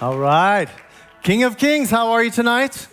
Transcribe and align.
All 0.00 0.16
right. 0.16 0.68
King 1.24 1.42
of 1.42 1.56
Kings, 1.56 1.90
how 1.90 2.12
are 2.12 2.22
you 2.22 2.30
tonight? 2.30 2.86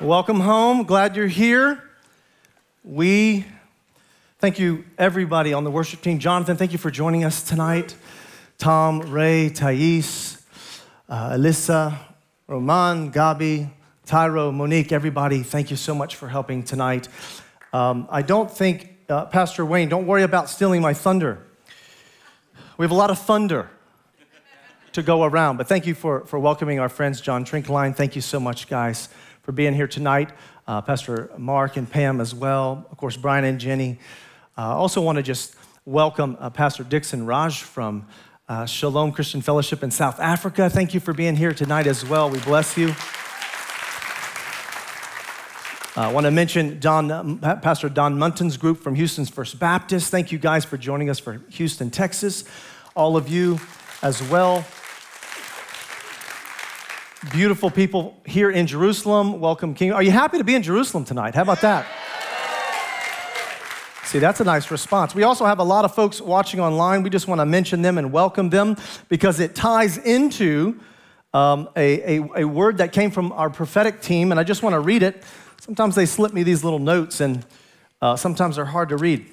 Welcome 0.00 0.38
home. 0.38 0.84
Glad 0.84 1.16
you're 1.16 1.26
here. 1.26 1.82
We 2.84 3.44
thank 4.38 4.60
you, 4.60 4.84
everybody 4.96 5.52
on 5.52 5.64
the 5.64 5.70
worship 5.72 6.02
team. 6.02 6.20
Jonathan, 6.20 6.56
thank 6.56 6.70
you 6.70 6.78
for 6.78 6.92
joining 6.92 7.24
us 7.24 7.42
tonight. 7.42 7.96
Tom, 8.58 9.00
Ray, 9.10 9.48
Thais, 9.48 10.40
uh, 11.08 11.30
Alyssa, 11.30 11.98
Roman, 12.46 13.10
Gabi, 13.10 13.68
Tyro, 14.04 14.52
Monique, 14.52 14.92
everybody, 14.92 15.42
thank 15.42 15.72
you 15.72 15.76
so 15.76 15.96
much 15.96 16.14
for 16.14 16.28
helping 16.28 16.62
tonight. 16.62 17.08
Um, 17.72 18.06
I 18.08 18.22
don't 18.22 18.48
think, 18.48 18.98
uh, 19.08 19.24
Pastor 19.24 19.66
Wayne, 19.66 19.88
don't 19.88 20.06
worry 20.06 20.22
about 20.22 20.48
stealing 20.48 20.80
my 20.80 20.94
thunder. 20.94 21.44
We 22.78 22.84
have 22.84 22.92
a 22.92 22.94
lot 22.94 23.10
of 23.10 23.18
thunder 23.18 23.68
to 24.96 25.02
go 25.02 25.24
around. 25.24 25.58
But 25.58 25.68
thank 25.68 25.86
you 25.86 25.94
for, 25.94 26.24
for 26.24 26.38
welcoming 26.38 26.80
our 26.80 26.88
friends, 26.88 27.20
John 27.20 27.44
Trinkline. 27.44 27.94
Thank 27.94 28.16
you 28.16 28.22
so 28.22 28.40
much, 28.40 28.66
guys, 28.66 29.10
for 29.42 29.52
being 29.52 29.74
here 29.74 29.86
tonight. 29.86 30.30
Uh, 30.66 30.80
Pastor 30.80 31.30
Mark 31.36 31.76
and 31.76 31.88
Pam 31.88 32.18
as 32.18 32.34
well. 32.34 32.86
Of 32.90 32.96
course, 32.96 33.14
Brian 33.14 33.44
and 33.44 33.60
Jenny. 33.60 33.98
I 34.56 34.64
uh, 34.64 34.74
also 34.74 35.02
want 35.02 35.16
to 35.16 35.22
just 35.22 35.54
welcome 35.84 36.38
uh, 36.40 36.48
Pastor 36.48 36.82
Dixon 36.82 37.26
Raj 37.26 37.60
from 37.60 38.06
uh, 38.48 38.64
Shalom 38.64 39.12
Christian 39.12 39.42
Fellowship 39.42 39.82
in 39.82 39.90
South 39.90 40.18
Africa. 40.18 40.70
Thank 40.70 40.94
you 40.94 41.00
for 41.00 41.12
being 41.12 41.36
here 41.36 41.52
tonight 41.52 41.86
as 41.86 42.02
well. 42.02 42.30
We 42.30 42.40
bless 42.40 42.78
you. 42.78 42.94
Uh, 45.94 46.08
I 46.08 46.10
want 46.10 46.24
to 46.24 46.30
mention 46.30 46.80
Don, 46.80 47.38
Pastor 47.60 47.90
Don 47.90 48.18
Munton's 48.18 48.56
group 48.56 48.78
from 48.78 48.94
Houston's 48.94 49.28
First 49.28 49.58
Baptist. 49.58 50.10
Thank 50.10 50.32
you 50.32 50.38
guys 50.38 50.64
for 50.64 50.78
joining 50.78 51.10
us 51.10 51.18
for 51.18 51.42
Houston, 51.50 51.90
Texas. 51.90 52.44
All 52.94 53.18
of 53.18 53.28
you 53.28 53.60
as 54.02 54.22
well 54.30 54.64
beautiful 57.30 57.70
people 57.70 58.16
here 58.24 58.50
in 58.50 58.66
Jerusalem. 58.66 59.40
Welcome, 59.40 59.74
King. 59.74 59.92
Are 59.92 60.02
you 60.02 60.10
happy 60.10 60.38
to 60.38 60.44
be 60.44 60.54
in 60.54 60.62
Jerusalem 60.62 61.04
tonight? 61.04 61.34
How 61.34 61.42
about 61.42 61.60
that? 61.62 61.86
See, 64.04 64.18
that's 64.18 64.40
a 64.40 64.44
nice 64.44 64.70
response. 64.70 65.14
We 65.14 65.24
also 65.24 65.44
have 65.44 65.58
a 65.58 65.64
lot 65.64 65.84
of 65.84 65.94
folks 65.94 66.20
watching 66.20 66.60
online. 66.60 67.02
We 67.02 67.10
just 67.10 67.26
want 67.26 67.40
to 67.40 67.46
mention 67.46 67.82
them 67.82 67.98
and 67.98 68.12
welcome 68.12 68.50
them 68.50 68.76
because 69.08 69.40
it 69.40 69.54
ties 69.54 69.98
into 69.98 70.78
um, 71.34 71.68
a, 71.76 72.18
a, 72.18 72.28
a 72.36 72.44
word 72.44 72.78
that 72.78 72.92
came 72.92 73.10
from 73.10 73.32
our 73.32 73.50
prophetic 73.50 74.00
team, 74.00 74.30
and 74.30 74.38
I 74.38 74.44
just 74.44 74.62
want 74.62 74.74
to 74.74 74.80
read 74.80 75.02
it. 75.02 75.22
Sometimes 75.60 75.96
they 75.96 76.06
slip 76.06 76.32
me 76.32 76.44
these 76.44 76.62
little 76.62 76.78
notes, 76.78 77.20
and 77.20 77.44
uh, 78.00 78.14
sometimes 78.14 78.56
they're 78.56 78.64
hard 78.64 78.90
to 78.90 78.96
read. 78.96 79.26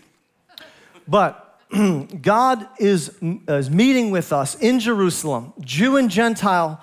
But 1.08 1.60
God 2.22 2.68
is, 2.80 3.16
is 3.22 3.70
meeting 3.70 4.10
with 4.10 4.34
us 4.34 4.56
in 4.56 4.80
Jerusalem, 4.80 5.54
Jew 5.62 5.98
and 5.98 6.10
Gentile 6.10 6.82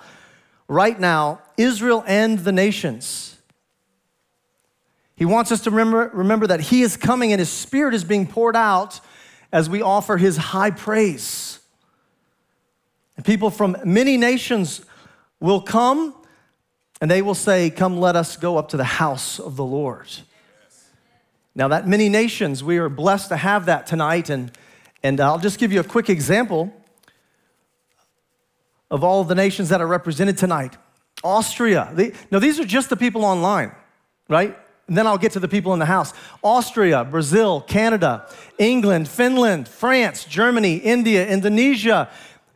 right 0.71 0.97
now, 0.97 1.41
Israel 1.57 2.01
and 2.07 2.39
the 2.39 2.51
nations. 2.53 3.37
He 5.17 5.25
wants 5.25 5.51
us 5.51 5.61
to 5.65 5.69
remember, 5.69 6.09
remember 6.13 6.47
that 6.47 6.61
He 6.61 6.81
is 6.81 6.95
coming 6.95 7.33
and 7.33 7.39
His 7.39 7.49
Spirit 7.49 7.93
is 7.93 8.05
being 8.05 8.25
poured 8.25 8.55
out 8.55 9.01
as 9.51 9.69
we 9.69 9.81
offer 9.81 10.15
His 10.15 10.37
high 10.37 10.71
praise. 10.71 11.59
And 13.17 13.25
people 13.25 13.49
from 13.49 13.75
many 13.83 14.15
nations 14.15 14.81
will 15.41 15.61
come 15.61 16.15
and 17.01 17.11
they 17.11 17.21
will 17.21 17.35
say, 17.35 17.69
Come, 17.69 17.99
let 17.99 18.15
us 18.15 18.37
go 18.37 18.57
up 18.57 18.69
to 18.69 18.77
the 18.77 18.85
house 18.85 19.39
of 19.39 19.57
the 19.57 19.65
Lord. 19.65 20.07
Now, 21.53 21.67
that 21.67 21.85
many 21.85 22.07
nations, 22.07 22.63
we 22.63 22.77
are 22.77 22.87
blessed 22.87 23.27
to 23.27 23.35
have 23.35 23.65
that 23.65 23.87
tonight. 23.87 24.29
And, 24.29 24.53
and 25.03 25.19
I'll 25.19 25.37
just 25.37 25.59
give 25.59 25.73
you 25.73 25.81
a 25.81 25.83
quick 25.83 26.09
example 26.09 26.73
of 28.91 29.03
all 29.03 29.23
the 29.23 29.33
nations 29.33 29.69
that 29.69 29.81
are 29.81 29.87
represented 29.87 30.37
tonight. 30.37 30.77
Austria. 31.23 31.89
They, 31.93 32.11
no, 32.29 32.39
these 32.39 32.59
are 32.59 32.65
just 32.65 32.89
the 32.89 32.97
people 32.97 33.25
online, 33.25 33.71
right? 34.29 34.55
And 34.87 34.97
then 34.97 35.07
I'll 35.07 35.17
get 35.17 35.31
to 35.33 35.39
the 35.39 35.47
people 35.47 35.71
in 35.73 35.79
the 35.79 35.85
house. 35.85 36.13
Austria, 36.43 37.05
Brazil, 37.05 37.61
Canada, 37.61 38.27
England, 38.57 39.07
Finland, 39.07 39.67
France, 39.67 40.25
Germany, 40.25 40.75
India, 40.75 41.25
Indonesia, 41.25 42.09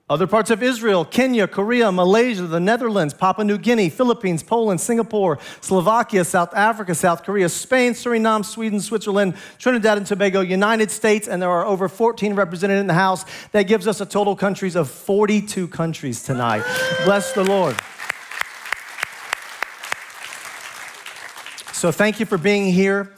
other 0.08 0.28
parts 0.28 0.52
of 0.52 0.62
Israel, 0.62 1.04
Kenya, 1.04 1.48
Korea, 1.48 1.92
Malaysia, 1.92 2.44
the 2.44 2.60
Netherlands, 2.60 3.12
Papua 3.12 3.44
New 3.44 3.58
Guinea, 3.58 3.90
Philippines, 3.90 4.44
Poland, 4.44 4.80
Singapore, 4.80 5.40
Slovakia, 5.62 6.24
South 6.24 6.54
Africa, 6.54 6.94
South 6.94 7.24
Korea, 7.24 7.50
Spain, 7.50 7.94
Suriname, 7.94 8.46
Sweden, 8.46 8.80
Switzerland, 8.80 9.36
Trinidad 9.58 9.98
and 9.98 10.06
Tobago, 10.06 10.42
United 10.42 10.92
States, 10.92 11.28
and 11.28 11.42
there 11.42 11.50
are 11.50 11.66
over 11.66 11.90
14 11.90 12.36
represented 12.36 12.78
in 12.78 12.86
the 12.86 12.94
House. 12.94 13.26
That 13.52 13.64
gives 13.64 13.88
us 13.88 14.00
a 14.00 14.06
total 14.06 14.36
countries 14.36 14.76
of 14.76 14.92
42 14.92 15.68
countries 15.70 16.22
tonight. 16.22 16.64
Bless 17.04 17.34
the 17.34 17.44
Lord. 17.44 17.76
So 21.74 21.92
thank 21.92 22.20
you 22.20 22.28
for 22.28 22.38
being 22.38 22.72
here. 22.72 23.12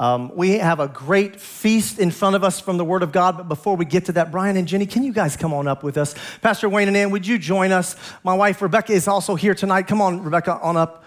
Um, 0.00 0.32
we 0.34 0.58
have 0.58 0.80
a 0.80 0.88
great 0.88 1.40
feast 1.40 2.00
in 2.00 2.10
front 2.10 2.34
of 2.34 2.42
us 2.42 2.58
from 2.58 2.78
the 2.78 2.84
Word 2.84 3.04
of 3.04 3.12
God. 3.12 3.36
But 3.36 3.48
before 3.48 3.76
we 3.76 3.84
get 3.84 4.06
to 4.06 4.12
that, 4.12 4.32
Brian 4.32 4.56
and 4.56 4.66
Jenny, 4.66 4.86
can 4.86 5.04
you 5.04 5.12
guys 5.12 5.36
come 5.36 5.54
on 5.54 5.68
up 5.68 5.84
with 5.84 5.96
us? 5.96 6.16
Pastor 6.42 6.68
Wayne 6.68 6.88
and 6.88 6.96
Ann, 6.96 7.10
would 7.10 7.24
you 7.24 7.38
join 7.38 7.70
us? 7.70 7.94
My 8.24 8.34
wife 8.34 8.60
Rebecca 8.60 8.92
is 8.92 9.06
also 9.06 9.36
here 9.36 9.54
tonight. 9.54 9.86
Come 9.86 10.02
on, 10.02 10.24
Rebecca, 10.24 10.58
on 10.60 10.76
up. 10.76 11.04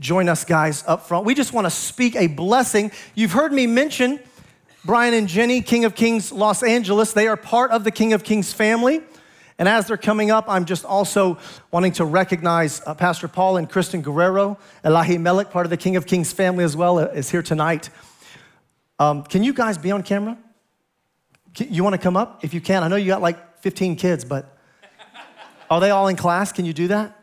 Join 0.00 0.28
us, 0.28 0.44
guys, 0.44 0.82
up 0.86 1.06
front. 1.06 1.26
We 1.26 1.34
just 1.34 1.52
want 1.52 1.66
to 1.66 1.70
speak 1.70 2.16
a 2.16 2.26
blessing. 2.26 2.90
You've 3.14 3.32
heard 3.32 3.52
me 3.52 3.68
mention 3.68 4.18
Brian 4.84 5.14
and 5.14 5.28
Jenny, 5.28 5.60
King 5.62 5.84
of 5.84 5.94
Kings 5.94 6.32
Los 6.32 6.64
Angeles. 6.64 7.12
They 7.12 7.28
are 7.28 7.36
part 7.36 7.70
of 7.70 7.84
the 7.84 7.90
King 7.92 8.14
of 8.14 8.24
Kings 8.24 8.52
family. 8.52 9.00
And 9.58 9.68
as 9.68 9.86
they're 9.86 9.96
coming 9.96 10.30
up, 10.30 10.44
I'm 10.48 10.64
just 10.64 10.84
also 10.84 11.38
wanting 11.72 11.92
to 11.92 12.04
recognize 12.04 12.80
uh, 12.86 12.94
Pastor 12.94 13.26
Paul 13.26 13.56
and 13.56 13.68
Kristen 13.68 14.02
Guerrero. 14.02 14.56
Elahi 14.84 15.20
Melech, 15.20 15.50
part 15.50 15.66
of 15.66 15.70
the 15.70 15.76
King 15.76 15.96
of 15.96 16.06
Kings 16.06 16.32
family 16.32 16.62
as 16.62 16.76
well, 16.76 16.98
uh, 16.98 17.06
is 17.06 17.30
here 17.30 17.42
tonight. 17.42 17.90
Um, 18.98 19.22
can 19.22 19.44
you 19.44 19.52
guys 19.52 19.78
be 19.78 19.90
on 19.90 20.02
camera? 20.02 20.36
You 21.56 21.84
want 21.84 21.94
to 21.94 22.00
come 22.00 22.16
up? 22.16 22.44
If 22.44 22.54
you 22.54 22.60
can. 22.60 22.82
I 22.82 22.88
know 22.88 22.96
you 22.96 23.06
got 23.06 23.22
like 23.22 23.58
15 23.60 23.96
kids, 23.96 24.24
but 24.24 24.56
are 25.70 25.80
they 25.80 25.90
all 25.90 26.08
in 26.08 26.16
class? 26.16 26.52
Can 26.52 26.64
you 26.64 26.72
do 26.72 26.88
that? 26.88 27.14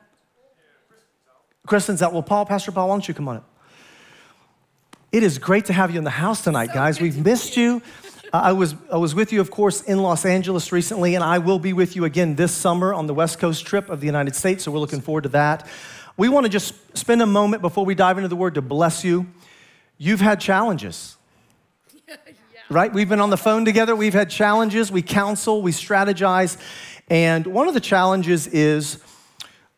Kristen's 1.65 2.01
out. 2.01 2.13
Well, 2.13 2.23
Paul, 2.23 2.45
Pastor 2.45 2.71
Paul, 2.71 2.89
why 2.89 2.93
don't 2.95 3.07
you 3.07 3.13
come 3.13 3.27
on 3.27 3.37
up? 3.37 3.49
It 5.11 5.23
is 5.23 5.37
great 5.37 5.65
to 5.65 5.73
have 5.73 5.91
you 5.91 5.97
in 5.97 6.03
the 6.03 6.09
house 6.09 6.43
tonight, 6.43 6.73
guys. 6.73 6.99
We've 6.99 7.23
missed 7.23 7.55
you. 7.55 7.81
I 8.33 8.51
was, 8.51 8.75
I 8.91 8.97
was 8.97 9.15
with 9.15 9.31
you, 9.31 9.39
of 9.39 9.49
course, 9.49 9.81
in 9.81 9.99
Los 9.99 10.25
Angeles 10.25 10.71
recently, 10.71 11.15
and 11.15 11.23
I 11.23 11.37
will 11.37 11.59
be 11.59 11.71
with 11.71 11.95
you 11.95 12.03
again 12.03 12.35
this 12.35 12.51
summer 12.51 12.93
on 12.93 13.07
the 13.07 13.13
West 13.13 13.39
Coast 13.39 13.65
trip 13.65 13.89
of 13.89 14.01
the 14.01 14.07
United 14.07 14.35
States, 14.35 14.65
so 14.65 14.71
we're 14.71 14.79
looking 14.79 14.99
forward 14.99 15.23
to 15.23 15.29
that. 15.29 15.67
We 16.17 16.27
want 16.27 16.45
to 16.45 16.49
just 16.49 16.73
spend 16.97 17.21
a 17.21 17.25
moment 17.25 17.61
before 17.61 17.85
we 17.85 17.95
dive 17.95 18.17
into 18.17 18.27
the 18.27 18.35
word 18.35 18.55
to 18.55 18.61
bless 18.61 19.05
you. 19.05 19.27
You've 19.97 20.19
had 20.19 20.41
challenges 20.41 21.14
right? 22.69 22.91
We've 22.91 23.07
been 23.07 23.19
on 23.19 23.29
the 23.29 23.37
phone 23.37 23.65
together, 23.65 23.95
we've 23.95 24.13
had 24.13 24.29
challenges, 24.29 24.91
we 24.91 25.01
counsel, 25.01 25.61
we 25.61 25.71
strategize. 25.71 26.57
And 27.09 27.45
one 27.45 27.67
of 27.67 27.73
the 27.73 27.79
challenges 27.79 28.47
is 28.47 28.99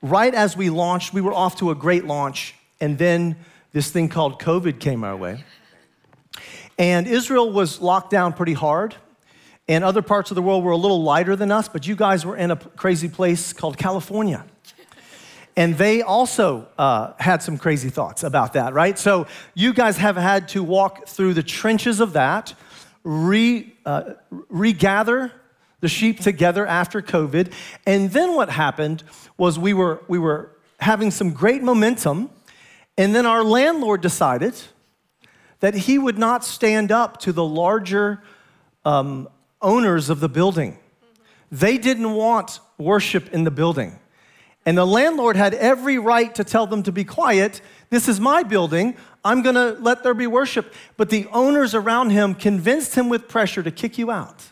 right 0.01 0.33
as 0.33 0.55
we 0.55 0.69
launched, 0.69 1.13
we 1.13 1.21
were 1.21 1.33
off 1.33 1.57
to 1.57 1.71
a 1.71 1.75
great 1.75 2.05
launch, 2.05 2.55
and 2.79 2.97
then 2.97 3.35
this 3.73 3.91
thing 3.91 4.07
called 4.07 4.39
COVID 4.39 4.79
came 4.79 5.03
our 5.03 5.17
way. 5.17 5.43
And 6.77 7.07
Israel 7.07 7.51
was 7.51 7.81
locked 7.81 8.11
down 8.11 8.33
pretty 8.33 8.53
hard, 8.53 8.95
and 9.67 9.83
other 9.83 10.01
parts 10.01 10.31
of 10.31 10.35
the 10.35 10.41
world 10.41 10.63
were 10.63 10.71
a 10.71 10.77
little 10.77 11.03
lighter 11.03 11.35
than 11.35 11.51
us, 11.51 11.67
but 11.67 11.85
you 11.85 11.95
guys 11.95 12.25
were 12.25 12.37
in 12.37 12.51
a 12.51 12.55
crazy 12.55 13.09
place 13.09 13.51
called 13.51 13.77
California. 13.77 14.45
And 15.57 15.75
they 15.75 16.03
also 16.03 16.67
uh, 16.77 17.13
had 17.17 17.41
some 17.41 17.57
crazy 17.57 17.89
thoughts 17.89 18.23
about 18.23 18.53
that, 18.53 18.73
right? 18.73 18.97
So 18.97 19.25
you 19.55 19.73
guys 19.73 19.97
have 19.97 20.15
had 20.15 20.47
to 20.49 20.63
walk 20.63 21.07
through 21.07 21.33
the 21.33 21.41
trenches 21.41 21.99
of 21.99 22.13
that 22.13 22.53
re, 23.07 23.73
uh, 23.85 24.13
regather 24.49 25.31
the 25.79 25.87
sheep 25.87 26.19
together 26.19 26.67
after 26.67 27.01
COVID. 27.01 27.53
And 27.85 28.11
then 28.11 28.35
what 28.35 28.49
happened 28.49 29.03
was 29.37 29.57
we 29.57 29.73
were, 29.73 30.03
we 30.09 30.19
were 30.19 30.51
having 30.79 31.09
some 31.09 31.31
great 31.31 31.63
momentum, 31.63 32.29
and 32.97 33.15
then 33.15 33.25
our 33.25 33.43
landlord 33.43 34.01
decided 34.01 34.55
that 35.61 35.73
he 35.73 35.97
would 35.97 36.17
not 36.17 36.43
stand 36.43 36.91
up 36.91 37.17
to 37.21 37.31
the 37.31 37.43
larger 37.43 38.21
um, 38.83 39.29
owners 39.61 40.09
of 40.09 40.19
the 40.19 40.29
building. 40.29 40.77
They 41.49 41.77
didn't 41.77 42.13
want 42.13 42.59
worship 42.77 43.33
in 43.33 43.45
the 43.45 43.51
building. 43.51 43.99
And 44.65 44.77
the 44.77 44.85
landlord 44.85 45.37
had 45.37 45.53
every 45.53 45.97
right 45.97 46.35
to 46.35 46.43
tell 46.43 46.67
them 46.67 46.83
to 46.83 46.91
be 46.91 47.05
quiet. 47.05 47.61
This 47.89 48.07
is 48.07 48.19
my 48.19 48.43
building. 48.43 48.95
I'm 49.23 49.41
going 49.41 49.55
to 49.55 49.71
let 49.81 50.03
there 50.03 50.13
be 50.13 50.27
worship. 50.27 50.73
But 50.95 51.09
the 51.09 51.27
owners 51.31 51.73
around 51.73 52.11
him 52.11 52.35
convinced 52.35 52.95
him 52.95 53.09
with 53.09 53.27
pressure 53.27 53.63
to 53.63 53.71
kick 53.71 53.97
you 53.97 54.11
out. 54.11 54.43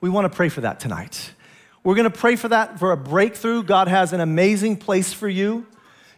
We 0.00 0.10
want 0.10 0.30
to 0.30 0.36
pray 0.36 0.48
for 0.48 0.62
that 0.62 0.80
tonight. 0.80 1.32
We're 1.84 1.94
going 1.94 2.10
to 2.10 2.18
pray 2.18 2.36
for 2.36 2.48
that 2.48 2.78
for 2.78 2.92
a 2.92 2.96
breakthrough. 2.96 3.62
God 3.62 3.88
has 3.88 4.12
an 4.12 4.20
amazing 4.20 4.76
place 4.76 5.12
for 5.12 5.28
you. 5.28 5.66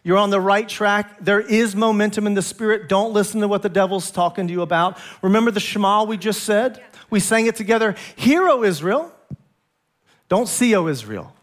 You're 0.03 0.17
on 0.17 0.29
the 0.29 0.39
right 0.39 0.69
track. 0.69 1.17
There 1.19 1.41
is 1.41 1.75
momentum 1.75 2.27
in 2.27 2.35
the 2.35 2.41
spirit. 2.43 2.87
Don't 2.87 3.13
listen 3.13 3.41
to 3.41 3.47
what 3.47 3.63
the 3.63 3.69
devil's 3.69 4.11
talking 4.11 4.47
to 4.47 4.53
you 4.53 4.61
about. 4.61 4.99
Remember 5.23 5.49
the 5.49 5.59
Shema 5.59 6.03
we 6.03 6.17
just 6.17 6.43
said? 6.43 6.83
We 7.09 7.19
sang 7.19 7.47
it 7.47 7.55
together. 7.55 7.95
Hear, 8.15 8.47
O 8.47 8.63
Israel. 8.63 9.11
Don't 10.29 10.47
see, 10.47 10.75
O 10.75 10.87
Israel. 10.87 11.34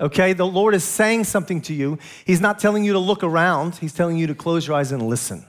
Okay? 0.00 0.32
The 0.32 0.46
Lord 0.46 0.74
is 0.74 0.84
saying 0.84 1.24
something 1.24 1.60
to 1.62 1.74
you. 1.74 1.98
He's 2.24 2.40
not 2.40 2.58
telling 2.58 2.84
you 2.84 2.92
to 2.92 2.98
look 2.98 3.22
around, 3.22 3.76
He's 3.76 3.92
telling 3.92 4.16
you 4.16 4.26
to 4.26 4.34
close 4.34 4.66
your 4.66 4.76
eyes 4.76 4.92
and 4.92 5.02
listen. 5.02 5.44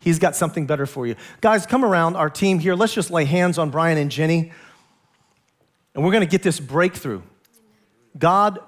He's 0.00 0.18
got 0.18 0.36
something 0.36 0.66
better 0.66 0.86
for 0.86 1.06
you. 1.06 1.16
Guys, 1.40 1.66
come 1.66 1.84
around 1.84 2.16
our 2.16 2.30
team 2.30 2.58
here. 2.58 2.74
Let's 2.74 2.94
just 2.94 3.10
lay 3.10 3.24
hands 3.24 3.58
on 3.58 3.70
Brian 3.70 3.98
and 3.98 4.10
Jenny. 4.10 4.52
And 5.94 6.04
we're 6.04 6.12
to 6.12 6.26
get 6.26 6.42
this 6.42 6.60
breakthrough. 6.60 7.22
God 8.16 8.60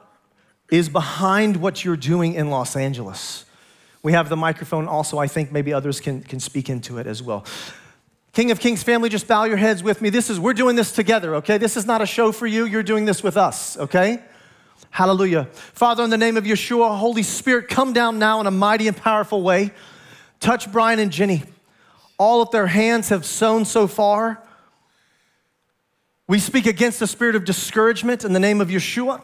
is 0.71 0.89
behind 0.89 1.57
what 1.59 1.85
you're 1.85 1.97
doing 1.97 2.35
in 2.35 2.51
Los 2.51 2.75
Angeles. 2.77 3.45
We 4.03 4.13
have 4.13 4.29
the 4.29 4.37
microphone 4.37 4.89
also. 4.89 5.19
I 5.19 5.27
think 5.27 5.53
maybe 5.53 5.73
others 5.73 6.01
can, 6.01 6.23
can 6.23 6.41
speak 6.41 6.69
into 6.69 6.99
it 6.99 7.07
as 7.07 7.23
well. 7.23 7.45
King 8.33 8.51
of 8.51 8.61
Kings 8.61 8.83
family, 8.83 9.09
just 9.09 9.27
bow 9.27 9.45
your 9.45 9.57
heads 9.57 9.83
with 9.83 10.01
me. 10.01 10.11
This 10.11 10.31
is, 10.31 10.39
we're 10.39 10.55
doing 10.55 10.77
this 10.77 10.93
together, 10.93 11.37
okay? 11.37 11.59
This 11.59 11.77
is 11.77 11.87
not 11.87 12.01
a 12.01 12.07
show 12.07 12.31
for 12.33 12.47
you. 12.47 12.67
You're 12.67 12.83
doing 12.83 13.05
this 13.05 13.23
with 13.23 13.37
us, 13.37 13.77
okay? 13.79 14.23
Hallelujah. 14.91 15.45
Father, 15.53 16.03
in 16.03 16.11
the 16.11 16.19
name 16.19 16.37
of 16.37 16.45
Yeshua, 16.45 16.99
Holy 16.99 17.23
Spirit, 17.23 17.69
come 17.69 17.93
down 17.93 18.19
now 18.19 18.41
in 18.41 18.47
a 18.47 18.51
mighty 18.51 18.89
and 18.89 18.97
powerful 18.97 19.43
way. 19.43 19.73
Touch 20.41 20.71
Brian 20.71 20.99
and 20.99 21.11
Jenny. 21.11 21.45
All 22.19 22.43
of 22.43 22.51
their 22.51 22.67
hands 22.67 23.11
have 23.11 23.25
sown 23.25 23.65
so 23.65 23.87
far. 23.87 24.43
We 26.27 26.39
speak 26.39 26.67
against 26.67 26.99
the 26.99 27.07
spirit 27.07 27.37
of 27.37 27.45
discouragement 27.45 28.25
in 28.25 28.33
the 28.33 28.41
name 28.41 28.61
of 28.61 28.69
Yeshua. 28.69 29.23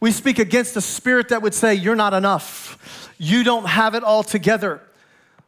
We 0.00 0.12
speak 0.12 0.38
against 0.38 0.74
the 0.74 0.80
spirit 0.80 1.30
that 1.30 1.42
would 1.42 1.54
say, 1.54 1.74
You're 1.74 1.96
not 1.96 2.14
enough. 2.14 3.12
You 3.18 3.42
don't 3.42 3.66
have 3.66 3.94
it 3.94 4.04
all 4.04 4.22
together. 4.22 4.80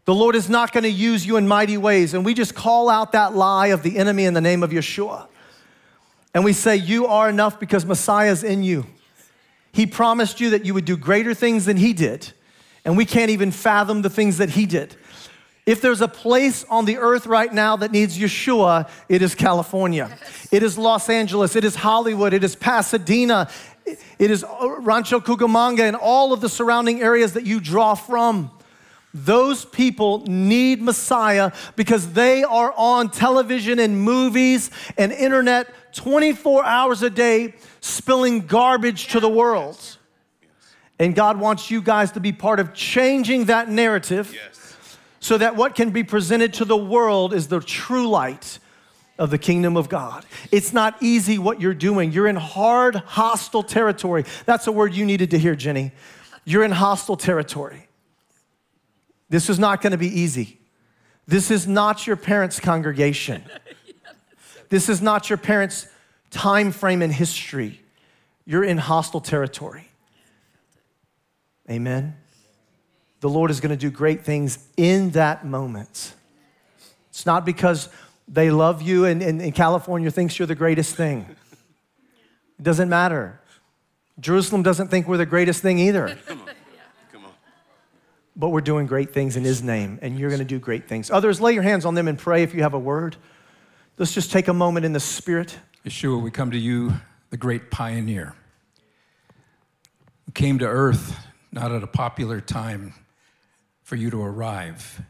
The 0.04 0.14
Lord 0.14 0.34
is 0.34 0.48
not 0.48 0.72
going 0.72 0.82
to 0.82 0.90
use 0.90 1.24
you 1.24 1.36
in 1.36 1.46
mighty 1.46 1.76
ways. 1.76 2.14
And 2.14 2.24
we 2.24 2.34
just 2.34 2.54
call 2.54 2.88
out 2.88 3.12
that 3.12 3.36
lie 3.36 3.68
of 3.68 3.82
the 3.82 3.96
enemy 3.96 4.24
in 4.24 4.34
the 4.34 4.40
name 4.40 4.62
of 4.62 4.70
Yeshua. 4.70 5.28
And 6.34 6.44
we 6.44 6.52
say, 6.52 6.76
You 6.76 7.06
are 7.06 7.28
enough 7.28 7.60
because 7.60 7.84
Messiah 7.86 8.32
is 8.32 8.42
in 8.42 8.64
you. 8.64 8.86
He 9.72 9.86
promised 9.86 10.40
you 10.40 10.50
that 10.50 10.64
you 10.64 10.74
would 10.74 10.84
do 10.84 10.96
greater 10.96 11.34
things 11.34 11.64
than 11.64 11.76
He 11.76 11.92
did. 11.92 12.32
And 12.84 12.96
we 12.96 13.04
can't 13.04 13.30
even 13.30 13.50
fathom 13.50 14.02
the 14.02 14.10
things 14.10 14.38
that 14.38 14.50
He 14.50 14.66
did. 14.66 14.96
If 15.66 15.80
there's 15.80 16.00
a 16.00 16.08
place 16.08 16.64
on 16.64 16.84
the 16.84 16.98
earth 16.98 17.26
right 17.26 17.52
now 17.52 17.76
that 17.76 17.92
needs 17.92 18.18
Yeshua, 18.18 18.88
it 19.08 19.22
is 19.22 19.34
California. 19.34 20.10
It 20.50 20.62
is 20.62 20.78
Los 20.78 21.08
Angeles. 21.08 21.54
It 21.54 21.64
is 21.64 21.76
Hollywood. 21.76 22.32
It 22.32 22.42
is 22.42 22.56
Pasadena. 22.56 23.48
It 23.84 24.30
is 24.30 24.44
Rancho 24.78 25.20
Cucamonga 25.20 25.80
and 25.80 25.96
all 25.96 26.32
of 26.32 26.40
the 26.40 26.48
surrounding 26.48 27.02
areas 27.02 27.34
that 27.34 27.44
you 27.44 27.60
draw 27.60 27.94
from. 27.94 28.50
Those 29.12 29.64
people 29.64 30.24
need 30.26 30.80
Messiah 30.80 31.52
because 31.76 32.12
they 32.12 32.44
are 32.44 32.72
on 32.76 33.10
television 33.10 33.78
and 33.78 34.00
movies 34.00 34.70
and 34.96 35.12
internet 35.12 35.68
24 35.92 36.64
hours 36.64 37.02
a 37.02 37.10
day 37.10 37.54
spilling 37.80 38.46
garbage 38.46 39.08
to 39.08 39.20
the 39.20 39.28
world. 39.28 39.98
And 40.98 41.14
God 41.14 41.40
wants 41.40 41.70
you 41.70 41.80
guys 41.80 42.12
to 42.12 42.20
be 42.20 42.32
part 42.32 42.60
of 42.60 42.74
changing 42.74 43.46
that 43.46 43.70
narrative 43.70 44.36
so 45.18 45.38
that 45.38 45.56
what 45.56 45.74
can 45.74 45.90
be 45.90 46.02
presented 46.02 46.54
to 46.54 46.64
the 46.64 46.76
world 46.76 47.32
is 47.32 47.48
the 47.48 47.60
true 47.60 48.08
light 48.08 48.58
of 49.18 49.30
the 49.30 49.38
kingdom 49.38 49.76
of 49.76 49.88
God. 49.88 50.24
It's 50.50 50.72
not 50.72 50.96
easy 51.00 51.38
what 51.38 51.60
you're 51.60 51.74
doing. 51.74 52.10
You're 52.10 52.26
in 52.26 52.36
hard, 52.36 52.96
hostile 52.96 53.62
territory. 53.62 54.24
That's 54.46 54.66
a 54.66 54.72
word 54.72 54.94
you 54.94 55.04
needed 55.04 55.30
to 55.32 55.38
hear, 55.38 55.54
Jenny. 55.54 55.92
You're 56.44 56.64
in 56.64 56.70
hostile 56.70 57.18
territory. 57.18 57.86
This 59.28 59.48
is 59.48 59.58
not 59.58 59.82
going 59.82 59.92
to 59.92 59.98
be 59.98 60.08
easy. 60.08 60.58
This 61.26 61.50
is 61.50 61.68
not 61.68 62.06
your 62.06 62.16
parents' 62.16 62.58
congregation. 62.58 63.44
This 64.70 64.88
is 64.88 65.02
not 65.02 65.28
your 65.28 65.36
parents' 65.36 65.86
time 66.30 66.72
frame 66.72 67.02
in 67.02 67.10
history. 67.10 67.80
You're 68.46 68.64
in 68.64 68.78
hostile 68.78 69.20
territory. 69.20 69.88
Amen. 71.68 72.16
The 73.20 73.28
Lord 73.28 73.50
is 73.50 73.60
going 73.60 73.70
to 73.70 73.76
do 73.76 73.90
great 73.90 74.24
things 74.24 74.58
in 74.76 75.10
that 75.10 75.44
moment. 75.44 76.14
It's 77.10 77.26
not 77.26 77.44
because 77.44 77.88
they 78.26 78.50
love 78.50 78.80
you 78.80 79.04
and, 79.04 79.22
and, 79.22 79.42
and 79.42 79.54
California 79.54 80.10
thinks 80.10 80.38
you're 80.38 80.46
the 80.46 80.54
greatest 80.54 80.94
thing. 80.94 81.26
It 82.58 82.62
doesn't 82.62 82.88
matter. 82.88 83.40
Jerusalem 84.20 84.62
doesn't 84.62 84.88
think 84.88 85.08
we're 85.08 85.16
the 85.16 85.26
greatest 85.26 85.62
thing 85.62 85.78
either. 85.78 86.16
Come 86.26 86.40
on. 86.40 86.48
Come 87.12 87.24
on. 87.24 87.32
But 88.36 88.48
we're 88.48 88.60
doing 88.60 88.86
great 88.86 89.12
things 89.12 89.36
in 89.36 89.44
His 89.44 89.62
name, 89.62 89.98
and 90.02 90.18
you're 90.18 90.28
going 90.28 90.40
to 90.40 90.44
do 90.44 90.58
great 90.58 90.86
things. 90.86 91.10
Others, 91.10 91.40
lay 91.40 91.52
your 91.52 91.62
hands 91.62 91.84
on 91.84 91.94
them 91.94 92.06
and 92.06 92.18
pray 92.18 92.42
if 92.42 92.54
you 92.54 92.62
have 92.62 92.74
a 92.74 92.78
word. 92.78 93.16
Let's 93.98 94.14
just 94.14 94.32
take 94.32 94.48
a 94.48 94.54
moment 94.54 94.86
in 94.86 94.92
the 94.92 95.00
Spirit. 95.00 95.58
Yeshua, 95.84 96.22
we 96.22 96.30
come 96.30 96.50
to 96.52 96.58
you, 96.58 96.94
the 97.30 97.36
great 97.36 97.70
pioneer, 97.70 98.34
who 100.24 100.32
came 100.32 100.58
to 100.58 100.66
earth 100.66 101.16
not 101.52 101.72
at 101.72 101.82
a 101.82 101.86
popular 101.86 102.40
time 102.40 102.94
for 103.82 103.96
you 103.96 104.10
to 104.10 104.22
arrive. 104.22 105.02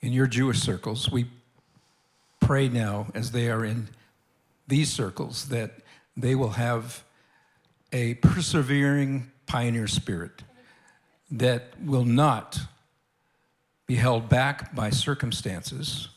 In 0.00 0.12
your 0.12 0.26
Jewish 0.26 0.60
circles, 0.60 1.10
we 1.10 1.26
pray 2.40 2.68
now 2.68 3.08
as 3.14 3.32
they 3.32 3.50
are 3.50 3.64
in 3.64 3.88
these 4.68 4.90
circles 4.90 5.48
that 5.48 5.72
they 6.16 6.34
will 6.34 6.50
have 6.50 7.02
a 7.92 8.14
persevering 8.14 9.30
pioneer 9.46 9.86
spirit 9.86 10.44
that 11.30 11.72
will 11.82 12.04
not 12.04 12.60
be 13.86 13.96
held 13.96 14.28
back 14.28 14.74
by 14.74 14.90
circumstances. 14.90 16.08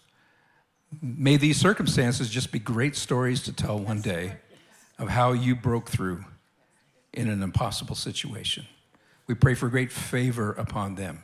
May 1.02 1.38
these 1.38 1.58
circumstances 1.58 2.30
just 2.30 2.52
be 2.52 2.60
great 2.60 2.96
stories 2.96 3.44
to 3.44 3.54
tell 3.54 3.78
one 3.78 4.02
day 4.02 4.38
of 4.98 5.10
how 5.10 5.34
you 5.34 5.56
broke 5.56 5.90
through 5.90 6.24
in 7.14 7.30
an 7.30 7.44
impossible 7.44 7.96
situation. 7.96 8.66
We 9.28 9.36
pray 9.36 9.54
for 9.54 9.70
great 9.70 9.92
favor 9.92 10.52
upon 10.54 10.96
them. 10.96 11.24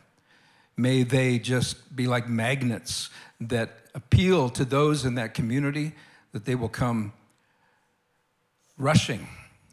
May 0.76 1.04
they 1.04 1.40
just 1.40 1.96
be 1.96 2.08
like 2.08 2.28
magnets 2.28 3.10
that 3.40 3.70
appeal 3.96 4.50
to 4.50 4.66
those 4.66 5.06
in 5.06 5.16
that 5.16 5.34
community, 5.34 5.94
that 6.32 6.46
they 6.46 6.56
will 6.56 6.70
come 6.70 7.14
rushing 8.78 9.28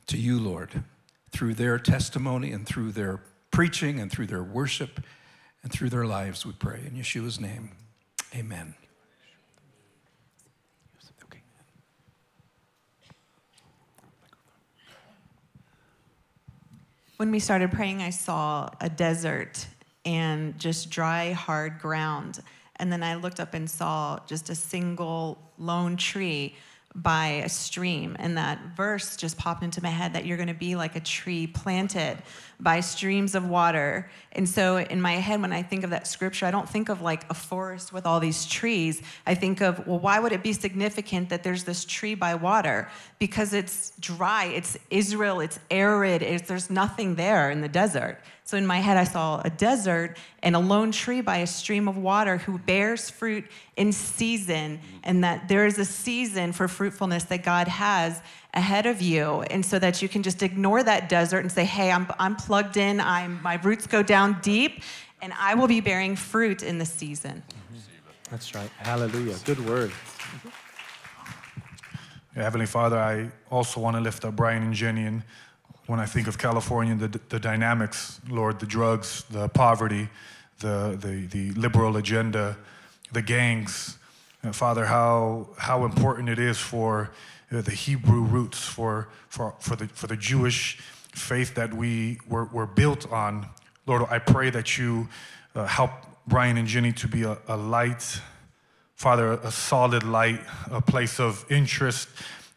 to 0.07 0.19
you, 0.19 0.39
Lord, 0.39 0.85
through 1.31 1.55
their 1.55 1.79
testimony 1.79 2.53
and 2.53 2.67
through 2.67 2.93
their 2.93 3.23
preaching 3.51 3.99
and 3.99 4.11
through 4.11 4.27
their 4.27 4.43
worship 4.43 5.01
and 5.63 5.73
through 5.73 5.91
their 5.91 6.07
lives, 6.07 6.47
we 6.47 6.53
pray. 6.53 6.83
In 6.87 6.95
Yeshua's 6.95 7.41
name, 7.41 7.73
amen. 8.35 8.75
When 17.21 17.33
we 17.33 17.39
started 17.39 17.71
praying, 17.71 18.01
I 18.01 18.09
saw 18.09 18.71
a 18.81 18.89
desert 18.89 19.67
and 20.07 20.59
just 20.59 20.89
dry, 20.89 21.33
hard 21.33 21.79
ground. 21.79 22.41
And 22.77 22.91
then 22.91 23.03
I 23.03 23.17
looked 23.17 23.41
up 23.41 23.53
and 23.53 23.69
saw 23.69 24.21
just 24.27 24.49
a 24.49 24.55
single 24.55 25.37
lone 25.59 25.99
tree 25.99 26.57
by 26.95 27.43
a 27.45 27.51
stream. 27.51 28.17
And 28.19 28.39
that 28.39 28.59
verse 28.75 29.19
just 29.19 29.37
popped 29.37 29.63
into 29.63 29.83
my 29.83 29.91
head 29.91 30.15
that 30.15 30.25
you're 30.25 30.39
going 30.39 30.49
to 30.49 30.55
be 30.55 30.77
like 30.77 30.97
a 30.97 31.01
tree 31.01 31.47
planted 31.47 32.23
by 32.63 32.81
streams 32.81 33.35
of 33.35 33.49
water. 33.49 34.11
And 34.33 34.49
so 34.49 34.77
in 34.77 35.01
my 35.01 35.15
head, 35.15 35.41
when 35.41 35.53
I 35.53 35.63
think 35.63 35.83
of 35.83 35.91
that 35.91 36.07
scripture, 36.07 36.47
I 36.47 36.51
don't 36.51 36.69
think 36.69 36.89
of 36.89 37.01
like 37.01 37.29
a 37.31 37.35
forest 37.35 37.93
with 37.93 38.07
all 38.07 38.21
these 38.21 38.47
trees. 38.47 39.03
I 39.27 39.35
think 39.35 39.61
of, 39.61 39.87
well, 39.87 39.99
why 39.99 40.21
would 40.21 40.33
it 40.33 40.43
be 40.43 40.53
significant 40.53 41.31
that 41.31 41.43
there's 41.43 41.65
this 41.65 41.85
tree 41.85 42.15
by 42.15 42.35
water? 42.35 42.89
Because 43.19 43.55
it's 43.55 43.93
dry, 43.99 44.45
it's 44.47 44.79
Israel, 44.91 45.41
it's 45.41 45.59
arid, 45.71 46.23
it's, 46.23 46.49
there's 46.49 46.71
nothing 46.71 47.15
there 47.15 47.51
in 47.51 47.61
the 47.61 47.69
desert. 47.69 48.19
So 48.45 48.57
in 48.57 48.67
my 48.67 48.79
head, 48.79 48.97
I 48.97 49.05
saw 49.05 49.41
a 49.45 49.51
desert 49.51 50.19
and 50.43 50.57
a 50.57 50.59
lone 50.59 50.91
tree 50.91 51.21
by 51.21 51.39
a 51.39 51.47
stream 51.47 51.87
of 51.87 51.97
water 51.97 52.37
who 52.37 52.59
bears 52.59 53.09
fruit 53.09 53.45
in 53.77 53.93
season, 53.93 54.81
and 55.05 55.23
that 55.23 55.49
there 55.49 55.67
is 55.67 55.79
a 55.79 55.85
season 55.85 56.53
for 56.53 56.67
fruitfulness 56.67 57.25
that 57.25 57.45
God 57.45 57.69
has 57.69 58.21
ahead 58.55 58.87
of 58.87 59.01
you. 59.01 59.43
And 59.51 59.65
so 59.65 59.79
that 59.79 60.03
you 60.03 60.09
can 60.09 60.23
just 60.23 60.43
ignore 60.43 60.83
that 60.83 61.09
desert 61.09 61.41
and 61.41 61.53
say, 61.53 61.65
hey, 61.65 61.91
I'm, 61.91 62.07
I'm 62.19 62.37
plugged 62.37 62.77
in, 62.77 63.01
I'm, 63.01 63.43
my 63.43 63.55
roots 63.63 63.87
go 63.87 64.03
down 64.03 64.39
deep, 64.43 64.83
and 65.23 65.33
I 65.39 65.55
will 65.55 65.69
be 65.69 65.81
bearing 65.81 66.17
fruit 66.17 66.63
in 66.63 66.79
the 66.79 66.87
season. 66.87 67.43
That's 68.31 68.55
right. 68.55 68.71
Hallelujah. 68.79 69.37
Good 69.45 69.65
word. 69.67 69.93
Yeah, 72.37 72.45
Heavenly 72.45 72.67
Father, 72.67 72.97
I 72.97 73.31
also 73.51 73.81
want 73.81 73.97
to 73.97 74.01
lift 74.01 74.25
up 74.25 74.37
Brian 74.37 74.63
and 74.63 74.73
Jenny. 74.73 75.05
And 75.05 75.25
when 75.87 75.99
I 75.99 76.07
think 76.07 76.29
of 76.29 76.39
California, 76.39 76.95
the, 76.95 77.21
the 77.29 77.41
dynamics, 77.41 78.21
Lord, 78.29 78.61
the 78.61 78.67
drugs, 78.67 79.25
the 79.31 79.49
poverty, 79.49 80.09
the, 80.61 80.97
the, 81.01 81.27
the 81.27 81.51
liberal 81.59 81.97
agenda, 81.97 82.57
the 83.13 83.23
gangs, 83.23 83.99
uh, 84.45 84.53
Father, 84.53 84.87
how, 84.87 85.49
how 85.59 85.85
important 85.85 86.29
it 86.29 86.39
is 86.39 86.57
for 86.57 87.11
the 87.51 87.73
Hebrew 87.73 88.23
roots, 88.23 88.65
for, 88.65 89.09
for, 89.29 89.55
for, 89.59 89.77
the, 89.77 89.89
for 89.89 90.07
the 90.07 90.17
Jewish 90.17 90.79
faith 91.13 91.55
that 91.55 91.75
we 91.75 92.19
were, 92.29 92.45
were 92.45 92.67
built 92.67 93.11
on. 93.11 93.47
Lord, 93.87 94.07
I 94.09 94.19
pray 94.21 94.51
that 94.51 94.79
you 94.79 95.09
uh, 95.55 95.67
help 95.67 95.91
Brian 96.27 96.57
and 96.57 96.69
Jenny 96.69 96.93
to 96.93 97.09
be 97.09 97.25
a, 97.25 97.39
a 97.49 97.57
light, 97.57 98.21
Father, 98.95 99.33
a 99.33 99.51
solid 99.51 100.05
light, 100.05 100.41
a 100.71 100.81
place 100.81 101.19
of 101.19 101.45
interest 101.51 102.09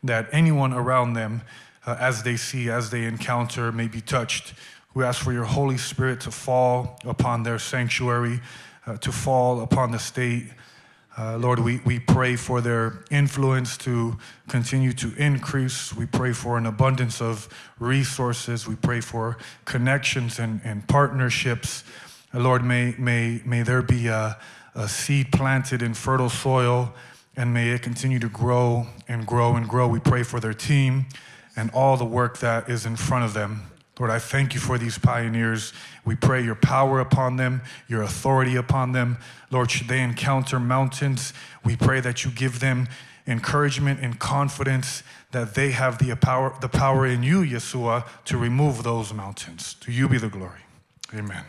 that 0.03 0.27
anyone 0.31 0.73
around 0.73 1.13
them 1.13 1.41
uh, 1.85 1.97
as 1.99 2.23
they 2.23 2.35
see, 2.35 2.69
as 2.69 2.91
they 2.91 3.05
encounter, 3.05 3.71
may 3.71 3.87
be 3.87 4.01
touched. 4.01 4.53
We 4.93 5.03
ask 5.03 5.23
for 5.23 5.33
your 5.33 5.45
Holy 5.45 5.77
Spirit 5.77 6.21
to 6.21 6.31
fall 6.31 6.99
upon 7.03 7.43
their 7.43 7.57
sanctuary, 7.57 8.41
uh, 8.85 8.97
to 8.97 9.11
fall 9.11 9.61
upon 9.61 9.91
the 9.91 9.99
state. 9.99 10.51
Uh, 11.15 11.37
Lord, 11.37 11.59
we, 11.59 11.79
we 11.85 11.99
pray 11.99 12.35
for 12.35 12.59
their 12.59 13.03
influence 13.11 13.77
to 13.77 14.17
continue 14.47 14.93
to 14.93 15.13
increase. 15.15 15.93
We 15.93 16.07
pray 16.07 16.33
for 16.33 16.57
an 16.57 16.65
abundance 16.65 17.21
of 17.21 17.47
resources. 17.79 18.67
We 18.67 18.75
pray 18.75 18.99
for 18.99 19.37
connections 19.65 20.39
and, 20.39 20.59
and 20.63 20.87
partnerships. 20.87 21.83
Uh, 22.33 22.39
Lord, 22.39 22.63
may, 22.63 22.95
may, 22.97 23.41
may 23.45 23.61
there 23.61 23.83
be 23.83 24.07
a, 24.07 24.39
a 24.73 24.87
seed 24.87 25.31
planted 25.31 25.83
in 25.83 25.93
fertile 25.93 26.29
soil 26.29 26.93
and 27.35 27.53
may 27.53 27.69
it 27.69 27.83
continue 27.83 28.19
to 28.19 28.29
grow 28.29 28.87
and 29.07 29.27
grow 29.27 29.55
and 29.55 29.67
grow. 29.67 29.87
We 29.87 29.99
pray 29.99 30.23
for 30.23 30.39
their 30.39 30.53
team 30.53 31.05
and 31.55 31.69
all 31.71 31.95
the 31.95 32.05
work 32.05 32.39
that 32.39 32.69
is 32.69 32.87
in 32.87 32.95
front 32.95 33.23
of 33.23 33.35
them. 33.35 33.67
Lord, 33.99 34.09
I 34.09 34.17
thank 34.17 34.55
you 34.55 34.59
for 34.59 34.77
these 34.77 34.97
pioneers. 34.97 35.71
We 36.03 36.15
pray 36.15 36.43
your 36.43 36.55
power 36.55 36.99
upon 36.99 37.35
them, 37.35 37.61
your 37.87 38.01
authority 38.01 38.55
upon 38.55 38.91
them. 38.91 39.17
Lord, 39.51 39.69
should 39.69 39.87
they 39.87 40.01
encounter 40.01 40.59
mountains, 40.59 41.31
we 41.63 41.75
pray 41.75 41.99
that 41.99 42.25
you 42.25 42.31
give 42.31 42.59
them 42.59 42.87
encouragement 43.27 43.99
and 44.01 44.19
confidence 44.19 45.03
that 45.31 45.53
they 45.53 45.71
have 45.71 45.99
the 45.99 46.15
power, 46.15 46.55
the 46.59 46.69
power 46.69 47.05
in 47.05 47.23
you, 47.23 47.41
Yeshua, 47.41 48.05
to 48.25 48.37
remove 48.37 48.83
those 48.83 49.13
mountains. 49.13 49.75
To 49.81 49.91
you 49.91 50.09
be 50.09 50.17
the 50.17 50.29
glory. 50.29 50.61
Amen. 51.13 51.45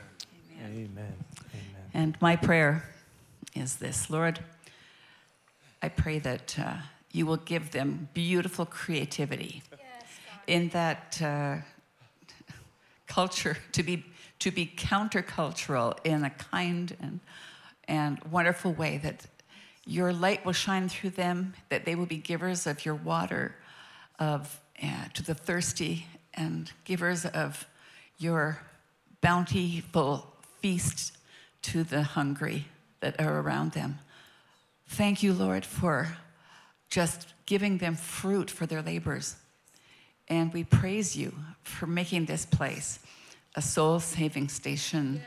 Amen. 0.62 0.88
Amen. 0.92 1.14
And 1.94 2.16
my 2.20 2.36
prayer 2.36 2.84
is 3.54 3.76
this 3.76 4.10
Lord, 4.10 4.40
I 5.82 5.88
pray 5.88 6.18
that 6.20 6.58
uh, 6.58 6.74
you 7.10 7.24
will 7.26 7.38
give 7.38 7.70
them 7.70 8.08
beautiful 8.12 8.66
creativity 8.66 9.62
in 10.46 10.68
that 10.70 11.20
uh, 11.22 11.56
culture 13.14 13.56
to 13.70 13.82
be, 13.84 14.04
to 14.40 14.50
be 14.50 14.66
countercultural 14.66 15.96
in 16.04 16.24
a 16.24 16.30
kind 16.30 16.96
and, 17.00 17.20
and 17.86 18.18
wonderful 18.24 18.72
way, 18.72 18.98
that 18.98 19.26
your 19.86 20.12
light 20.12 20.44
will 20.44 20.52
shine 20.52 20.88
through 20.88 21.10
them, 21.10 21.54
that 21.68 21.84
they 21.84 21.94
will 21.94 22.06
be 22.06 22.16
givers 22.16 22.66
of 22.66 22.84
your 22.84 22.96
water 22.96 23.54
of, 24.18 24.60
uh, 24.82 25.04
to 25.14 25.22
the 25.22 25.34
thirsty 25.34 26.06
and 26.32 26.72
givers 26.84 27.24
of 27.24 27.66
your 28.18 28.58
bountiful 29.20 30.26
feast 30.60 31.16
to 31.62 31.84
the 31.84 32.02
hungry 32.02 32.66
that 32.98 33.20
are 33.20 33.38
around 33.40 33.72
them. 33.72 33.98
Thank 34.88 35.22
you, 35.22 35.32
Lord, 35.32 35.64
for 35.64 36.16
just 36.90 37.32
giving 37.46 37.78
them 37.78 37.94
fruit 37.94 38.50
for 38.50 38.66
their 38.66 38.82
labors. 38.82 39.36
And 40.28 40.52
we 40.52 40.64
praise 40.64 41.16
you 41.16 41.34
for 41.62 41.86
making 41.86 42.26
this 42.26 42.46
place 42.46 42.98
a 43.54 43.62
soul 43.62 44.00
saving 44.00 44.48
station 44.48 45.22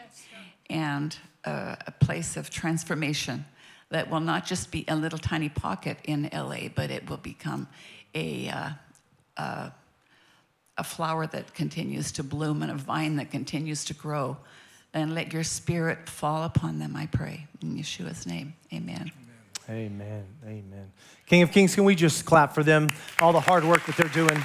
and 0.69 1.15
a, 1.45 1.77
a, 1.87 1.91
place 1.91 2.35
of 2.35 2.49
transformation 2.49 3.45
that 3.89 4.09
will 4.09 4.19
not 4.19 4.45
just 4.45 4.71
be 4.71 4.83
a 4.87 4.95
little 4.95 5.19
tiny 5.19 5.49
pocket 5.49 5.97
in 6.03 6.29
LA, 6.33 6.67
but 6.75 6.91
it 6.91 7.09
will 7.09 7.17
become 7.17 7.67
a, 8.13 8.49
uh, 8.49 8.69
uh, 9.37 9.69
a 10.77 10.83
flower 10.83 11.25
that 11.27 11.53
continues 11.53 12.11
to 12.13 12.23
bloom 12.23 12.61
and 12.61 12.71
a 12.71 12.75
vine 12.75 13.15
that 13.15 13.31
continues 13.31 13.85
to 13.85 13.93
grow. 13.93 14.37
And 14.93 15.13
let 15.13 15.31
your 15.31 15.43
spirit 15.43 16.09
fall 16.09 16.43
upon 16.43 16.79
them, 16.79 16.95
I 16.95 17.05
pray. 17.05 17.47
In 17.61 17.77
Yeshua's 17.77 18.25
name, 18.25 18.55
amen. 18.73 19.11
Amen. 19.69 20.25
Amen. 20.45 20.91
King 21.25 21.43
of 21.43 21.51
Kings, 21.51 21.75
can 21.75 21.83
we 21.83 21.93
just 21.93 22.25
clap 22.25 22.55
for 22.55 22.63
them, 22.63 22.91
all 23.19 23.33
the 23.33 23.39
hard 23.39 23.63
work 23.63 23.85
that 23.85 23.95
they're 23.97 24.07
doing? 24.07 24.43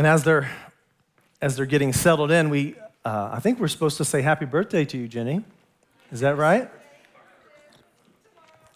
And 0.00 0.06
as 0.06 0.24
they're 0.24 0.50
as 1.42 1.56
they're 1.56 1.66
getting 1.66 1.92
settled 1.92 2.30
in, 2.30 2.48
we 2.48 2.74
uh, 3.04 3.28
I 3.32 3.40
think 3.40 3.60
we're 3.60 3.68
supposed 3.68 3.98
to 3.98 4.04
say 4.06 4.22
happy 4.22 4.46
birthday 4.46 4.86
to 4.86 4.96
you, 4.96 5.06
Jenny. 5.06 5.44
Is 6.10 6.20
that 6.20 6.38
right? 6.38 6.70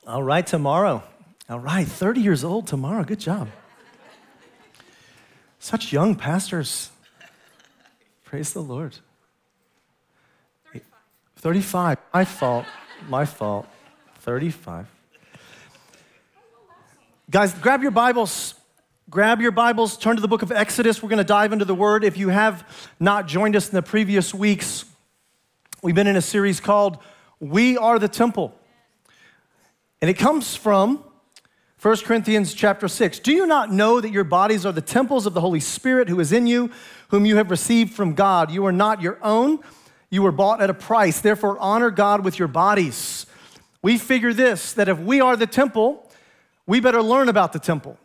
All 0.07 0.23
right, 0.23 0.47
tomorrow. 0.47 1.02
All 1.49 1.61
right, 1.61 1.88
30 1.88 2.21
years 2.21 2.45
old 2.45 2.66
tomorrow. 2.66 3.04
Good 3.04 3.21
job. 3.21 3.49
Such 5.61 5.95
young 5.95 6.14
pastors. 6.14 6.90
Praise 8.25 8.52
the 8.52 8.61
Lord. 8.61 8.95
35. 10.75 10.90
35. 11.37 11.99
My 12.12 12.25
fault. 12.26 12.66
My 13.09 13.25
fault. 13.25 13.66
35. 14.16 14.87
Guys, 17.31 17.54
grab 17.54 17.81
your 17.81 17.93
Bibles. 17.93 18.57
Grab 19.11 19.42
your 19.42 19.50
Bibles, 19.50 19.99
turn 19.99 20.16
to 20.16 20.23
the 20.23 20.28
book 20.28 20.40
of 20.40 20.50
Exodus. 20.50 21.02
We're 21.02 21.11
going 21.11 21.18
to 21.18 21.25
dive 21.25 21.52
into 21.52 21.66
the 21.66 21.75
Word. 21.75 22.04
If 22.04 22.16
you 22.16 22.30
have 22.30 22.88
not 22.99 23.28
joined 23.28 23.54
us 23.54 23.68
in 23.68 23.75
the 23.75 23.82
previous 23.82 24.32
weeks, 24.32 24.87
we've 25.82 25.94
been 25.94 26.06
in 26.06 26.16
a 26.16 26.23
series 26.23 26.58
called 26.58 26.96
We 27.38 27.76
Are 27.76 27.99
the 27.99 28.08
Temple. 28.08 28.58
And 30.00 30.08
it 30.11 30.14
comes 30.14 30.56
from 30.56 31.04
1 31.82 31.96
Corinthians 31.99 32.54
chapter 32.54 32.88
6. 32.88 33.18
Do 33.18 33.30
you 33.30 33.46
not 33.46 33.70
know 33.70 34.00
that 34.00 34.08
your 34.08 34.25
bodies 34.25 34.64
are 34.64 34.73
the 34.73 34.80
temples 34.80 35.26
of 35.26 35.34
the 35.34 35.40
Holy 35.42 35.61
Spirit 35.61 36.08
who 36.08 36.18
is 36.18 36.32
in 36.32 36.46
you, 36.46 36.70
whom 37.08 37.26
you 37.26 37.37
have 37.37 37.50
received 37.50 37.92
from 37.92 38.14
God? 38.14 38.50
You 38.50 38.64
are 38.64 38.73
not 38.73 39.02
your 39.02 39.18
own, 39.23 39.58
you 40.08 40.23
were 40.23 40.32
bought 40.32 40.62
at 40.62 40.70
a 40.70 40.75
price. 40.75 41.20
Therefore, 41.20 41.58
honor 41.58 41.90
God 41.90 42.25
with 42.25 42.38
your 42.38 42.49
bodies. 42.49 43.26
We 43.82 43.99
figure 43.99 44.32
this 44.32 44.73
that 44.73 44.88
if 44.88 44.99
we 44.99 45.20
are 45.20 45.37
the 45.37 45.46
temple, 45.46 46.11
we 46.66 46.80
better 46.80 47.02
learn 47.02 47.28
about 47.28 47.52
the 47.52 47.58
temple. 47.58 47.99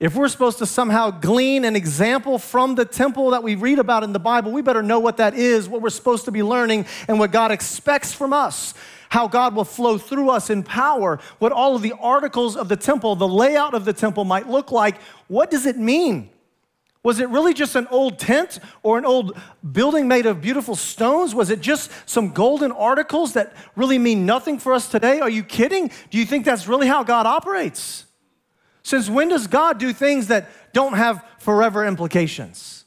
If 0.00 0.16
we're 0.16 0.28
supposed 0.28 0.58
to 0.58 0.66
somehow 0.66 1.10
glean 1.10 1.64
an 1.64 1.76
example 1.76 2.38
from 2.38 2.74
the 2.74 2.84
temple 2.84 3.30
that 3.30 3.42
we 3.42 3.54
read 3.54 3.78
about 3.78 4.02
in 4.02 4.12
the 4.12 4.18
Bible, 4.18 4.50
we 4.50 4.60
better 4.60 4.82
know 4.82 4.98
what 4.98 5.18
that 5.18 5.34
is, 5.34 5.68
what 5.68 5.82
we're 5.82 5.90
supposed 5.90 6.24
to 6.24 6.32
be 6.32 6.42
learning, 6.42 6.86
and 7.06 7.18
what 7.18 7.30
God 7.30 7.52
expects 7.52 8.12
from 8.12 8.32
us. 8.32 8.74
How 9.08 9.28
God 9.28 9.54
will 9.54 9.64
flow 9.64 9.96
through 9.96 10.30
us 10.30 10.50
in 10.50 10.64
power, 10.64 11.20
what 11.38 11.52
all 11.52 11.76
of 11.76 11.82
the 11.82 11.92
articles 12.00 12.56
of 12.56 12.68
the 12.68 12.76
temple, 12.76 13.14
the 13.14 13.28
layout 13.28 13.72
of 13.72 13.84
the 13.84 13.92
temple 13.92 14.24
might 14.24 14.48
look 14.48 14.72
like. 14.72 15.00
What 15.28 15.52
does 15.52 15.66
it 15.66 15.78
mean? 15.78 16.30
Was 17.04 17.20
it 17.20 17.28
really 17.28 17.54
just 17.54 17.76
an 17.76 17.86
old 17.92 18.18
tent 18.18 18.58
or 18.82 18.98
an 18.98 19.04
old 19.04 19.38
building 19.72 20.08
made 20.08 20.26
of 20.26 20.40
beautiful 20.40 20.74
stones? 20.74 21.34
Was 21.34 21.50
it 21.50 21.60
just 21.60 21.92
some 22.06 22.32
golden 22.32 22.72
articles 22.72 23.34
that 23.34 23.54
really 23.76 23.98
mean 23.98 24.26
nothing 24.26 24.58
for 24.58 24.72
us 24.72 24.88
today? 24.88 25.20
Are 25.20 25.30
you 25.30 25.44
kidding? 25.44 25.92
Do 26.10 26.18
you 26.18 26.24
think 26.24 26.44
that's 26.44 26.66
really 26.66 26.88
how 26.88 27.04
God 27.04 27.26
operates? 27.26 28.06
Since 28.84 29.08
when 29.08 29.30
does 29.30 29.46
God 29.46 29.78
do 29.78 29.92
things 29.92 30.28
that 30.28 30.48
don't 30.72 30.92
have 30.92 31.24
forever 31.38 31.84
implications? 31.84 32.84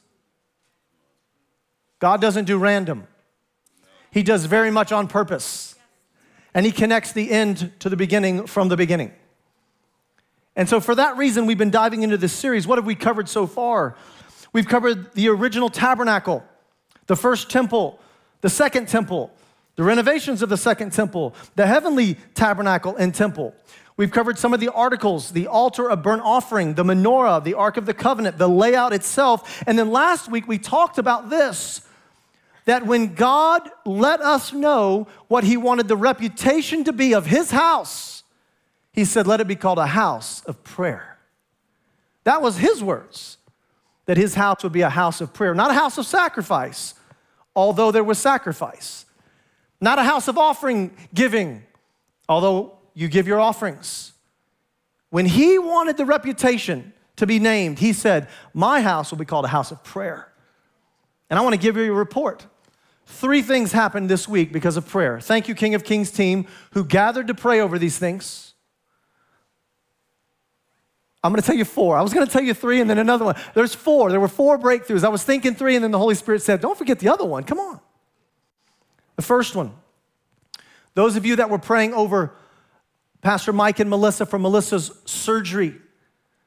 God 1.98 2.20
doesn't 2.20 2.44
do 2.46 2.56
random, 2.56 3.06
He 4.10 4.22
does 4.22 4.46
very 4.46 4.70
much 4.70 4.92
on 4.92 5.08
purpose. 5.08 5.74
And 6.54 6.64
He 6.64 6.72
connects 6.72 7.12
the 7.12 7.30
end 7.30 7.72
to 7.80 7.90
the 7.90 7.96
beginning 7.96 8.46
from 8.46 8.68
the 8.68 8.76
beginning. 8.76 9.12
And 10.56 10.68
so, 10.68 10.80
for 10.80 10.94
that 10.94 11.16
reason, 11.16 11.46
we've 11.46 11.58
been 11.58 11.70
diving 11.70 12.02
into 12.02 12.16
this 12.16 12.32
series. 12.32 12.66
What 12.66 12.78
have 12.78 12.86
we 12.86 12.94
covered 12.94 13.28
so 13.28 13.46
far? 13.46 13.94
We've 14.52 14.66
covered 14.66 15.12
the 15.12 15.28
original 15.28 15.68
tabernacle, 15.68 16.42
the 17.06 17.16
first 17.16 17.50
temple, 17.50 18.00
the 18.40 18.48
second 18.48 18.88
temple, 18.88 19.30
the 19.78 19.84
renovations 19.84 20.42
of 20.42 20.48
the 20.48 20.56
second 20.56 20.92
temple, 20.92 21.36
the 21.54 21.64
heavenly 21.64 22.16
tabernacle 22.34 22.96
and 22.96 23.14
temple. 23.14 23.54
We've 23.96 24.10
covered 24.10 24.36
some 24.36 24.52
of 24.52 24.58
the 24.58 24.72
articles, 24.72 25.30
the 25.30 25.46
altar 25.46 25.88
of 25.88 26.02
burnt 26.02 26.22
offering, 26.22 26.74
the 26.74 26.82
menorah, 26.82 27.44
the 27.44 27.54
Ark 27.54 27.76
of 27.76 27.86
the 27.86 27.94
Covenant, 27.94 28.38
the 28.38 28.48
layout 28.48 28.92
itself. 28.92 29.62
And 29.68 29.78
then 29.78 29.92
last 29.92 30.28
week 30.28 30.48
we 30.48 30.58
talked 30.58 30.98
about 30.98 31.30
this 31.30 31.82
that 32.64 32.86
when 32.86 33.14
God 33.14 33.70
let 33.86 34.20
us 34.20 34.52
know 34.52 35.06
what 35.28 35.44
He 35.44 35.56
wanted 35.56 35.86
the 35.86 35.96
reputation 35.96 36.82
to 36.82 36.92
be 36.92 37.14
of 37.14 37.26
His 37.26 37.52
house, 37.52 38.24
He 38.92 39.04
said, 39.04 39.28
let 39.28 39.40
it 39.40 39.46
be 39.46 39.54
called 39.54 39.78
a 39.78 39.86
house 39.86 40.42
of 40.46 40.64
prayer. 40.64 41.18
That 42.24 42.42
was 42.42 42.56
His 42.56 42.82
words, 42.82 43.38
that 44.06 44.16
His 44.16 44.34
house 44.34 44.64
would 44.64 44.72
be 44.72 44.80
a 44.80 44.90
house 44.90 45.20
of 45.20 45.32
prayer, 45.32 45.54
not 45.54 45.70
a 45.70 45.74
house 45.74 45.98
of 45.98 46.06
sacrifice, 46.06 46.94
although 47.54 47.92
there 47.92 48.02
was 48.02 48.18
sacrifice, 48.18 49.04
not 49.80 49.98
a 49.98 50.02
house 50.02 50.28
of 50.28 50.38
offering 50.38 50.96
giving, 51.14 51.62
although 52.28 52.78
you 52.94 53.08
give 53.08 53.26
your 53.26 53.40
offerings. 53.40 54.12
When 55.10 55.26
he 55.26 55.58
wanted 55.58 55.96
the 55.96 56.04
reputation 56.04 56.92
to 57.16 57.26
be 57.26 57.38
named, 57.38 57.78
he 57.78 57.92
said, 57.92 58.28
My 58.52 58.80
house 58.80 59.10
will 59.10 59.18
be 59.18 59.24
called 59.24 59.44
a 59.44 59.48
house 59.48 59.70
of 59.70 59.82
prayer. 59.84 60.32
And 61.30 61.38
I 61.38 61.42
want 61.42 61.54
to 61.54 61.60
give 61.60 61.76
you 61.76 61.92
a 61.92 61.96
report. 61.96 62.46
Three 63.06 63.42
things 63.42 63.72
happened 63.72 64.10
this 64.10 64.28
week 64.28 64.52
because 64.52 64.76
of 64.76 64.86
prayer. 64.86 65.20
Thank 65.20 65.48
you, 65.48 65.54
King 65.54 65.74
of 65.74 65.84
Kings 65.84 66.10
team, 66.10 66.46
who 66.72 66.84
gathered 66.84 67.28
to 67.28 67.34
pray 67.34 67.60
over 67.60 67.78
these 67.78 67.98
things. 67.98 68.54
I'm 71.22 71.32
going 71.32 71.40
to 71.40 71.46
tell 71.46 71.56
you 71.56 71.64
four. 71.64 71.96
I 71.96 72.02
was 72.02 72.12
going 72.12 72.26
to 72.26 72.32
tell 72.32 72.42
you 72.42 72.54
three 72.54 72.80
and 72.80 72.88
then 72.88 72.98
another 72.98 73.24
one. 73.24 73.34
There's 73.54 73.74
four. 73.74 74.10
There 74.10 74.20
were 74.20 74.28
four 74.28 74.58
breakthroughs. 74.58 75.04
I 75.04 75.08
was 75.08 75.24
thinking 75.24 75.54
three, 75.54 75.74
and 75.74 75.82
then 75.82 75.90
the 75.90 75.98
Holy 75.98 76.14
Spirit 76.14 76.42
said, 76.42 76.60
Don't 76.60 76.78
forget 76.78 76.98
the 76.98 77.08
other 77.08 77.24
one. 77.24 77.44
Come 77.44 77.58
on. 77.58 77.80
The 79.18 79.22
first 79.22 79.56
one. 79.56 79.72
Those 80.94 81.16
of 81.16 81.26
you 81.26 81.34
that 81.36 81.50
were 81.50 81.58
praying 81.58 81.92
over 81.92 82.36
Pastor 83.20 83.52
Mike 83.52 83.80
and 83.80 83.90
Melissa 83.90 84.24
for 84.24 84.38
Melissa's 84.38 84.92
surgery, 85.06 85.74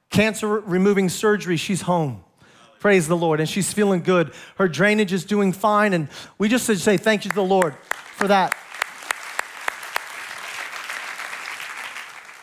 cancer 0.10 0.48
removing 0.48 1.10
surgery, 1.10 1.58
she's 1.58 1.82
home. 1.82 2.24
Praise 2.80 3.10
the 3.10 3.18
Lord. 3.18 3.42
And 3.42 3.50
she's 3.50 3.74
feeling 3.74 4.02
good. 4.02 4.34
Her 4.56 4.70
drainage 4.70 5.12
is 5.12 5.26
doing 5.26 5.52
fine. 5.52 5.92
And 5.92 6.08
we 6.38 6.48
just 6.48 6.66
say 6.66 6.96
thank 6.96 7.26
you 7.26 7.30
to 7.32 7.36
the 7.36 7.44
Lord 7.44 7.76
for 8.16 8.30
that. 8.30 8.56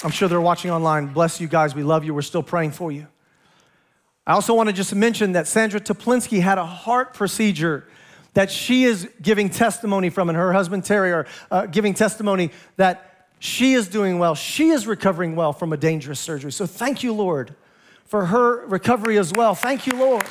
I'm 0.04 0.10
sure 0.10 0.28
they're 0.28 0.42
watching 0.42 0.70
online. 0.70 1.06
Bless 1.06 1.40
you 1.40 1.48
guys. 1.48 1.74
We 1.74 1.82
love 1.82 2.04
you. 2.04 2.12
We're 2.12 2.20
still 2.20 2.42
praying 2.42 2.72
for 2.72 2.92
you. 2.92 3.06
I 4.26 4.34
also 4.34 4.52
want 4.52 4.68
to 4.68 4.74
just 4.74 4.94
mention 4.94 5.32
that 5.32 5.46
Sandra 5.46 5.80
Teplinsky 5.80 6.42
had 6.42 6.58
a 6.58 6.66
heart 6.66 7.14
procedure 7.14 7.88
that 8.38 8.52
she 8.52 8.84
is 8.84 9.08
giving 9.20 9.50
testimony 9.50 10.10
from, 10.10 10.28
and 10.28 10.38
her 10.38 10.52
husband 10.52 10.84
Terry 10.84 11.10
are 11.10 11.26
uh, 11.50 11.66
giving 11.66 11.92
testimony 11.92 12.52
that 12.76 13.26
she 13.40 13.72
is 13.72 13.88
doing 13.88 14.20
well. 14.20 14.36
She 14.36 14.68
is 14.68 14.86
recovering 14.86 15.34
well 15.34 15.52
from 15.52 15.72
a 15.72 15.76
dangerous 15.76 16.20
surgery. 16.20 16.52
So 16.52 16.64
thank 16.64 17.02
you, 17.02 17.12
Lord, 17.12 17.56
for 18.04 18.26
her 18.26 18.64
recovery 18.66 19.18
as 19.18 19.32
well. 19.32 19.56
Thank 19.56 19.88
you, 19.88 19.94
Lord. 19.96 20.24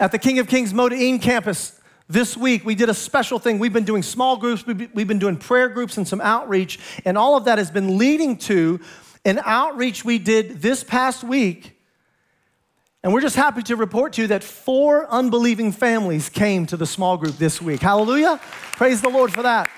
At 0.00 0.10
the 0.10 0.18
King 0.18 0.38
of 0.38 0.48
Kings 0.48 0.72
Modi'in 0.72 1.20
campus, 1.20 1.78
this 2.08 2.34
week, 2.34 2.64
we 2.64 2.74
did 2.74 2.88
a 2.88 2.94
special 2.94 3.38
thing. 3.38 3.58
We've 3.58 3.70
been 3.70 3.84
doing 3.84 4.02
small 4.02 4.38
groups, 4.38 4.66
we've 4.66 5.06
been 5.06 5.18
doing 5.18 5.36
prayer 5.36 5.68
groups 5.68 5.98
and 5.98 6.08
some 6.08 6.22
outreach, 6.22 6.78
and 7.04 7.18
all 7.18 7.36
of 7.36 7.44
that 7.44 7.58
has 7.58 7.70
been 7.70 7.98
leading 7.98 8.38
to 8.38 8.80
an 9.26 9.38
outreach 9.44 10.02
we 10.02 10.16
did 10.18 10.62
this 10.62 10.82
past 10.82 11.22
week. 11.22 11.77
And 13.08 13.14
we're 13.14 13.22
just 13.22 13.36
happy 13.36 13.62
to 13.62 13.74
report 13.74 14.12
to 14.12 14.20
you 14.20 14.28
that 14.28 14.44
four 14.44 15.06
unbelieving 15.06 15.72
families 15.72 16.28
came 16.28 16.66
to 16.66 16.76
the 16.76 16.84
small 16.84 17.16
group 17.16 17.38
this 17.38 17.58
week. 17.58 17.80
Hallelujah. 17.80 18.38
Praise 18.72 19.00
the 19.00 19.08
Lord 19.08 19.32
for 19.32 19.42
that. 19.44 19.70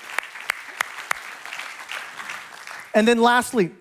And 2.93 3.07
then, 3.07 3.21
lastly, 3.21 3.71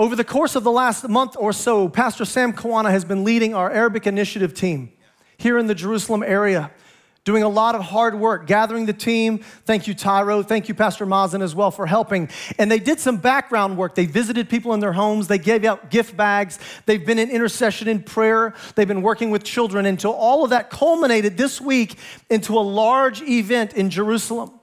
over 0.00 0.16
the 0.16 0.24
course 0.24 0.56
of 0.56 0.64
the 0.64 0.72
last 0.72 1.08
month 1.08 1.36
or 1.38 1.52
so, 1.52 1.88
Pastor 1.88 2.24
Sam 2.24 2.52
Kawana 2.52 2.90
has 2.90 3.04
been 3.04 3.22
leading 3.22 3.54
our 3.54 3.70
Arabic 3.70 4.04
initiative 4.04 4.52
team 4.52 4.90
here 5.36 5.58
in 5.58 5.68
the 5.68 5.76
Jerusalem 5.76 6.24
area 6.24 6.72
doing 7.28 7.42
a 7.42 7.48
lot 7.48 7.74
of 7.74 7.82
hard 7.82 8.14
work, 8.14 8.46
gathering 8.46 8.86
the 8.86 8.92
team. 8.94 9.36
Thank 9.66 9.86
you, 9.86 9.92
Tyro. 9.92 10.42
Thank 10.42 10.66
you, 10.66 10.74
Pastor 10.74 11.04
Mazen, 11.04 11.42
as 11.42 11.54
well, 11.54 11.70
for 11.70 11.84
helping. 11.84 12.30
And 12.58 12.72
they 12.72 12.78
did 12.78 12.98
some 12.98 13.18
background 13.18 13.76
work. 13.76 13.94
They 13.94 14.06
visited 14.06 14.48
people 14.48 14.72
in 14.72 14.80
their 14.80 14.94
homes, 14.94 15.28
they 15.28 15.36
gave 15.36 15.62
out 15.62 15.90
gift 15.90 16.16
bags, 16.16 16.58
they've 16.86 17.04
been 17.04 17.18
in 17.18 17.30
intercession 17.30 17.86
in 17.86 18.02
prayer, 18.02 18.54
they've 18.76 18.88
been 18.88 19.02
working 19.02 19.28
with 19.30 19.44
children 19.44 19.84
until 19.84 20.12
all 20.12 20.42
of 20.42 20.48
that 20.50 20.70
culminated 20.70 21.36
this 21.36 21.60
week 21.60 21.98
into 22.30 22.56
a 22.56 22.64
large 22.64 23.20
event 23.20 23.74
in 23.74 23.90
Jerusalem. 23.90 24.58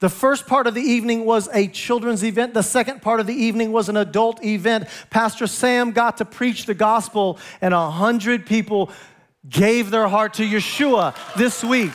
The 0.00 0.10
first 0.10 0.46
part 0.46 0.66
of 0.66 0.74
the 0.74 0.82
evening 0.82 1.24
was 1.24 1.48
a 1.54 1.68
children's 1.68 2.22
event. 2.24 2.52
The 2.52 2.62
second 2.62 3.00
part 3.00 3.20
of 3.20 3.26
the 3.26 3.32
evening 3.32 3.72
was 3.72 3.88
an 3.88 3.96
adult 3.96 4.44
event. 4.44 4.86
Pastor 5.08 5.46
Sam 5.46 5.92
got 5.92 6.18
to 6.18 6.26
preach 6.26 6.66
the 6.66 6.74
gospel, 6.74 7.38
and 7.62 7.72
a 7.72 7.90
hundred 7.90 8.44
people 8.44 8.90
gave 9.48 9.90
their 9.90 10.08
heart 10.08 10.34
to 10.34 10.44
Yeshua 10.44 11.14
this 11.36 11.62
week. 11.62 11.92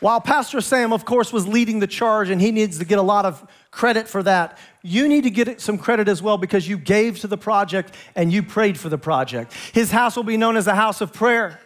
While 0.00 0.20
Pastor 0.20 0.60
Sam, 0.60 0.92
of 0.92 1.06
course, 1.06 1.32
was 1.32 1.48
leading 1.48 1.78
the 1.78 1.86
charge 1.86 2.28
and 2.28 2.38
he 2.38 2.52
needs 2.52 2.78
to 2.78 2.84
get 2.84 2.98
a 2.98 3.02
lot 3.02 3.24
of 3.24 3.42
credit 3.70 4.06
for 4.06 4.22
that, 4.22 4.58
you 4.82 5.08
need 5.08 5.24
to 5.24 5.30
get 5.30 5.62
some 5.62 5.78
credit 5.78 6.08
as 6.08 6.20
well 6.20 6.36
because 6.36 6.68
you 6.68 6.76
gave 6.76 7.20
to 7.20 7.26
the 7.26 7.38
project 7.38 7.94
and 8.14 8.30
you 8.30 8.42
prayed 8.42 8.78
for 8.78 8.90
the 8.90 8.98
project. 8.98 9.54
His 9.72 9.90
house 9.90 10.14
will 10.14 10.22
be 10.22 10.36
known 10.36 10.58
as 10.58 10.66
a 10.66 10.74
house 10.74 11.00
of 11.00 11.14
prayer, 11.14 11.58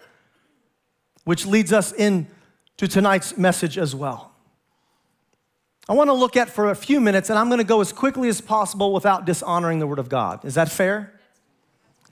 which 1.25 1.47
leads 1.47 1.73
us 1.73 1.93
in 1.93 2.29
to 2.77 2.87
tonight's 2.87 3.37
message 3.37 3.77
as 3.77 3.93
well. 3.93 4.28
I 5.89 5.95
want 5.95 6.09
to 6.09 6.15
look 6.15 6.37
at 6.37 6.51
for 6.51 6.71
a 6.71 6.75
few 6.75 7.01
minutes, 7.01 7.31
and 7.31 7.39
I'm 7.39 7.49
going 7.49 7.59
to 7.59 7.65
go 7.65 7.81
as 7.81 7.93
quickly 7.93 8.29
as 8.29 8.43
possible 8.43 8.93
without 8.93 9.25
dishonoring 9.25 9.79
the 9.79 9.87
Word 9.87 9.99
of 9.99 10.11
God. 10.11 10.45
Is 10.45 10.55
that 10.55 10.71
fair? 10.71 11.15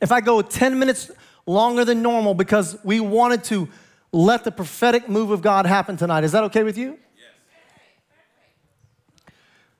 If 0.00 0.10
I 0.10 0.22
go 0.22 0.40
10 0.40 0.78
minutes 0.78 1.10
longer 1.46 1.84
than 1.84 2.00
normal 2.00 2.32
because 2.32 2.78
we 2.84 3.00
wanted 3.00 3.44
to 3.44 3.68
let 4.12 4.44
the 4.44 4.50
prophetic 4.50 5.10
move 5.10 5.30
of 5.30 5.42
God 5.42 5.66
happen 5.66 5.98
tonight, 5.98 6.24
is 6.24 6.32
that 6.32 6.44
okay 6.44 6.62
with 6.62 6.78
you? 6.78 6.98
Yes. 7.16 9.32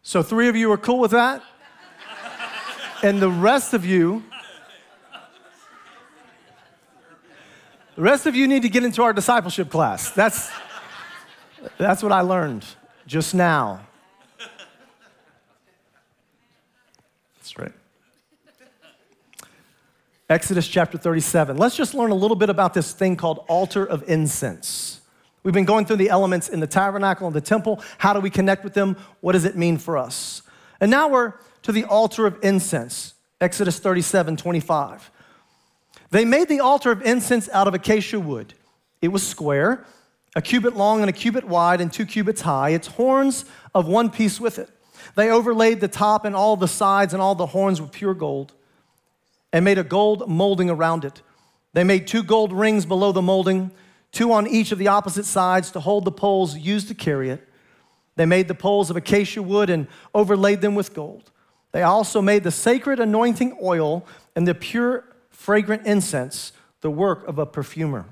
So, 0.03 0.23
three 0.23 0.49
of 0.49 0.57
you 0.57 0.71
are 0.73 0.77
cool 0.77 0.99
with 0.99 1.13
that? 1.13 1.43
and 3.03 3.21
the 3.21 3.31
rest 3.31 3.73
of 3.73 3.87
you, 3.87 4.23
the 7.95 8.03
rest 8.03 8.27
of 8.27 8.37
you 8.37 8.47
need 8.47 8.61
to 8.61 8.69
get 8.69 8.85
into 8.85 9.03
our 9.03 9.15
discipleship 9.15 9.71
class. 9.71 10.11
That's, 10.11 10.51
that's 11.79 12.03
what 12.03 12.13
I 12.13 12.21
learned 12.21 12.67
just 13.07 13.35
now. 13.35 13.86
Exodus 20.29 20.67
chapter 20.67 20.99
37. 20.99 21.57
Let's 21.57 21.77
just 21.77 21.95
learn 21.95 22.11
a 22.11 22.15
little 22.15 22.37
bit 22.37 22.51
about 22.51 22.75
this 22.75 22.93
thing 22.93 23.15
called 23.15 23.45
altar 23.49 23.85
of 23.85 24.03
incense. 24.09 25.01
We've 25.45 25.55
been 25.55 25.65
going 25.65 25.85
through 25.87 25.97
the 25.97 26.09
elements 26.09 26.49
in 26.49 26.59
the 26.59 26.67
tabernacle 26.67 27.29
and 27.29 27.37
the 27.37 27.41
temple. 27.41 27.81
How 27.99 28.13
do 28.13 28.19
we 28.19 28.31
connect 28.31 28.65
with 28.65 28.75
them? 28.75 28.97
What 29.21 29.33
does 29.33 29.45
it 29.45 29.57
mean 29.57 29.79
for 29.79 29.97
us? 29.97 30.43
And 30.81 30.91
now 30.91 31.09
we're 31.09 31.35
to 31.63 31.71
the 31.71 31.85
altar 31.85 32.27
of 32.27 32.39
incense. 32.43 33.15
Exodus 33.41 33.79
37 33.79 34.37
25. 34.37 35.11
They 36.11 36.25
made 36.25 36.49
the 36.49 36.59
altar 36.59 36.91
of 36.91 37.03
incense 37.03 37.49
out 37.51 37.69
of 37.69 37.75
acacia 37.75 38.19
wood. 38.19 38.55
It 39.01 39.09
was 39.09 39.25
square 39.25 39.87
a 40.35 40.43
cubit 40.43 40.77
long 40.77 41.01
and 41.01 41.09
a 41.09 41.13
cubit 41.15 41.45
wide 41.45 41.81
and 41.81 41.91
two 41.91 42.05
cubits 42.05 42.43
high, 42.43 42.71
its 42.71 42.89
horns 42.89 43.47
of 43.75 43.89
one 43.89 44.11
piece 44.11 44.39
with 44.39 44.59
it. 44.59 44.69
They 45.17 45.31
overlaid 45.31 45.81
the 45.81 45.89
top 45.89 46.25
and 46.25 46.37
all 46.37 46.57
the 46.57 46.69
sides 46.69 47.15
and 47.15 47.23
all 47.23 47.35
the 47.35 47.47
horns 47.47 47.81
with 47.81 47.91
pure 47.91 48.15
gold 48.15 48.53
and 49.53 49.65
made 49.65 49.79
a 49.79 49.85
gold 49.85 50.29
molding 50.29 50.69
around 50.69 51.07
it. 51.07 51.23
They 51.73 51.85
made 51.85 52.07
two 52.07 52.23
gold 52.23 52.53
rings 52.53 52.85
below 52.85 53.13
the 53.13 53.23
molding, 53.23 53.71
two 54.13 54.31
on 54.33 54.47
each 54.47 54.73
of 54.73 54.79
the 54.79 54.89
opposite 54.89 55.25
sides 55.25 55.71
to 55.73 55.81
hold 55.81 56.05
the 56.05 56.13
poles 56.13 56.57
used 56.57 56.89
to 56.89 56.95
carry 56.95 57.31
it. 57.31 57.49
They 58.17 58.27
made 58.27 58.47
the 58.47 58.55
poles 58.55 58.91
of 58.91 58.97
acacia 58.97 59.43
wood 59.43 59.71
and 59.71 59.89
overlaid 60.15 60.61
them 60.61 60.75
with 60.75 60.93
gold. 60.93 61.31
They 61.73 61.83
also 61.83 62.21
made 62.21 62.45
the 62.45 62.51
sacred 62.51 63.01
anointing 63.01 63.59
oil 63.63 64.07
and 64.35 64.47
the 64.47 64.55
pure 64.55 65.05
fragrant 65.31 65.87
incense, 65.87 66.53
the 66.83 66.91
work 66.91 67.27
of 67.27 67.39
a 67.39 67.47
perfumer. 67.47 68.05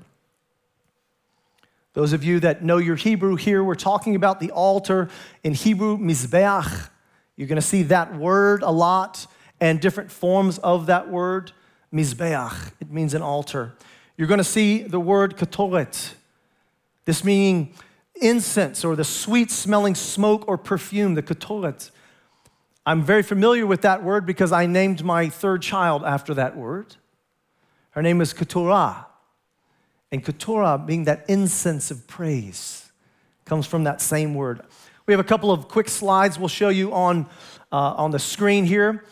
Those 1.93 2.13
of 2.13 2.23
you 2.23 2.39
that 2.39 2.63
know 2.63 2.77
your 2.77 2.95
Hebrew 2.95 3.35
here, 3.35 3.63
we're 3.63 3.75
talking 3.75 4.15
about 4.15 4.39
the 4.39 4.51
altar 4.51 5.07
in 5.43 5.53
Hebrew, 5.53 5.97
Mizbeach. 5.97 6.89
You're 7.35 7.47
going 7.47 7.57
to 7.57 7.61
see 7.61 7.83
that 7.83 8.15
word 8.15 8.61
a 8.63 8.71
lot 8.71 9.27
and 9.59 9.79
different 9.79 10.11
forms 10.11 10.57
of 10.59 10.85
that 10.87 11.09
word, 11.09 11.51
Mizbeach. 11.93 12.71
It 12.79 12.91
means 12.91 13.13
an 13.13 13.21
altar. 13.21 13.73
You're 14.17 14.27
going 14.27 14.37
to 14.39 14.43
see 14.43 14.83
the 14.83 14.99
word 14.99 15.37
ketoret, 15.37 16.13
this 17.05 17.23
meaning 17.23 17.73
incense 18.21 18.85
or 18.85 18.95
the 18.95 19.03
sweet 19.03 19.51
smelling 19.51 19.95
smoke 19.95 20.47
or 20.47 20.57
perfume, 20.57 21.15
the 21.15 21.23
ketoret. 21.23 21.91
I'm 22.85 23.01
very 23.01 23.23
familiar 23.23 23.65
with 23.65 23.81
that 23.81 24.03
word 24.03 24.25
because 24.25 24.51
I 24.51 24.67
named 24.67 25.03
my 25.03 25.27
third 25.27 25.61
child 25.61 26.03
after 26.03 26.33
that 26.35 26.55
word. 26.55 26.95
Her 27.91 28.01
name 28.01 28.21
is 28.21 28.31
Keturah. 28.31 29.07
And 30.11 30.23
Keturah 30.23 30.77
being 30.77 31.05
that 31.05 31.25
incense 31.27 31.89
of 31.91 32.07
praise 32.07 32.91
comes 33.43 33.65
from 33.65 33.83
that 33.85 34.01
same 34.01 34.35
word. 34.35 34.61
We 35.07 35.13
have 35.13 35.19
a 35.19 35.25
couple 35.25 35.51
of 35.51 35.67
quick 35.67 35.87
slides 35.87 36.39
we'll 36.39 36.47
show 36.47 36.69
you 36.69 36.91
on, 36.91 37.27
uh, 37.71 37.93
on 37.93 38.09
the 38.09 38.17
screen 38.17 38.65
here. 38.65 39.03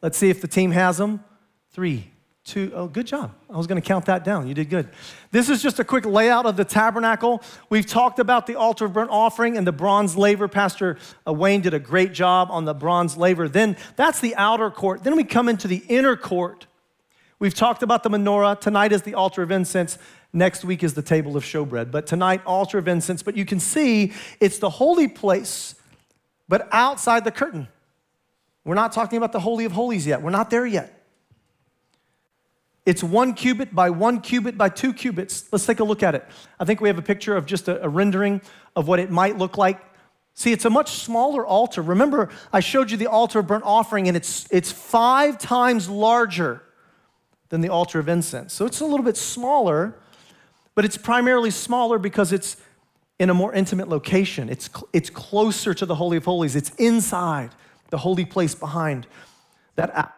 Let's 0.00 0.16
see 0.16 0.30
if 0.30 0.40
the 0.40 0.46
team 0.46 0.70
has 0.70 0.96
them. 0.96 1.24
Three, 1.72 2.08
two, 2.44 2.70
oh, 2.72 2.86
good 2.86 3.06
job. 3.06 3.34
I 3.52 3.56
was 3.56 3.66
going 3.66 3.80
to 3.82 3.86
count 3.86 4.06
that 4.06 4.22
down. 4.22 4.46
You 4.46 4.54
did 4.54 4.70
good. 4.70 4.88
This 5.32 5.48
is 5.48 5.60
just 5.60 5.80
a 5.80 5.84
quick 5.84 6.06
layout 6.06 6.46
of 6.46 6.56
the 6.56 6.64
tabernacle. 6.64 7.42
We've 7.68 7.84
talked 7.84 8.20
about 8.20 8.46
the 8.46 8.54
altar 8.54 8.84
of 8.84 8.92
burnt 8.92 9.10
offering 9.10 9.56
and 9.56 9.66
the 9.66 9.72
bronze 9.72 10.16
laver. 10.16 10.46
Pastor 10.46 10.98
uh, 11.26 11.32
Wayne 11.32 11.62
did 11.62 11.74
a 11.74 11.80
great 11.80 12.12
job 12.12 12.48
on 12.52 12.64
the 12.64 12.74
bronze 12.74 13.16
laver. 13.16 13.48
Then 13.48 13.76
that's 13.96 14.20
the 14.20 14.36
outer 14.36 14.70
court. 14.70 15.02
Then 15.02 15.16
we 15.16 15.24
come 15.24 15.48
into 15.48 15.66
the 15.66 15.82
inner 15.88 16.16
court. 16.16 16.68
We've 17.40 17.54
talked 17.54 17.82
about 17.82 18.04
the 18.04 18.10
menorah. 18.10 18.60
Tonight 18.60 18.92
is 18.92 19.02
the 19.02 19.14
altar 19.14 19.42
of 19.42 19.50
incense. 19.50 19.98
Next 20.32 20.64
week 20.64 20.82
is 20.82 20.94
the 20.94 21.02
table 21.02 21.36
of 21.36 21.44
showbread. 21.44 21.90
But 21.90 22.06
tonight, 22.06 22.42
altar 22.46 22.78
of 22.78 22.86
incense. 22.86 23.22
But 23.22 23.36
you 23.36 23.44
can 23.44 23.60
see 23.60 24.12
it's 24.38 24.58
the 24.58 24.70
holy 24.70 25.08
place, 25.08 25.74
but 26.48 26.68
outside 26.72 27.24
the 27.24 27.32
curtain. 27.32 27.68
We're 28.64 28.74
not 28.74 28.92
talking 28.92 29.16
about 29.16 29.32
the 29.32 29.40
Holy 29.40 29.64
of 29.64 29.72
Holies 29.72 30.06
yet. 30.06 30.22
We're 30.22 30.30
not 30.30 30.50
there 30.50 30.66
yet. 30.66 30.96
It's 32.86 33.02
one 33.02 33.34
cubit 33.34 33.74
by 33.74 33.90
one 33.90 34.20
cubit 34.20 34.56
by 34.56 34.68
two 34.68 34.92
cubits. 34.92 35.44
Let's 35.52 35.66
take 35.66 35.80
a 35.80 35.84
look 35.84 36.02
at 36.02 36.14
it. 36.14 36.26
I 36.58 36.64
think 36.64 36.80
we 36.80 36.88
have 36.88 36.98
a 36.98 37.02
picture 37.02 37.36
of 37.36 37.46
just 37.46 37.68
a, 37.68 37.82
a 37.84 37.88
rendering 37.88 38.40
of 38.76 38.88
what 38.88 38.98
it 38.98 39.10
might 39.10 39.38
look 39.38 39.58
like. 39.58 39.80
See, 40.34 40.52
it's 40.52 40.64
a 40.64 40.70
much 40.70 40.90
smaller 40.92 41.44
altar. 41.44 41.82
Remember, 41.82 42.30
I 42.52 42.60
showed 42.60 42.90
you 42.90 42.96
the 42.96 43.06
altar 43.06 43.40
of 43.40 43.46
burnt 43.46 43.64
offering, 43.64 44.08
and 44.08 44.16
it's, 44.16 44.46
it's 44.50 44.72
five 44.72 45.38
times 45.38 45.88
larger 45.88 46.62
than 47.50 47.60
the 47.60 47.68
altar 47.68 47.98
of 47.98 48.08
incense. 48.08 48.54
So 48.54 48.64
it's 48.64 48.80
a 48.80 48.86
little 48.86 49.04
bit 49.04 49.16
smaller, 49.16 49.96
but 50.74 50.84
it's 50.84 50.96
primarily 50.96 51.50
smaller 51.50 51.98
because 51.98 52.32
it's 52.32 52.56
in 53.18 53.28
a 53.28 53.34
more 53.34 53.52
intimate 53.52 53.88
location. 53.88 54.48
It's, 54.48 54.70
it's 54.92 55.10
closer 55.10 55.74
to 55.74 55.86
the 55.86 55.94
Holy 55.94 56.16
of 56.16 56.24
Holies, 56.24 56.56
it's 56.56 56.70
inside 56.70 57.50
the 57.90 57.98
holy 57.98 58.24
place 58.24 58.54
behind 58.54 59.06
that, 59.76 60.14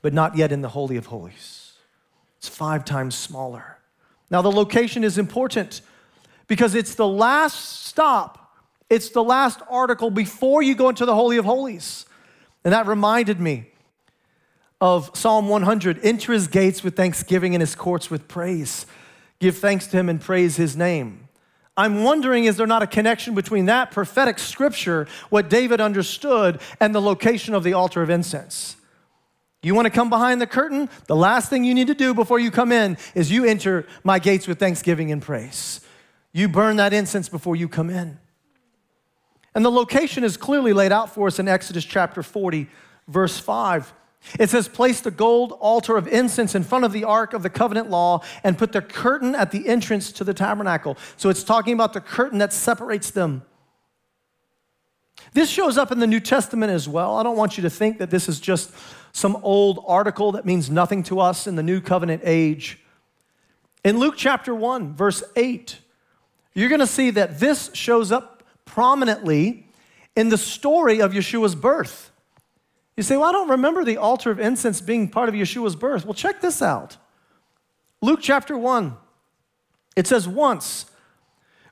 but 0.00 0.12
not 0.12 0.36
yet 0.36 0.52
in 0.52 0.62
the 0.62 0.68
Holy 0.68 0.96
of 0.96 1.06
Holies. 1.06 1.74
It's 2.38 2.48
five 2.48 2.84
times 2.84 3.14
smaller. 3.14 3.78
Now, 4.30 4.42
the 4.42 4.50
location 4.50 5.04
is 5.04 5.18
important 5.18 5.82
because 6.48 6.74
it's 6.74 6.94
the 6.94 7.06
last 7.06 7.84
stop, 7.86 8.56
it's 8.90 9.10
the 9.10 9.22
last 9.22 9.60
article 9.70 10.10
before 10.10 10.62
you 10.62 10.74
go 10.74 10.88
into 10.88 11.06
the 11.06 11.14
Holy 11.14 11.36
of 11.36 11.44
Holies. 11.44 12.06
And 12.64 12.72
that 12.72 12.86
reminded 12.86 13.40
me 13.40 13.71
of 14.82 15.16
Psalm 15.16 15.48
100 15.48 16.00
enter 16.02 16.32
his 16.32 16.48
gates 16.48 16.82
with 16.82 16.96
thanksgiving 16.96 17.54
and 17.54 17.62
his 17.62 17.76
courts 17.76 18.10
with 18.10 18.26
praise. 18.26 18.84
Give 19.38 19.56
thanks 19.56 19.86
to 19.86 19.96
him 19.96 20.08
and 20.08 20.20
praise 20.20 20.56
his 20.56 20.76
name. 20.76 21.28
I'm 21.76 22.02
wondering 22.02 22.46
is 22.46 22.56
there 22.56 22.66
not 22.66 22.82
a 22.82 22.88
connection 22.88 23.36
between 23.36 23.66
that 23.66 23.92
prophetic 23.92 24.40
scripture, 24.40 25.06
what 25.30 25.48
David 25.48 25.80
understood, 25.80 26.60
and 26.80 26.92
the 26.92 27.00
location 27.00 27.54
of 27.54 27.62
the 27.62 27.74
altar 27.74 28.02
of 28.02 28.10
incense? 28.10 28.74
You 29.62 29.76
want 29.76 29.86
to 29.86 29.90
come 29.90 30.10
behind 30.10 30.40
the 30.40 30.48
curtain? 30.48 30.90
The 31.06 31.14
last 31.14 31.48
thing 31.48 31.62
you 31.62 31.74
need 31.74 31.86
to 31.86 31.94
do 31.94 32.12
before 32.12 32.40
you 32.40 32.50
come 32.50 32.72
in 32.72 32.98
is 33.14 33.30
you 33.30 33.44
enter 33.44 33.86
my 34.02 34.18
gates 34.18 34.48
with 34.48 34.58
thanksgiving 34.58 35.12
and 35.12 35.22
praise. 35.22 35.80
You 36.32 36.48
burn 36.48 36.74
that 36.76 36.92
incense 36.92 37.28
before 37.28 37.54
you 37.54 37.68
come 37.68 37.88
in. 37.88 38.18
And 39.54 39.64
the 39.64 39.70
location 39.70 40.24
is 40.24 40.36
clearly 40.36 40.72
laid 40.72 40.90
out 40.90 41.14
for 41.14 41.28
us 41.28 41.38
in 41.38 41.46
Exodus 41.46 41.84
chapter 41.84 42.24
40, 42.24 42.68
verse 43.06 43.38
5. 43.38 43.94
It 44.38 44.50
says, 44.50 44.68
Place 44.68 45.00
the 45.00 45.10
gold 45.10 45.52
altar 45.60 45.96
of 45.96 46.06
incense 46.08 46.54
in 46.54 46.64
front 46.64 46.84
of 46.84 46.92
the 46.92 47.04
ark 47.04 47.32
of 47.32 47.42
the 47.42 47.50
covenant 47.50 47.90
law 47.90 48.22
and 48.44 48.56
put 48.56 48.72
the 48.72 48.82
curtain 48.82 49.34
at 49.34 49.50
the 49.50 49.68
entrance 49.68 50.12
to 50.12 50.24
the 50.24 50.34
tabernacle. 50.34 50.96
So 51.16 51.28
it's 51.28 51.44
talking 51.44 51.74
about 51.74 51.92
the 51.92 52.00
curtain 52.00 52.38
that 52.38 52.52
separates 52.52 53.10
them. 53.10 53.42
This 55.34 55.48
shows 55.48 55.78
up 55.78 55.92
in 55.92 55.98
the 55.98 56.06
New 56.06 56.20
Testament 56.20 56.72
as 56.72 56.88
well. 56.88 57.16
I 57.16 57.22
don't 57.22 57.36
want 57.36 57.56
you 57.56 57.62
to 57.62 57.70
think 57.70 57.98
that 57.98 58.10
this 58.10 58.28
is 58.28 58.40
just 58.40 58.70
some 59.12 59.36
old 59.42 59.82
article 59.86 60.32
that 60.32 60.44
means 60.44 60.70
nothing 60.70 61.02
to 61.04 61.20
us 61.20 61.46
in 61.46 61.56
the 61.56 61.62
New 61.62 61.80
Covenant 61.80 62.22
age. 62.24 62.78
In 63.84 63.98
Luke 63.98 64.14
chapter 64.16 64.54
1, 64.54 64.94
verse 64.94 65.22
8, 65.36 65.78
you're 66.54 66.68
going 66.68 66.80
to 66.80 66.86
see 66.86 67.10
that 67.10 67.40
this 67.40 67.70
shows 67.74 68.12
up 68.12 68.42
prominently 68.64 69.66
in 70.14 70.28
the 70.28 70.38
story 70.38 71.00
of 71.00 71.12
Yeshua's 71.12 71.54
birth. 71.54 72.11
You 72.96 73.02
say, 73.02 73.16
Well, 73.16 73.28
I 73.28 73.32
don't 73.32 73.48
remember 73.48 73.84
the 73.84 73.96
altar 73.96 74.30
of 74.30 74.38
incense 74.38 74.80
being 74.80 75.08
part 75.08 75.28
of 75.28 75.34
Yeshua's 75.34 75.76
birth. 75.76 76.04
Well, 76.04 76.14
check 76.14 76.40
this 76.40 76.60
out. 76.60 76.96
Luke 78.00 78.20
chapter 78.20 78.58
1, 78.58 78.96
it 79.96 80.06
says, 80.06 80.26
Once, 80.26 80.86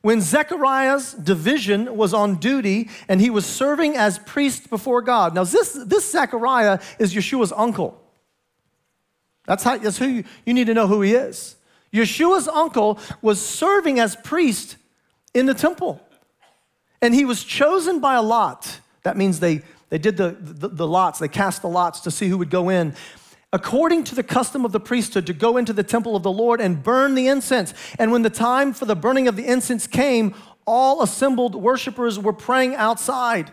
when 0.03 0.21
Zechariah's 0.21 1.13
division 1.13 1.97
was 1.97 2.15
on 2.15 2.37
duty 2.37 2.89
and 3.09 3.21
he 3.21 3.29
was 3.29 3.45
serving 3.45 3.97
as 3.97 4.19
priest 4.21 4.71
before 4.71 5.03
God. 5.03 5.35
Now, 5.35 5.45
this, 5.45 5.73
this 5.73 6.11
Zechariah 6.11 6.79
is 6.99 7.13
Yeshua's 7.15 7.53
uncle. 7.55 8.01
That's, 9.47 9.63
how, 9.63 9.77
that's 9.77 9.99
who 9.99 10.07
you, 10.07 10.25
you 10.47 10.55
need 10.55 10.69
to 10.69 10.75
know 10.75 10.87
who 10.87 11.03
he 11.03 11.15
is. 11.15 11.57
Yeshua's 11.93 12.49
uncle 12.49 12.99
was 13.21 13.45
serving 13.45 13.99
as 13.99 14.17
priest 14.17 14.77
in 15.35 15.47
the 15.47 15.55
temple. 15.55 16.01
And 17.03 17.15
he 17.15 17.25
was 17.25 17.45
chosen 17.45 18.01
by 18.01 18.15
a 18.15 18.23
lot. 18.23 18.81
That 19.03 19.17
means 19.17 19.41
they, 19.41 19.63
they 19.91 19.99
did 19.99 20.17
the, 20.17 20.37
the, 20.41 20.69
the, 20.69 20.87
lots, 20.87 21.19
they 21.19 21.29
cast 21.29 21.63
the 21.63 21.69
lots 21.69 22.01
to 22.01 22.11
see 22.11 22.29
who 22.29 22.39
would 22.39 22.51
go 22.51 22.69
in. 22.69 22.95
According 23.53 24.05
to 24.05 24.15
the 24.15 24.23
custom 24.23 24.65
of 24.65 24.71
the 24.71 24.79
priesthood, 24.79 25.27
to 25.27 25.33
go 25.33 25.57
into 25.57 25.73
the 25.73 25.83
temple 25.83 26.15
of 26.15 26.23
the 26.23 26.31
Lord 26.31 26.61
and 26.61 26.83
burn 26.83 27.17
the 27.17 27.27
incense. 27.27 27.75
And 27.99 28.13
when 28.13 28.23
the 28.23 28.31
time 28.31 28.73
for 28.73 28.85
the 28.85 28.95
burning 28.95 29.27
of 29.27 29.35
the 29.35 29.45
incense 29.45 29.89
came, 29.89 30.35
all 30.65 31.03
assembled 31.03 31.57
worshipers 31.57 32.17
were 32.19 32.33
praying 32.33 32.77
outside. 32.77 33.51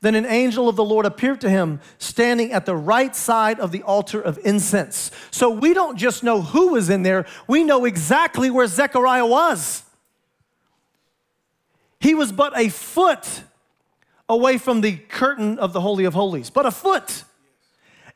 Then 0.00 0.14
an 0.14 0.26
angel 0.26 0.68
of 0.68 0.76
the 0.76 0.84
Lord 0.84 1.06
appeared 1.06 1.40
to 1.40 1.50
him, 1.50 1.80
standing 1.98 2.52
at 2.52 2.66
the 2.66 2.76
right 2.76 3.16
side 3.16 3.58
of 3.58 3.72
the 3.72 3.82
altar 3.82 4.20
of 4.20 4.38
incense. 4.44 5.10
So 5.32 5.50
we 5.50 5.74
don't 5.74 5.96
just 5.96 6.22
know 6.22 6.42
who 6.42 6.68
was 6.68 6.88
in 6.88 7.02
there, 7.02 7.26
we 7.48 7.64
know 7.64 7.84
exactly 7.84 8.50
where 8.50 8.68
Zechariah 8.68 9.26
was. 9.26 9.82
He 11.98 12.14
was 12.14 12.30
but 12.30 12.56
a 12.56 12.68
foot 12.68 13.42
away 14.28 14.58
from 14.58 14.80
the 14.80 14.96
curtain 14.96 15.58
of 15.58 15.72
the 15.72 15.80
Holy 15.80 16.04
of 16.04 16.14
Holies, 16.14 16.50
but 16.50 16.66
a 16.66 16.70
foot. 16.70 17.24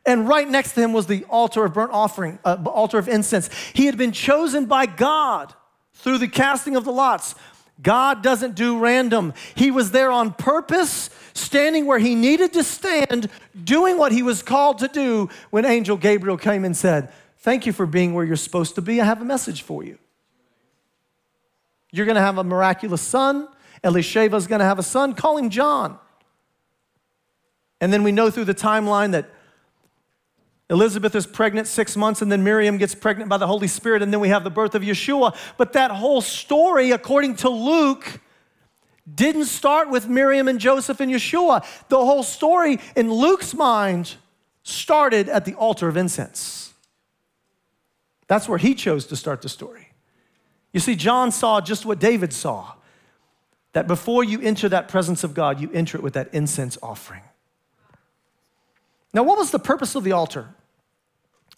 And 0.06 0.28
right 0.28 0.48
next 0.48 0.72
to 0.72 0.80
him 0.80 0.92
was 0.92 1.06
the 1.06 1.24
altar 1.24 1.64
of 1.64 1.74
burnt 1.74 1.92
offering, 1.92 2.38
uh, 2.44 2.56
altar 2.66 2.98
of 2.98 3.08
incense. 3.08 3.50
He 3.74 3.86
had 3.86 3.98
been 3.98 4.12
chosen 4.12 4.66
by 4.66 4.86
God 4.86 5.54
through 5.94 6.18
the 6.18 6.28
casting 6.28 6.74
of 6.76 6.84
the 6.84 6.92
lots. 6.92 7.34
God 7.82 8.22
doesn't 8.22 8.54
do 8.54 8.78
random. 8.78 9.34
He 9.54 9.70
was 9.70 9.90
there 9.90 10.10
on 10.10 10.32
purpose 10.32 11.10
standing 11.34 11.86
where 11.86 11.98
he 11.98 12.14
needed 12.14 12.52
to 12.54 12.62
stand, 12.62 13.28
doing 13.62 13.98
what 13.98 14.12
he 14.12 14.22
was 14.22 14.42
called 14.42 14.78
to 14.78 14.88
do 14.88 15.28
when 15.50 15.64
Angel 15.64 15.96
Gabriel 15.96 16.36
came 16.36 16.64
and 16.64 16.76
said, 16.76 17.10
Thank 17.38 17.64
you 17.64 17.72
for 17.72 17.86
being 17.86 18.12
where 18.12 18.24
you're 18.24 18.36
supposed 18.36 18.74
to 18.74 18.82
be. 18.82 19.00
I 19.00 19.06
have 19.06 19.22
a 19.22 19.24
message 19.24 19.62
for 19.62 19.82
you. 19.82 19.98
You're 21.90 22.04
going 22.04 22.16
to 22.16 22.20
have 22.20 22.36
a 22.36 22.44
miraculous 22.44 23.00
son. 23.00 23.48
Elisheva 23.82 24.34
is 24.34 24.46
going 24.46 24.58
to 24.58 24.64
have 24.64 24.78
a 24.78 24.82
son. 24.82 25.14
Call 25.14 25.38
him 25.38 25.50
John. 25.50 25.98
And 27.80 27.92
then 27.92 28.02
we 28.02 28.12
know 28.12 28.30
through 28.30 28.44
the 28.44 28.54
timeline 28.54 29.12
that 29.12 29.30
Elizabeth 30.68 31.14
is 31.16 31.26
pregnant 31.26 31.66
six 31.66 31.96
months, 31.96 32.22
and 32.22 32.30
then 32.30 32.44
Miriam 32.44 32.78
gets 32.78 32.94
pregnant 32.94 33.28
by 33.28 33.38
the 33.38 33.46
Holy 33.46 33.66
Spirit, 33.66 34.02
and 34.02 34.12
then 34.12 34.20
we 34.20 34.28
have 34.28 34.44
the 34.44 34.50
birth 34.50 34.74
of 34.74 34.82
Yeshua. 34.82 35.36
But 35.56 35.72
that 35.72 35.90
whole 35.90 36.20
story, 36.20 36.92
according 36.92 37.36
to 37.36 37.48
Luke, 37.48 38.20
didn't 39.12 39.46
start 39.46 39.90
with 39.90 40.08
Miriam 40.08 40.46
and 40.46 40.60
Joseph 40.60 41.00
and 41.00 41.10
Yeshua. 41.10 41.64
The 41.88 41.96
whole 41.96 42.22
story 42.22 42.78
in 42.94 43.12
Luke's 43.12 43.52
mind 43.54 44.14
started 44.62 45.28
at 45.28 45.44
the 45.44 45.54
altar 45.54 45.88
of 45.88 45.96
incense. 45.96 46.72
That's 48.28 48.48
where 48.48 48.58
he 48.58 48.76
chose 48.76 49.06
to 49.06 49.16
start 49.16 49.42
the 49.42 49.48
story. 49.48 49.88
You 50.72 50.78
see, 50.78 50.94
John 50.94 51.32
saw 51.32 51.60
just 51.60 51.84
what 51.84 51.98
David 51.98 52.32
saw 52.32 52.74
that 53.72 53.86
before 53.86 54.24
you 54.24 54.40
enter 54.40 54.68
that 54.68 54.88
presence 54.88 55.24
of 55.24 55.34
God, 55.34 55.60
you 55.60 55.70
enter 55.72 55.96
it 55.96 56.02
with 56.02 56.14
that 56.14 56.32
incense 56.32 56.76
offering. 56.82 57.22
Now, 59.12 59.22
what 59.22 59.38
was 59.38 59.50
the 59.50 59.58
purpose 59.58 59.94
of 59.94 60.04
the 60.04 60.12
altar? 60.12 60.48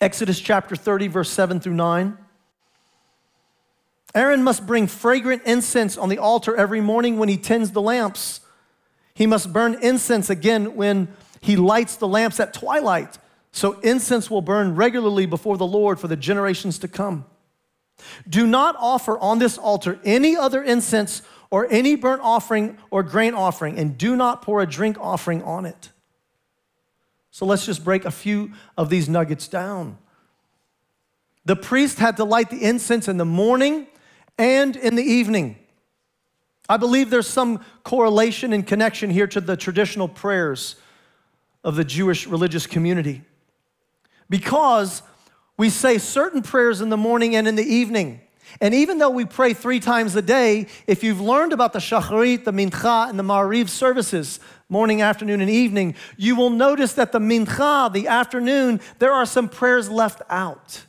Exodus 0.00 0.40
chapter 0.40 0.74
30, 0.74 1.08
verse 1.08 1.30
7 1.30 1.60
through 1.60 1.74
9. 1.74 2.18
Aaron 4.14 4.42
must 4.42 4.66
bring 4.66 4.86
fragrant 4.86 5.42
incense 5.46 5.96
on 5.96 6.08
the 6.08 6.18
altar 6.18 6.54
every 6.56 6.80
morning 6.80 7.18
when 7.18 7.28
he 7.28 7.36
tends 7.36 7.70
the 7.70 7.80
lamps. 7.80 8.40
He 9.14 9.26
must 9.26 9.52
burn 9.52 9.78
incense 9.82 10.28
again 10.28 10.76
when 10.76 11.08
he 11.40 11.56
lights 11.56 11.96
the 11.96 12.08
lamps 12.08 12.40
at 12.40 12.52
twilight. 12.52 13.18
So 13.52 13.80
incense 13.80 14.30
will 14.30 14.42
burn 14.42 14.74
regularly 14.74 15.26
before 15.26 15.56
the 15.56 15.66
Lord 15.66 15.98
for 15.98 16.08
the 16.08 16.16
generations 16.16 16.78
to 16.80 16.88
come. 16.88 17.24
Do 18.28 18.46
not 18.46 18.76
offer 18.78 19.18
on 19.18 19.38
this 19.38 19.58
altar 19.58 19.98
any 20.04 20.36
other 20.36 20.62
incense 20.62 21.22
or 21.52 21.68
any 21.70 21.96
burnt 21.96 22.22
offering 22.22 22.78
or 22.90 23.02
grain 23.02 23.34
offering, 23.34 23.78
and 23.78 23.98
do 23.98 24.16
not 24.16 24.40
pour 24.40 24.62
a 24.62 24.66
drink 24.66 24.96
offering 24.98 25.42
on 25.42 25.66
it. 25.66 25.90
So 27.30 27.44
let's 27.44 27.66
just 27.66 27.84
break 27.84 28.06
a 28.06 28.10
few 28.10 28.52
of 28.78 28.88
these 28.88 29.06
nuggets 29.06 29.48
down. 29.48 29.98
The 31.44 31.54
priest 31.54 31.98
had 31.98 32.16
to 32.16 32.24
light 32.24 32.48
the 32.48 32.64
incense 32.64 33.06
in 33.06 33.18
the 33.18 33.26
morning 33.26 33.86
and 34.38 34.76
in 34.76 34.94
the 34.94 35.02
evening. 35.02 35.58
I 36.70 36.78
believe 36.78 37.10
there's 37.10 37.28
some 37.28 37.62
correlation 37.84 38.54
and 38.54 38.66
connection 38.66 39.10
here 39.10 39.26
to 39.26 39.40
the 39.42 39.54
traditional 39.54 40.08
prayers 40.08 40.76
of 41.62 41.76
the 41.76 41.84
Jewish 41.84 42.26
religious 42.26 42.66
community. 42.66 43.20
Because 44.30 45.02
we 45.58 45.68
say 45.68 45.98
certain 45.98 46.40
prayers 46.40 46.80
in 46.80 46.88
the 46.88 46.96
morning 46.96 47.36
and 47.36 47.46
in 47.46 47.56
the 47.56 47.62
evening. 47.62 48.21
And 48.60 48.74
even 48.74 48.98
though 48.98 49.10
we 49.10 49.24
pray 49.24 49.54
three 49.54 49.80
times 49.80 50.14
a 50.16 50.22
day, 50.22 50.66
if 50.86 51.02
you've 51.02 51.20
learned 51.20 51.52
about 51.52 51.72
the 51.72 51.78
shacharit, 51.78 52.44
the 52.44 52.52
mincha, 52.52 53.08
and 53.08 53.18
the 53.18 53.22
mariv 53.22 53.68
services, 53.68 54.40
morning, 54.68 55.02
afternoon, 55.02 55.40
and 55.40 55.50
evening, 55.50 55.94
you 56.16 56.36
will 56.36 56.50
notice 56.50 56.92
that 56.94 57.12
the 57.12 57.18
mincha, 57.18 57.92
the 57.92 58.08
afternoon, 58.08 58.80
there 58.98 59.12
are 59.12 59.26
some 59.26 59.48
prayers 59.48 59.90
left 59.90 60.22
out. 60.30 60.84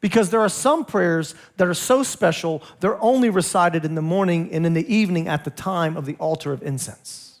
Because 0.00 0.28
there 0.30 0.40
are 0.40 0.50
some 0.50 0.84
prayers 0.84 1.34
that 1.56 1.66
are 1.66 1.74
so 1.74 2.02
special, 2.02 2.62
they're 2.80 3.02
only 3.02 3.30
recited 3.30 3.84
in 3.84 3.94
the 3.94 4.02
morning 4.02 4.52
and 4.52 4.66
in 4.66 4.74
the 4.74 4.94
evening 4.94 5.28
at 5.28 5.44
the 5.44 5.50
time 5.50 5.96
of 5.96 6.04
the 6.04 6.16
altar 6.16 6.52
of 6.52 6.62
incense. 6.62 7.40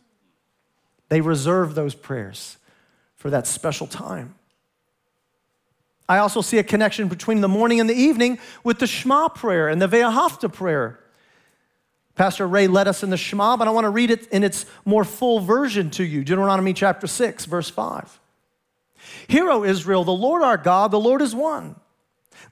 They 1.10 1.20
reserve 1.20 1.74
those 1.74 1.94
prayers 1.94 2.56
for 3.16 3.28
that 3.30 3.46
special 3.46 3.86
time. 3.86 4.34
I 6.08 6.18
also 6.18 6.40
see 6.40 6.58
a 6.58 6.62
connection 6.62 7.08
between 7.08 7.40
the 7.40 7.48
morning 7.48 7.80
and 7.80 7.88
the 7.88 7.94
evening 7.94 8.38
with 8.62 8.78
the 8.78 8.86
Shema 8.86 9.28
prayer 9.28 9.68
and 9.68 9.80
the 9.80 9.88
Ve'ahavta 9.88 10.52
prayer. 10.52 11.00
Pastor 12.14 12.46
Ray 12.46 12.68
led 12.68 12.86
us 12.86 13.02
in 13.02 13.10
the 13.10 13.16
Shema, 13.16 13.56
but 13.56 13.66
I 13.66 13.70
want 13.70 13.84
to 13.84 13.90
read 13.90 14.10
it 14.10 14.28
in 14.28 14.44
its 14.44 14.66
more 14.84 15.04
full 15.04 15.40
version 15.40 15.90
to 15.90 16.04
you 16.04 16.22
Deuteronomy 16.22 16.72
chapter 16.72 17.06
6, 17.06 17.46
verse 17.46 17.70
5. 17.70 18.20
Hear, 19.28 19.50
O 19.50 19.64
Israel, 19.64 20.04
the 20.04 20.12
Lord 20.12 20.42
our 20.42 20.56
God, 20.56 20.90
the 20.90 21.00
Lord 21.00 21.22
is 21.22 21.34
one. 21.34 21.76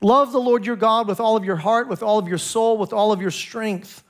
Love 0.01 0.33
the 0.33 0.41
Lord 0.41 0.67
your 0.67 0.77
God 0.77 1.07
with 1.07 1.21
all 1.21 1.37
of 1.37 1.45
your 1.45 1.57
heart, 1.57 1.88
with 1.88 2.03
all 2.03 2.19
of 2.19 2.27
your 2.27 2.38
soul, 2.38 2.77
with 2.77 2.93
all 2.93 3.12
of 3.12 3.21
your 3.21 3.31
strength. 3.31 4.03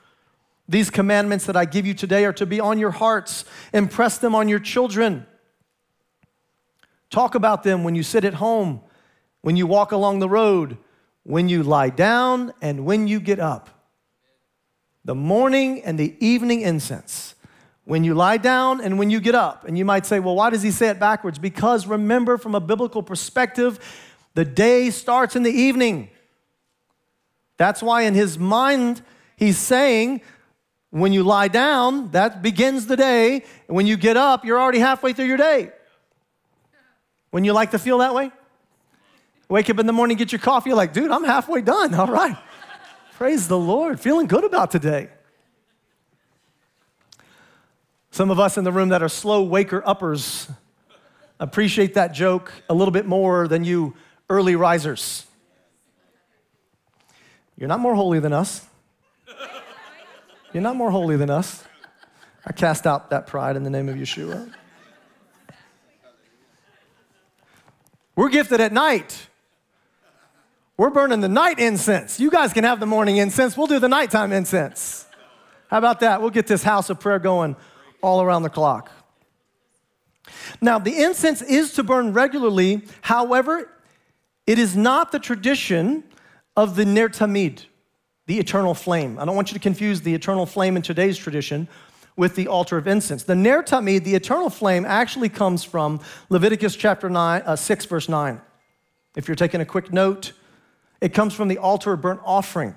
These 0.69 0.91
commandments 0.91 1.47
that 1.47 1.57
I 1.57 1.65
give 1.65 1.87
you 1.87 1.93
today 1.93 2.25
are 2.25 2.33
to 2.35 2.47
be 2.47 2.61
on 2.61 2.79
your 2.79 2.93
hearts. 2.93 3.45
Impress 3.75 4.19
them 4.19 4.35
on 4.35 4.49
your 4.49 4.59
children. 4.59 5.27
Talk 7.11 7.35
about 7.35 7.63
them 7.63 7.85
when 7.85 7.95
you 7.95 8.03
sit 8.03 8.25
at 8.25 8.35
home, 8.35 8.81
when 9.43 9.57
you 9.57 9.67
walk 9.67 9.93
along 9.93 10.21
the 10.21 10.29
road, 10.29 10.79
when 11.25 11.49
you 11.49 11.63
lie 11.63 11.91
down, 11.91 12.53
and 12.63 12.85
when 12.85 13.07
you 13.07 13.21
get 13.21 13.39
up. 13.39 13.69
The 15.05 15.15
morning 15.15 15.83
and 15.83 15.99
the 15.99 16.17
evening 16.25 16.63
incense. 16.63 17.35
When 17.85 18.05
you 18.05 18.15
lie 18.15 18.37
down 18.37 18.81
and 18.81 18.99
when 18.99 19.11
you 19.11 19.21
get 19.21 19.35
up. 19.35 19.65
And 19.65 19.77
you 19.77 19.85
might 19.85 20.07
say, 20.07 20.21
well, 20.21 20.37
why 20.37 20.51
does 20.51 20.63
he 20.63 20.71
say 20.71 20.89
it 20.89 21.01
backwards? 21.01 21.39
Because 21.39 21.87
remember, 21.87 22.39
from 22.39 22.55
a 22.55 22.61
biblical 22.61 23.03
perspective, 23.03 23.81
the 24.35 24.45
day 24.45 24.91
starts 24.91 25.35
in 25.35 25.43
the 25.43 25.51
evening. 25.51 26.09
That's 27.57 27.83
why 27.83 28.03
in 28.03 28.15
his 28.15 28.39
mind, 28.39 29.03
he's 29.37 29.59
saying, 29.59 30.23
when 30.91 31.13
you 31.13 31.25
lie 31.25 31.49
down, 31.49 32.13
that 32.13 32.43
begins 32.43 32.87
the 32.87 32.97
day. 32.97 33.43
And 33.67 33.77
when 33.77 33.87
you 33.87 33.97
get 33.97 34.17
up, 34.17 34.45
you're 34.45 34.61
already 34.61 34.79
halfway 34.79 35.13
through 35.13 35.27
your 35.27 35.37
day. 35.37 35.73
When 37.31 37.45
you 37.45 37.53
like 37.53 37.73
to 37.73 37.79
feel 37.79 37.99
that 37.99 38.15
way? 38.15 38.31
Wake 39.53 39.69
up 39.69 39.79
in 39.79 39.85
the 39.85 39.93
morning, 39.93 40.17
get 40.17 40.33
your 40.33 40.39
coffee, 40.39 40.71
you're 40.71 40.79
like, 40.79 40.95
dude, 40.95 41.11
I'm 41.11 41.25
halfway 41.25 41.61
done. 41.61 41.93
All 42.01 42.07
right. 42.07 42.39
Praise 43.17 43.49
the 43.49 43.59
Lord. 43.59 44.01
Feeling 44.01 44.27
good 44.27 44.45
about 44.45 44.71
today. 44.71 45.11
Some 48.13 48.31
of 48.31 48.41
us 48.41 48.57
in 48.57 48.65
the 48.65 48.73
room 48.73 48.89
that 48.89 49.03
are 49.03 49.11
slow 49.11 49.43
waker 49.43 49.83
uppers 49.85 50.49
appreciate 51.39 51.93
that 51.93 52.15
joke 52.15 52.51
a 52.71 52.73
little 52.73 52.93
bit 52.93 53.05
more 53.05 53.47
than 53.47 53.63
you 53.63 53.95
early 54.31 54.57
risers. 54.57 55.27
You're 57.59 57.69
not 57.69 57.81
more 57.81 57.95
holy 57.95 58.21
than 58.21 58.33
us. 58.33 58.65
You're 60.55 60.63
not 60.63 60.77
more 60.77 60.91
holy 60.91 61.19
than 61.19 61.29
us. 61.29 61.63
I 62.47 62.53
cast 62.53 62.87
out 62.87 63.11
that 63.11 63.27
pride 63.27 63.57
in 63.57 63.65
the 63.65 63.71
name 63.71 63.91
of 63.91 63.97
Yeshua. 63.97 64.51
We're 68.17 68.31
gifted 68.31 68.59
at 68.63 68.73
night. 68.73 69.29
We're 70.77 70.91
burning 70.91 71.21
the 71.21 71.29
night 71.29 71.59
incense. 71.59 72.19
You 72.19 72.31
guys 72.31 72.53
can 72.53 72.65
have 72.65 72.81
the 72.81 72.87
morning 72.87 73.19
incense. 73.19 73.57
We'll 73.57 73.67
do 73.67 73.79
the 73.79 73.89
nighttime 73.89 74.33
incense. 74.33 75.07
How 75.69 75.79
about 75.79 76.01
that? 76.01 76.21
We'll 76.21 76.31
get 76.31 76.47
this 76.47 76.63
house 76.63 76.91
of 76.91 76.99
prayer 76.99 77.19
going 77.19 77.57
all 78.03 78.23
around 78.23 78.43
the 78.43 78.51
clock. 78.51 78.91
Now, 80.61 80.79
the 80.79 81.03
incense 81.03 81.43
is 81.43 81.73
to 81.75 81.83
burn 81.83 82.13
regularly. 82.13 82.83
However, 83.03 83.71
it 84.47 84.59
is 84.59 84.77
not 84.77 85.13
the 85.13 85.19
tradition 85.19 86.05
of 86.57 86.77
the 86.77 86.85
Ner 86.85 87.09
Tamid, 87.09 87.67
the 88.27 88.39
eternal 88.39 88.75
flame. 88.75 89.19
I 89.19 89.25
don't 89.25 89.37
want 89.37 89.51
you 89.51 89.55
to 89.55 89.63
confuse 89.63 90.01
the 90.01 90.15
eternal 90.15 90.47
flame 90.47 90.77
in 90.77 90.83
today's 90.83 91.19
tradition 91.19 91.69
with 92.17 92.35
the 92.35 92.49
altar 92.49 92.77
of 92.77 92.87
incense. 92.87 93.25
The 93.25 93.35
Ner 93.35 93.63
Tamid, 93.63 94.05
the 94.05 94.15
eternal 94.15 94.51
flame, 94.51 94.85
actually 94.85 95.29
comes 95.29 95.65
from 95.65 96.01
Leviticus 96.29 96.77
chapter 96.77 97.09
nine, 97.09 97.43
uh, 97.45 97.57
6, 97.57 97.85
verse 97.87 98.09
9. 98.09 98.41
If 99.17 99.29
you're 99.29 99.35
taking 99.35 99.61
a 99.61 99.67
quick 99.67 99.93
note, 99.93 100.33
it 101.03 101.13
comes 101.13 101.35
from 101.35 101.49
the 101.49 101.59
altar 101.59 101.93
of 101.93 102.01
burnt 102.01 102.21
offering, 102.25 102.77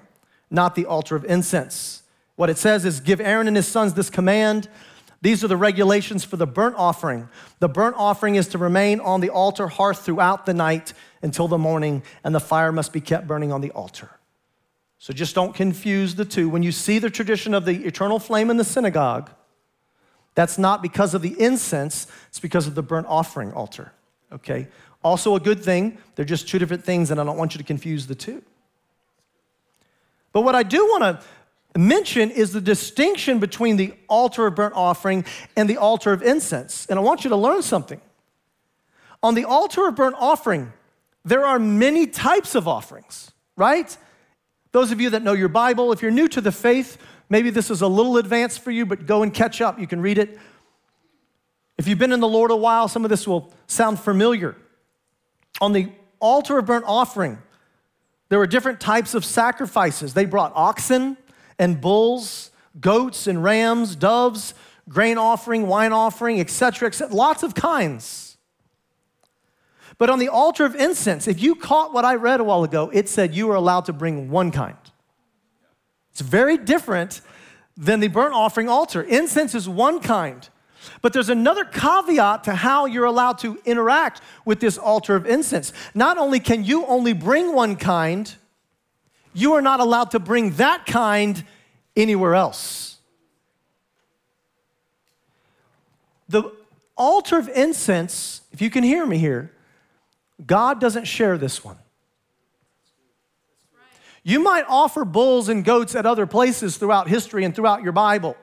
not 0.50 0.74
the 0.74 0.88
altar 0.88 1.16
of 1.16 1.24
incense. 1.26 2.02
What 2.36 2.50
it 2.50 2.58
says 2.58 2.84
is 2.84 3.00
give 3.00 3.22
Aaron 3.22 3.48
and 3.48 3.56
his 3.56 3.68
sons 3.68 3.94
this 3.94 4.10
command. 4.10 4.68
These 5.22 5.44
are 5.44 5.48
the 5.48 5.56
regulations 5.56 6.24
for 6.24 6.36
the 6.36 6.48
burnt 6.48 6.76
offering. 6.76 7.30
The 7.60 7.70
burnt 7.70 7.96
offering 8.00 8.34
is 8.34 8.48
to 8.50 8.58
remain 8.58 9.00
on 9.00 9.22
the 9.22 9.30
altar 9.30 9.68
hearth 9.68 10.00
throughout 10.00 10.48
the 10.48 10.56
night 10.56 10.94
until 11.22 11.48
the 11.48 11.60
morning, 11.60 12.02
and 12.24 12.34
the 12.34 12.40
fire 12.40 12.72
must 12.72 12.92
be 12.92 13.00
kept 13.00 13.28
burning 13.28 13.52
on 13.52 13.62
the 13.62 13.72
altar. 13.72 14.10
So 14.98 15.14
just 15.14 15.36
don't 15.36 15.54
confuse 15.54 16.16
the 16.16 16.26
two. 16.26 16.50
When 16.50 16.64
you 16.64 16.72
see 16.72 16.98
the 16.98 17.12
tradition 17.12 17.54
of 17.54 17.66
the 17.66 17.86
eternal 17.86 18.18
flame 18.18 18.50
in 18.50 18.58
the 18.58 18.64
synagogue, 18.64 19.30
that's 20.34 20.58
not 20.58 20.82
because 20.82 21.14
of 21.14 21.22
the 21.22 21.40
incense, 21.40 22.08
it's 22.30 22.40
because 22.40 22.66
of 22.66 22.74
the 22.74 22.82
burnt 22.82 23.06
offering 23.08 23.54
altar. 23.54 23.94
Okay? 24.32 24.68
Also, 25.06 25.36
a 25.36 25.40
good 25.40 25.64
thing. 25.64 26.00
They're 26.16 26.26
just 26.26 26.50
two 26.50 26.58
different 26.58 26.84
things, 26.84 27.12
and 27.12 27.22
I 27.22 27.24
don't 27.24 27.38
want 27.38 27.54
you 27.54 27.60
to 27.60 27.64
confuse 27.64 28.08
the 28.08 28.16
two. 28.16 28.42
But 30.34 30.42
what 30.42 30.56
I 30.56 30.64
do 30.64 30.84
want 30.88 31.04
to 31.04 31.80
mention 31.80 32.32
is 32.32 32.54
the 32.54 32.60
distinction 32.60 33.38
between 33.38 33.78
the 33.78 33.94
altar 34.10 34.48
of 34.48 34.56
burnt 34.56 34.74
offering 34.76 35.24
and 35.56 35.70
the 35.70 35.78
altar 35.78 36.12
of 36.12 36.24
incense. 36.24 36.88
And 36.88 36.98
I 36.98 37.04
want 37.04 37.24
you 37.24 37.30
to 37.30 37.36
learn 37.36 37.62
something. 37.62 38.02
On 39.22 39.36
the 39.36 39.46
altar 39.46 39.88
of 39.88 39.96
burnt 39.96 40.16
offering, 40.18 40.74
there 41.24 41.46
are 41.46 41.60
many 41.60 42.08
types 42.08 42.56
of 42.56 42.68
offerings, 42.68 43.32
right? 43.56 43.96
Those 44.72 44.92
of 44.92 45.00
you 45.00 45.12
that 45.12 45.22
know 45.22 45.34
your 45.34 45.50
Bible, 45.50 45.92
if 45.92 46.02
you're 46.02 46.10
new 46.10 46.28
to 46.30 46.42
the 46.42 46.52
faith, 46.52 46.98
maybe 47.30 47.52
this 47.52 47.70
is 47.70 47.84
a 47.84 47.88
little 47.88 48.18
advanced 48.18 48.62
for 48.62 48.72
you, 48.72 48.88
but 48.88 49.06
go 49.06 49.22
and 49.22 49.32
catch 49.32 49.62
up. 49.62 49.80
You 49.80 49.86
can 49.86 50.02
read 50.02 50.18
it. 50.18 50.40
If 51.78 51.88
you've 51.88 52.00
been 52.00 52.12
in 52.12 52.22
the 52.22 52.28
Lord 52.28 52.50
a 52.50 52.56
while, 52.56 52.88
some 52.88 53.04
of 53.04 53.12
this 53.12 53.28
will 53.28 53.54
sound 53.68 54.00
familiar. 54.00 54.56
On 55.62 55.74
the 55.74 55.92
altar 56.20 56.58
of 56.58 56.66
burnt 56.66 56.86
offering, 56.88 57.40
there 58.30 58.40
were 58.40 58.48
different 58.48 58.80
types 58.80 59.14
of 59.14 59.24
sacrifices. 59.24 60.14
They 60.14 60.26
brought 60.26 60.52
oxen 60.56 61.18
and 61.60 61.80
bulls, 61.80 62.52
goats 62.80 63.28
and 63.28 63.44
rams, 63.44 63.96
doves, 63.96 64.54
grain 64.90 65.18
offering, 65.18 65.68
wine 65.68 65.94
offering, 65.94 66.40
etc., 66.40 66.88
etc. 66.88 67.16
Lots 67.16 67.44
of 67.44 67.56
kinds. 67.56 68.38
But 69.98 70.10
on 70.10 70.20
the 70.20 70.28
altar 70.28 70.66
of 70.66 70.76
incense, 70.76 71.28
if 71.28 71.42
you 71.42 71.56
caught 71.56 71.94
what 71.94 72.04
I 72.04 72.16
read 72.16 72.40
a 72.40 72.44
while 72.44 72.64
ago, 72.64 72.90
it 72.94 73.08
said 73.08 73.34
you 73.34 73.48
were 73.48 73.56
allowed 73.56 73.86
to 73.86 73.94
bring 73.94 74.30
one 74.30 74.52
kind. 74.52 74.76
It's 76.12 76.22
very 76.22 76.58
different 76.58 77.22
than 77.78 78.00
the 78.00 78.08
burnt 78.08 78.34
offering 78.34 78.68
altar. 78.68 79.02
Incense 79.02 79.56
is 79.56 79.70
one 79.70 80.00
kind. 80.00 80.48
But 81.02 81.14
there's 81.14 81.30
another 81.30 81.66
caveat 81.66 82.44
to 82.46 82.56
how 82.56 82.86
you're 82.86 83.06
allowed 83.06 83.38
to 83.40 83.60
interact 83.66 84.22
with 84.46 84.60
this 84.60 84.78
altar 84.78 85.16
of 85.16 85.26
incense. 85.26 85.74
Not 85.94 86.18
only 86.18 86.40
can 86.40 86.64
you 86.64 86.86
only 86.86 87.14
bring 87.14 87.54
one 87.54 87.76
kind, 87.76 88.34
you 89.34 89.54
are 89.54 89.62
not 89.62 89.80
allowed 89.80 90.12
to 90.12 90.20
bring 90.20 90.52
that 90.52 90.86
kind 90.86 91.44
anywhere 91.96 92.36
else. 92.36 92.98
The 96.30 96.52
altar 96.98 97.38
of 97.38 97.50
incense, 97.50 98.42
if 98.52 98.62
you 98.62 98.70
can 98.70 98.84
hear 98.84 99.06
me 99.06 99.18
here, 99.18 99.52
God 100.46 100.80
doesn't 100.80 101.06
share 101.06 101.38
this 101.38 101.64
one. 101.64 101.78
You 104.24 104.40
might 104.40 104.66
offer 104.68 105.06
bulls 105.06 105.50
and 105.50 105.64
goats 105.64 105.94
at 105.96 106.08
other 106.08 106.26
places 106.26 106.78
throughout 106.78 107.08
history 107.08 107.46
and 107.46 107.56
throughout 107.56 107.84
your 107.84 107.92
Bible. 107.92 108.36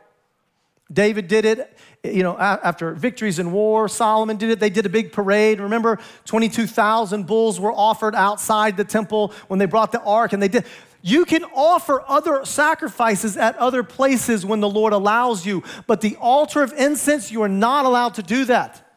David 0.93 1.29
did 1.29 1.45
it, 1.45 1.77
you 2.05 2.23
know, 2.23 2.37
after 2.39 2.93
victories 2.93 3.39
in 3.39 3.53
war. 3.53 3.89
Solomon 3.89 4.37
did 4.37 4.51
it. 4.51 4.61
They 4.61 4.71
did 4.71 4.87
a 4.87 4.91
big 4.91 5.13
parade. 5.13 5.61
Remember, 5.61 5.99
22,000 6.27 7.27
bulls 7.27 7.59
were 7.59 7.73
offered 7.73 8.15
outside 8.15 8.77
the 8.77 8.85
temple 8.85 9.33
when 9.49 9.59
they 9.59 9.67
brought 9.67 9.93
the 9.93 10.03
ark, 10.03 10.33
and 10.33 10.43
they 10.43 10.49
did. 10.49 10.65
You 11.01 11.25
can 11.25 11.45
offer 11.45 12.05
other 12.07 12.45
sacrifices 12.45 13.37
at 13.37 13.57
other 13.57 13.83
places 13.83 14.47
when 14.47 14.61
the 14.61 14.69
Lord 14.69 14.93
allows 14.93 15.45
you, 15.45 15.63
but 15.87 16.01
the 16.01 16.17
altar 16.17 16.63
of 16.63 16.73
incense, 16.75 17.31
you 17.31 17.43
are 17.43 17.49
not 17.49 17.85
allowed 17.85 18.15
to 18.15 18.23
do 18.23 18.45
that. 18.45 18.89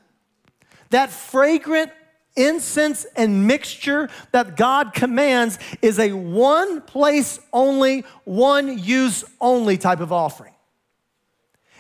That 0.92 1.10
fragrant 1.10 1.92
incense 2.36 3.06
and 3.16 3.48
mixture 3.48 4.10
that 4.32 4.56
God 4.58 4.94
commands 4.94 5.58
is 5.82 6.00
a 6.00 6.12
one 6.12 6.82
place 6.82 7.40
only, 7.54 8.06
one 8.24 8.78
use 8.78 9.24
only 9.40 9.78
type 9.78 10.00
of 10.00 10.12
offering. 10.12 10.55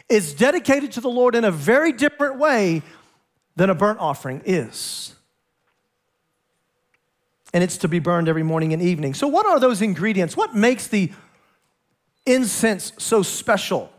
It's 0.09 0.33
dedicated 0.33 0.91
to 0.93 1.01
the 1.01 1.09
Lord 1.09 1.35
in 1.35 1.43
a 1.43 1.51
very 1.51 1.91
different 1.91 2.37
way 2.37 2.81
than 3.55 3.69
a 3.69 3.75
burnt 3.75 3.99
offering 3.99 4.41
is. 4.45 5.15
And 7.53 7.63
it's 7.63 7.77
to 7.77 7.87
be 7.87 7.99
burned 7.99 8.27
every 8.27 8.43
morning 8.43 8.73
and 8.73 8.81
evening. 8.81 9.13
So, 9.13 9.27
what 9.27 9.45
are 9.45 9.59
those 9.59 9.81
ingredients? 9.81 10.35
What 10.35 10.55
makes 10.55 10.87
the 10.87 11.11
incense 12.25 12.91
so 12.97 13.23
special? 13.23 13.91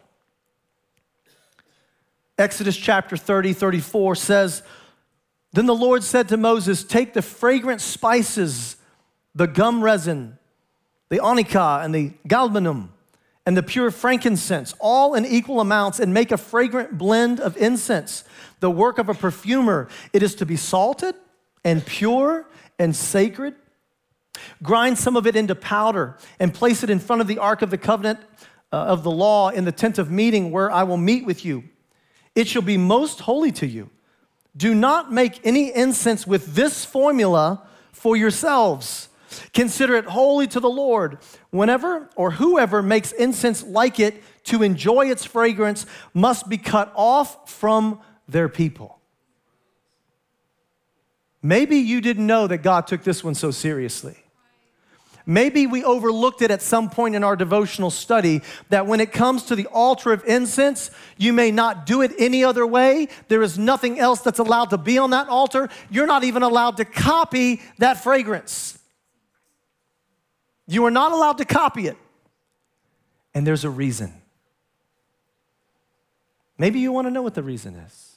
Exodus 2.38 2.76
chapter 2.76 3.16
30, 3.16 3.54
34 3.54 4.14
says, 4.14 4.62
then 5.56 5.64
the 5.64 5.74
Lord 5.74 6.04
said 6.04 6.28
to 6.28 6.36
Moses, 6.36 6.84
Take 6.84 7.14
the 7.14 7.22
fragrant 7.22 7.80
spices, 7.80 8.76
the 9.34 9.46
gum 9.46 9.82
resin, 9.82 10.36
the 11.08 11.16
onycha, 11.16 11.82
and 11.82 11.94
the 11.94 12.12
galbanum, 12.28 12.88
and 13.46 13.56
the 13.56 13.62
pure 13.62 13.92
frankincense, 13.92 14.74
all 14.80 15.14
in 15.14 15.24
equal 15.24 15.60
amounts, 15.60 16.00
and 16.00 16.12
make 16.12 16.32
a 16.32 16.36
fragrant 16.36 16.98
blend 16.98 17.38
of 17.38 17.56
incense, 17.56 18.24
the 18.58 18.70
work 18.70 18.98
of 18.98 19.08
a 19.08 19.14
perfumer. 19.14 19.88
It 20.12 20.24
is 20.24 20.34
to 20.36 20.46
be 20.46 20.56
salted 20.56 21.14
and 21.64 21.86
pure 21.86 22.46
and 22.78 22.94
sacred. 22.94 23.54
Grind 24.62 24.98
some 24.98 25.16
of 25.16 25.26
it 25.26 25.36
into 25.36 25.54
powder 25.54 26.18
and 26.40 26.52
place 26.52 26.82
it 26.82 26.90
in 26.90 26.98
front 26.98 27.22
of 27.22 27.28
the 27.28 27.38
ark 27.38 27.62
of 27.62 27.70
the 27.70 27.78
covenant 27.78 28.18
uh, 28.72 28.76
of 28.76 29.04
the 29.04 29.10
law 29.10 29.48
in 29.48 29.64
the 29.64 29.72
tent 29.72 29.98
of 29.98 30.10
meeting 30.10 30.50
where 30.50 30.70
I 30.70 30.82
will 30.82 30.96
meet 30.96 31.24
with 31.24 31.44
you. 31.44 31.64
It 32.34 32.48
shall 32.48 32.62
be 32.62 32.76
most 32.76 33.20
holy 33.20 33.52
to 33.52 33.66
you. 33.66 33.90
Do 34.56 34.74
not 34.74 35.12
make 35.12 35.40
any 35.46 35.74
incense 35.74 36.26
with 36.26 36.54
this 36.54 36.84
formula 36.84 37.62
for 37.92 38.16
yourselves. 38.16 39.08
Consider 39.52 39.96
it 39.96 40.06
holy 40.06 40.46
to 40.48 40.60
the 40.60 40.70
Lord. 40.70 41.18
Whenever 41.50 42.08
or 42.16 42.32
whoever 42.32 42.82
makes 42.82 43.12
incense 43.12 43.62
like 43.64 44.00
it 44.00 44.22
to 44.44 44.62
enjoy 44.62 45.10
its 45.10 45.24
fragrance 45.24 45.86
must 46.14 46.48
be 46.48 46.58
cut 46.58 46.92
off 46.94 47.50
from 47.50 48.00
their 48.28 48.48
people. 48.48 49.00
Maybe 51.42 51.76
you 51.76 52.00
didn't 52.00 52.26
know 52.26 52.46
that 52.46 52.58
God 52.58 52.86
took 52.86 53.04
this 53.04 53.22
one 53.22 53.34
so 53.34 53.50
seriously. 53.50 54.16
Maybe 55.28 55.66
we 55.66 55.82
overlooked 55.82 56.40
it 56.42 56.52
at 56.52 56.62
some 56.62 56.88
point 56.88 57.16
in 57.16 57.24
our 57.24 57.34
devotional 57.34 57.90
study 57.90 58.42
that 58.68 58.86
when 58.86 59.00
it 59.00 59.10
comes 59.10 59.42
to 59.44 59.56
the 59.56 59.66
altar 59.66 60.12
of 60.12 60.24
incense, 60.24 60.92
you 61.18 61.32
may 61.32 61.50
not 61.50 61.84
do 61.84 62.02
it 62.02 62.12
any 62.16 62.44
other 62.44 62.64
way. 62.64 63.08
There 63.26 63.42
is 63.42 63.58
nothing 63.58 63.98
else 63.98 64.20
that's 64.20 64.38
allowed 64.38 64.70
to 64.70 64.78
be 64.78 64.98
on 64.98 65.10
that 65.10 65.28
altar. 65.28 65.68
You're 65.90 66.06
not 66.06 66.22
even 66.22 66.44
allowed 66.44 66.76
to 66.76 66.84
copy 66.84 67.60
that 67.78 68.04
fragrance. 68.04 68.75
You 70.66 70.84
are 70.86 70.90
not 70.90 71.12
allowed 71.12 71.38
to 71.38 71.44
copy 71.44 71.86
it. 71.86 71.96
And 73.34 73.46
there's 73.46 73.64
a 73.64 73.70
reason. 73.70 74.12
Maybe 76.58 76.80
you 76.80 76.90
want 76.90 77.06
to 77.06 77.10
know 77.10 77.22
what 77.22 77.34
the 77.34 77.42
reason 77.42 77.74
is. 77.76 78.16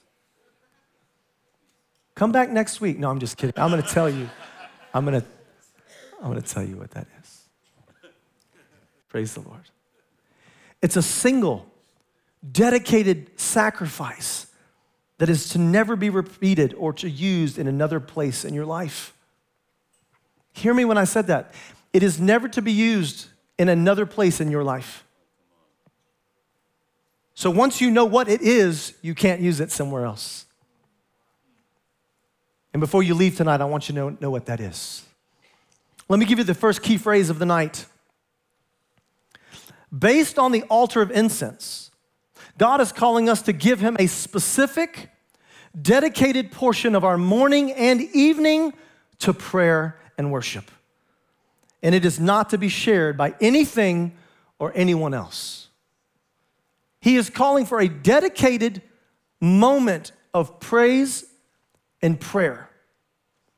Come 2.15 2.31
back 2.31 2.49
next 2.49 2.81
week. 2.81 2.97
No, 2.97 3.09
I'm 3.09 3.19
just 3.19 3.37
kidding. 3.37 3.53
I'm 3.57 3.69
going 3.69 3.83
to 3.83 3.89
tell 3.89 4.09
you. 4.09 4.29
I'm 4.93 5.05
going 5.05 5.21
to 5.21 5.27
I'm 6.21 6.31
going 6.31 6.41
to 6.41 6.47
tell 6.47 6.63
you 6.63 6.75
what 6.75 6.91
that 6.91 7.07
is. 7.21 7.41
Praise 9.07 9.33
the 9.33 9.41
Lord. 9.41 9.69
It's 10.81 10.97
a 10.97 11.01
single, 11.01 11.65
dedicated 12.51 13.39
sacrifice 13.39 14.47
that 15.17 15.29
is 15.29 15.49
to 15.49 15.57
never 15.57 15.95
be 15.95 16.09
repeated 16.09 16.73
or 16.77 16.93
to 16.93 17.09
used 17.09 17.57
in 17.57 17.67
another 17.67 17.99
place 17.99 18.45
in 18.45 18.53
your 18.53 18.65
life. 18.65 19.13
Hear 20.53 20.73
me 20.73 20.85
when 20.85 20.97
I 20.97 21.03
said 21.03 21.27
that. 21.27 21.53
It 21.93 22.03
is 22.03 22.19
never 22.19 22.47
to 22.49 22.61
be 22.61 22.71
used 22.71 23.27
in 23.57 23.69
another 23.69 24.05
place 24.05 24.39
in 24.39 24.51
your 24.51 24.63
life. 24.63 25.05
So 27.33 27.49
once 27.49 27.79
you 27.79 27.89
know 27.89 28.05
what 28.05 28.27
it 28.27 28.41
is, 28.41 28.93
you 29.01 29.15
can't 29.15 29.41
use 29.41 29.59
it 29.59 29.71
somewhere 29.71 30.05
else. 30.05 30.45
And 32.73 32.79
before 32.81 33.01
you 33.01 33.15
leave 33.15 33.37
tonight, 33.37 33.61
I 33.61 33.65
want 33.65 33.89
you 33.89 33.95
to 33.95 33.99
know, 33.99 34.17
know 34.19 34.29
what 34.29 34.45
that 34.47 34.59
is. 34.59 35.05
Let 36.07 36.19
me 36.19 36.25
give 36.25 36.37
you 36.37 36.43
the 36.43 36.53
first 36.53 36.81
key 36.83 36.97
phrase 36.97 37.29
of 37.29 37.39
the 37.39 37.45
night. 37.45 37.85
Based 39.97 40.37
on 40.37 40.51
the 40.51 40.63
altar 40.63 41.01
of 41.01 41.11
incense, 41.11 41.91
God 42.57 42.81
is 42.81 42.91
calling 42.91 43.29
us 43.29 43.41
to 43.43 43.53
give 43.53 43.79
Him 43.79 43.95
a 43.99 44.07
specific, 44.07 45.09
dedicated 45.79 46.51
portion 46.51 46.93
of 46.93 47.03
our 47.03 47.17
morning 47.17 47.71
and 47.71 48.01
evening 48.01 48.73
to 49.19 49.33
prayer 49.33 49.97
and 50.17 50.31
worship. 50.31 50.69
And 51.81 51.95
it 51.95 52.05
is 52.05 52.19
not 52.19 52.49
to 52.49 52.57
be 52.57 52.69
shared 52.69 53.17
by 53.17 53.35
anything 53.39 54.15
or 54.59 54.71
anyone 54.75 55.13
else. 55.13 55.69
He 57.01 57.15
is 57.15 57.29
calling 57.29 57.65
for 57.65 57.79
a 57.79 57.87
dedicated 57.87 58.81
moment 59.39 60.11
of 60.33 60.59
praise 60.59 61.25
and 62.01 62.19
prayer, 62.19 62.69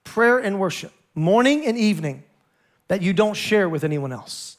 prayer 0.03 0.37
and 0.37 0.59
worship, 0.59 0.93
morning 1.15 1.65
and 1.65 1.77
evening 1.77 2.23
that 2.87 3.01
you 3.01 3.13
don't 3.13 3.33
share 3.35 3.67
with 3.67 3.83
anyone 3.83 4.11
else. 4.11 4.57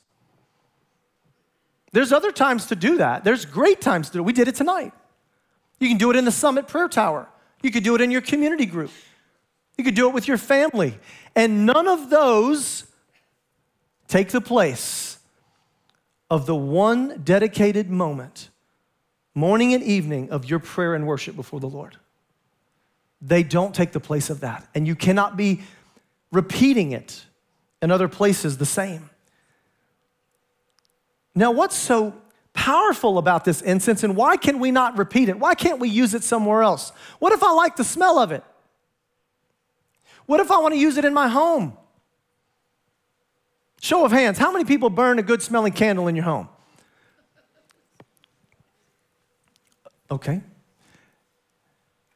There's 1.92 2.12
other 2.12 2.32
times 2.32 2.66
to 2.66 2.76
do 2.76 2.96
that. 2.96 3.22
There's 3.22 3.44
great 3.44 3.80
times 3.80 4.08
to 4.08 4.14
do 4.14 4.18
it. 4.20 4.22
We 4.22 4.32
did 4.32 4.48
it 4.48 4.54
tonight. 4.54 4.92
You 5.78 5.88
can 5.88 5.98
do 5.98 6.10
it 6.10 6.16
in 6.16 6.24
the 6.24 6.32
Summit 6.32 6.66
Prayer 6.66 6.88
Tower. 6.88 7.28
You 7.62 7.70
could 7.70 7.84
do 7.84 7.94
it 7.94 8.00
in 8.00 8.10
your 8.10 8.22
community 8.22 8.66
group. 8.66 8.90
You 9.76 9.84
could 9.84 9.94
do 9.94 10.08
it 10.08 10.14
with 10.14 10.26
your 10.26 10.38
family. 10.38 10.98
And 11.36 11.66
none 11.66 11.86
of 11.86 12.08
those 12.08 12.86
take 14.12 14.28
the 14.28 14.42
place 14.42 15.18
of 16.30 16.44
the 16.44 16.54
one 16.54 17.22
dedicated 17.24 17.88
moment, 17.88 18.50
morning 19.34 19.72
and 19.72 19.82
evening, 19.82 20.28
of 20.30 20.44
your 20.44 20.58
prayer 20.58 20.94
and 20.94 21.06
worship 21.06 21.34
before 21.34 21.60
the 21.60 21.68
Lord. 21.68 21.96
They 23.22 23.42
don't 23.42 23.74
take 23.74 23.92
the 23.92 24.00
place 24.00 24.28
of 24.28 24.40
that. 24.40 24.68
And 24.74 24.86
you 24.86 24.94
cannot 24.94 25.38
be 25.38 25.62
repeating 26.30 26.92
it 26.92 27.24
in 27.80 27.90
other 27.90 28.06
places 28.06 28.58
the 28.58 28.66
same. 28.66 29.08
Now, 31.34 31.50
what's 31.50 31.76
so 31.76 32.14
powerful 32.52 33.16
about 33.16 33.46
this 33.46 33.62
incense 33.62 34.04
and 34.04 34.14
why 34.14 34.36
can 34.36 34.58
we 34.58 34.70
not 34.70 34.98
repeat 34.98 35.30
it? 35.30 35.38
Why 35.38 35.54
can't 35.54 35.78
we 35.78 35.88
use 35.88 36.12
it 36.12 36.22
somewhere 36.22 36.62
else? 36.62 36.92
What 37.18 37.32
if 37.32 37.42
I 37.42 37.52
like 37.52 37.76
the 37.76 37.84
smell 37.84 38.18
of 38.18 38.30
it? 38.30 38.44
What 40.26 40.40
if 40.40 40.50
I 40.50 40.58
want 40.58 40.74
to 40.74 40.78
use 40.78 40.98
it 40.98 41.06
in 41.06 41.14
my 41.14 41.28
home? 41.28 41.78
Show 43.82 44.04
of 44.04 44.12
hands, 44.12 44.38
how 44.38 44.52
many 44.52 44.64
people 44.64 44.90
burn 44.90 45.18
a 45.18 45.22
good 45.22 45.42
smelling 45.42 45.72
candle 45.72 46.06
in 46.06 46.14
your 46.14 46.24
home? 46.24 46.48
Okay. 50.08 50.40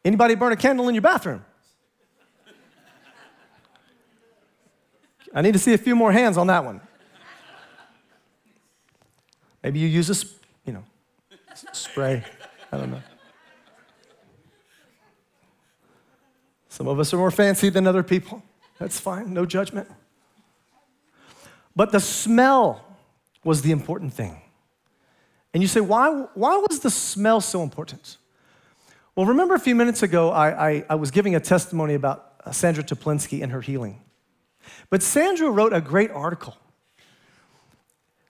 Anybody 0.05 0.37
burn 0.37 0.53
a 0.53 0.57
candle 0.57 0.89
in 0.89 0.95
your 0.95 1.03
bathroom? 1.03 1.45
I 5.35 5.43
need 5.43 5.55
to 5.55 5.59
see 5.59 5.75
a 5.75 5.79
few 5.79 5.97
more 5.97 6.13
hands 6.13 6.39
on 6.39 6.47
that 6.47 6.65
one. 6.65 6.81
Maybe 9.61 9.81
you 9.81 9.89
use 9.89 10.09
a, 10.09 10.27
you 10.65 10.73
know, 10.73 10.85
spray. 11.73 12.23
I 12.71 12.77
don't 12.77 12.93
know. 12.93 13.03
Some 16.69 16.87
of 16.87 17.01
us 17.01 17.13
are 17.13 17.17
more 17.17 17.33
fancy 17.33 17.71
than 17.71 17.89
other 17.89 18.05
people. 18.05 18.45
That's 18.79 19.01
fine, 19.01 19.35
no 19.35 19.45
judgment. 19.45 19.89
But 21.77 21.93
the 21.93 22.01
smell 22.01 22.83
was 23.45 23.63
the 23.63 23.71
important 23.71 24.15
thing. 24.15 24.41
And 25.53 25.63
you 25.63 25.69
say, 25.69 25.81
why, 25.81 26.27
why 26.35 26.57
was 26.57 26.81
the 26.81 26.91
smell 26.91 27.41
so 27.41 27.63
important? 27.63 28.17
Well, 29.15 29.27
remember 29.27 29.55
a 29.55 29.61
few 29.61 29.75
minutes 29.75 30.03
ago, 30.03 30.31
I, 30.31 30.71
I, 30.71 30.85
I 30.91 30.95
was 30.97 31.11
giving 31.11 31.35
a 31.35 31.41
testimony 31.41 31.95
about 31.95 32.33
uh, 32.45 32.51
Sandra 32.51 32.83
Teplinsky 32.83 33.43
and 33.43 33.53
her 33.53 33.61
healing. 33.61 34.01
But 34.91 35.03
Sandra 35.03 35.51
wrote 35.51 35.73
a 35.73 35.81
great 35.81 36.11
article 36.11 36.57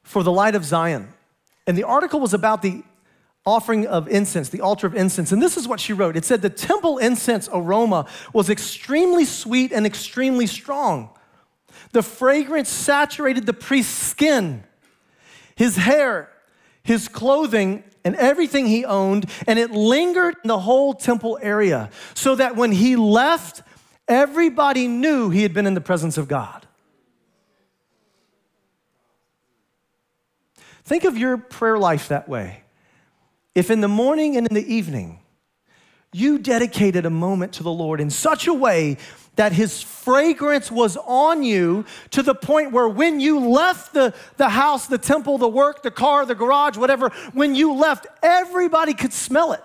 for 0.02 0.22
the 0.22 0.30
Light 0.30 0.54
of 0.54 0.64
Zion. 0.64 1.08
And 1.66 1.76
the 1.76 1.84
article 1.84 2.20
was 2.20 2.34
about 2.34 2.62
the 2.62 2.84
offering 3.44 3.86
of 3.86 4.08
incense, 4.08 4.48
the 4.48 4.60
altar 4.60 4.86
of 4.86 4.94
incense. 4.94 5.32
And 5.32 5.42
this 5.42 5.56
is 5.56 5.66
what 5.66 5.80
she 5.80 5.92
wrote 5.92 6.16
it 6.16 6.24
said, 6.24 6.42
The 6.42 6.50
temple 6.50 6.98
incense 6.98 7.48
aroma 7.52 8.06
was 8.32 8.50
extremely 8.50 9.24
sweet 9.24 9.72
and 9.72 9.86
extremely 9.86 10.46
strong. 10.46 11.10
The 11.92 12.02
fragrance 12.02 12.68
saturated 12.68 13.46
the 13.46 13.52
priest's 13.52 13.92
skin, 13.92 14.64
his 15.54 15.76
hair, 15.76 16.30
his 16.82 17.08
clothing, 17.08 17.84
and 18.04 18.14
everything 18.16 18.66
he 18.66 18.84
owned, 18.84 19.26
and 19.46 19.58
it 19.58 19.70
lingered 19.70 20.36
in 20.44 20.48
the 20.48 20.60
whole 20.60 20.94
temple 20.94 21.38
area 21.42 21.90
so 22.14 22.34
that 22.36 22.56
when 22.56 22.72
he 22.72 22.96
left, 22.96 23.62
Everybody 24.08 24.86
knew 24.86 25.30
he 25.30 25.42
had 25.42 25.52
been 25.52 25.66
in 25.66 25.74
the 25.74 25.80
presence 25.80 26.16
of 26.16 26.28
God. 26.28 26.66
Think 30.84 31.04
of 31.04 31.18
your 31.18 31.36
prayer 31.36 31.78
life 31.78 32.08
that 32.08 32.28
way. 32.28 32.62
If 33.54 33.70
in 33.70 33.80
the 33.80 33.88
morning 33.88 34.36
and 34.36 34.46
in 34.46 34.54
the 34.54 34.72
evening 34.72 35.20
you 36.12 36.38
dedicated 36.38 37.04
a 37.04 37.10
moment 37.10 37.54
to 37.54 37.64
the 37.64 37.72
Lord 37.72 38.00
in 38.00 38.10
such 38.10 38.46
a 38.46 38.54
way 38.54 38.96
that 39.36 39.52
his 39.52 39.82
fragrance 39.82 40.70
was 40.70 40.96
on 40.96 41.42
you 41.42 41.84
to 42.10 42.22
the 42.22 42.34
point 42.34 42.72
where 42.72 42.88
when 42.88 43.20
you 43.20 43.38
left 43.38 43.92
the, 43.92 44.14
the 44.38 44.48
house, 44.48 44.86
the 44.86 44.98
temple, 44.98 45.38
the 45.38 45.48
work, 45.48 45.82
the 45.82 45.90
car, 45.90 46.26
the 46.26 46.34
garage, 46.34 46.76
whatever, 46.76 47.10
when 47.32 47.54
you 47.54 47.74
left, 47.74 48.06
everybody 48.22 48.94
could 48.94 49.12
smell 49.12 49.52
it. 49.52 49.62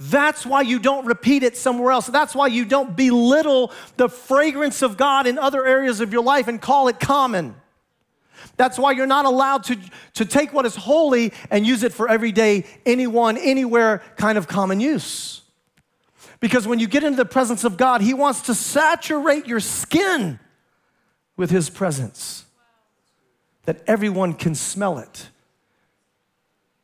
That's 0.00 0.46
why 0.46 0.62
you 0.62 0.78
don't 0.78 1.06
repeat 1.06 1.42
it 1.42 1.56
somewhere 1.56 1.90
else. 1.90 2.06
That's 2.06 2.34
why 2.34 2.46
you 2.46 2.64
don't 2.64 2.96
belittle 2.96 3.72
the 3.96 4.08
fragrance 4.08 4.80
of 4.80 4.96
God 4.96 5.26
in 5.26 5.38
other 5.38 5.66
areas 5.66 6.00
of 6.00 6.12
your 6.12 6.22
life 6.22 6.46
and 6.46 6.60
call 6.60 6.88
it 6.88 7.00
common. 7.00 7.56
That's 8.56 8.78
why 8.78 8.92
you're 8.92 9.06
not 9.06 9.24
allowed 9.24 9.64
to, 9.64 9.78
to 10.14 10.24
take 10.24 10.52
what 10.52 10.66
is 10.66 10.76
holy 10.76 11.32
and 11.50 11.66
use 11.66 11.82
it 11.82 11.92
for 11.92 12.08
everyday, 12.08 12.64
anyone, 12.86 13.36
anywhere 13.36 14.02
kind 14.16 14.38
of 14.38 14.46
common 14.46 14.78
use. 14.78 15.42
Because 16.40 16.66
when 16.66 16.78
you 16.78 16.86
get 16.86 17.02
into 17.02 17.16
the 17.16 17.24
presence 17.24 17.64
of 17.64 17.76
God, 17.76 18.00
He 18.00 18.14
wants 18.14 18.42
to 18.42 18.54
saturate 18.54 19.46
your 19.46 19.60
skin 19.60 20.38
with 21.36 21.50
His 21.50 21.70
presence, 21.70 22.44
that 23.64 23.82
everyone 23.86 24.34
can 24.34 24.54
smell 24.54 24.98
it. 24.98 25.28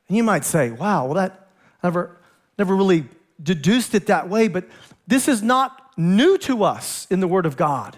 And 0.08 0.16
you 0.16 0.22
might 0.22 0.44
say, 0.44 0.70
wow, 0.70 1.06
well, 1.06 1.14
that 1.14 1.48
never 1.82 2.16
never 2.58 2.74
really 2.74 3.08
deduced 3.42 3.94
it 3.94 4.06
that 4.06 4.28
way, 4.28 4.48
but 4.48 4.64
this 5.06 5.28
is 5.28 5.42
not 5.42 5.90
new 5.96 6.38
to 6.38 6.64
us 6.64 7.06
in 7.10 7.20
the 7.20 7.28
Word 7.28 7.46
of 7.46 7.56
God. 7.56 7.96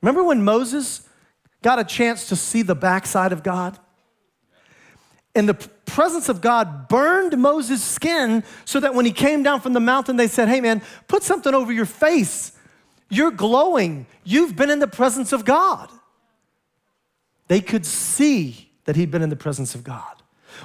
Remember 0.00 0.22
when 0.22 0.44
Moses 0.44 1.08
got 1.62 1.78
a 1.78 1.84
chance 1.84 2.28
to 2.28 2.36
see 2.36 2.62
the 2.62 2.74
backside 2.74 3.32
of 3.32 3.42
God? 3.42 3.78
And 5.36 5.46
the 5.46 5.54
presence 5.54 6.30
of 6.30 6.40
God 6.40 6.88
burned 6.88 7.36
Moses' 7.36 7.82
skin 7.84 8.42
so 8.64 8.80
that 8.80 8.94
when 8.94 9.04
he 9.04 9.12
came 9.12 9.42
down 9.42 9.60
from 9.60 9.74
the 9.74 9.80
mountain, 9.80 10.16
they 10.16 10.28
said, 10.28 10.48
Hey 10.48 10.62
man, 10.62 10.80
put 11.08 11.22
something 11.22 11.54
over 11.54 11.70
your 11.70 11.84
face. 11.84 12.52
You're 13.10 13.30
glowing. 13.30 14.06
You've 14.24 14.56
been 14.56 14.70
in 14.70 14.78
the 14.78 14.88
presence 14.88 15.32
of 15.32 15.44
God. 15.44 15.90
They 17.48 17.60
could 17.60 17.84
see 17.84 18.72
that 18.86 18.96
he'd 18.96 19.10
been 19.10 19.22
in 19.22 19.28
the 19.28 19.36
presence 19.36 19.74
of 19.74 19.84
God. 19.84 20.14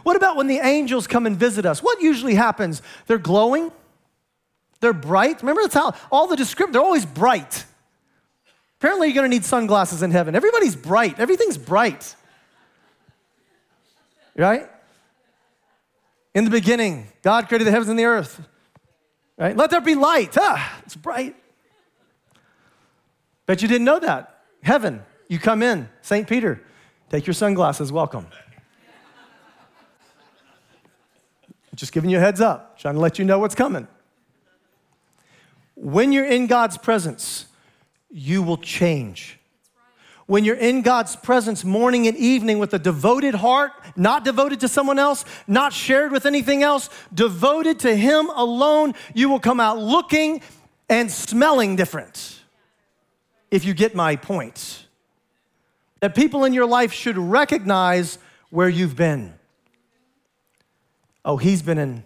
What 0.04 0.16
about 0.16 0.38
when 0.38 0.48
the 0.48 0.60
angels 0.60 1.06
come 1.06 1.26
and 1.26 1.36
visit 1.36 1.66
us? 1.66 1.84
What 1.84 2.02
usually 2.02 2.36
happens? 2.36 2.82
They're 3.08 3.18
glowing, 3.18 3.72
they're 4.80 4.94
bright. 4.94 5.42
Remember, 5.42 5.62
that's 5.64 5.74
how 5.74 5.94
all 6.12 6.28
the 6.28 6.38
description, 6.38 6.72
they're 6.72 6.82
always 6.82 7.06
bright. 7.06 7.66
Apparently, 8.80 9.10
you're 9.10 9.16
gonna 9.16 9.28
need 9.28 9.44
sunglasses 9.46 10.02
in 10.02 10.12
heaven. 10.12 10.34
Everybody's 10.34 10.78
bright, 10.78 11.20
everything's 11.20 11.58
bright. 11.58 12.16
Right? 14.42 14.68
In 16.34 16.46
the 16.46 16.50
beginning, 16.50 17.08
God 17.22 17.48
created 17.48 17.66
the 17.66 17.72
heavens 17.72 17.90
and 17.90 18.00
the 18.00 18.06
earth. 18.06 18.42
Right? 19.38 19.56
Let 19.56 19.70
there 19.70 19.82
be 19.82 19.94
light. 19.94 20.36
Ah, 20.40 20.82
it's 20.84 20.96
bright. 20.96 21.36
Bet 23.46 23.62
you 23.62 23.68
didn't 23.68 23.86
know 23.86 24.00
that. 24.00 24.42
Heaven, 24.64 25.04
you 25.28 25.38
come 25.38 25.62
in, 25.62 25.90
St. 26.02 26.28
Peter, 26.28 26.60
take 27.10 27.28
your 27.28 27.36
sunglasses, 27.36 27.92
welcome. 27.92 28.26
Just 31.76 31.92
giving 31.92 32.10
you 32.10 32.18
a 32.18 32.22
heads 32.22 32.42
up, 32.42 32.80
trying 32.80 32.96
to 32.96 33.00
let 33.00 33.20
you 33.20 33.26
know 33.26 33.38
what's 33.38 33.56
coming. 33.56 33.88
When 35.76 36.12
you're 36.12 36.26
in 36.26 36.48
God's 36.48 36.80
presence, 36.80 37.46
you 38.10 38.42
will 38.42 38.58
change. 38.58 39.40
When 40.32 40.46
you're 40.46 40.56
in 40.56 40.82
God's 40.82 41.18
presence 41.18 41.66
morning 41.66 42.08
and 42.08 42.16
evening 42.16 42.58
with 42.58 42.74
a 42.74 42.80
devoted 42.80 43.36
heart, 43.36 43.74
not 43.98 44.24
devoted 44.24 44.62
to 44.62 44.70
someone 44.70 44.98
else, 44.98 45.26
not 45.46 45.74
shared 45.74 46.14
with 46.14 46.26
anything 46.26 46.64
else, 46.64 46.90
devoted 47.14 47.80
to 47.80 47.94
Him 47.94 48.30
alone, 48.30 48.94
you 49.14 49.28
will 49.28 49.42
come 49.42 49.60
out 49.60 49.78
looking 49.78 50.42
and 50.88 51.12
smelling 51.12 51.76
different. 51.76 52.40
If 53.52 53.66
you 53.66 53.74
get 53.74 53.94
my 53.94 54.16
point, 54.16 54.86
that 56.00 56.16
people 56.16 56.46
in 56.46 56.54
your 56.54 56.66
life 56.66 56.94
should 56.94 57.18
recognize 57.18 58.18
where 58.52 58.70
you've 58.70 58.96
been. 58.96 59.34
Oh, 61.26 61.36
he's 61.36 61.62
been 61.62 61.78
in 61.78 62.06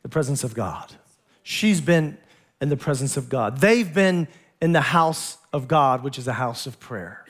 the 0.00 0.08
presence 0.08 0.42
of 0.42 0.54
God. 0.54 0.94
She's 1.42 1.82
been 1.82 2.16
in 2.62 2.70
the 2.70 2.78
presence 2.78 3.18
of 3.18 3.28
God. 3.28 3.58
They've 3.58 3.92
been 3.92 4.26
in 4.58 4.72
the 4.72 4.80
house 4.80 5.36
of 5.52 5.68
God, 5.68 6.02
which 6.02 6.18
is 6.18 6.26
a 6.26 6.32
house 6.32 6.66
of 6.66 6.80
prayer. 6.80 7.26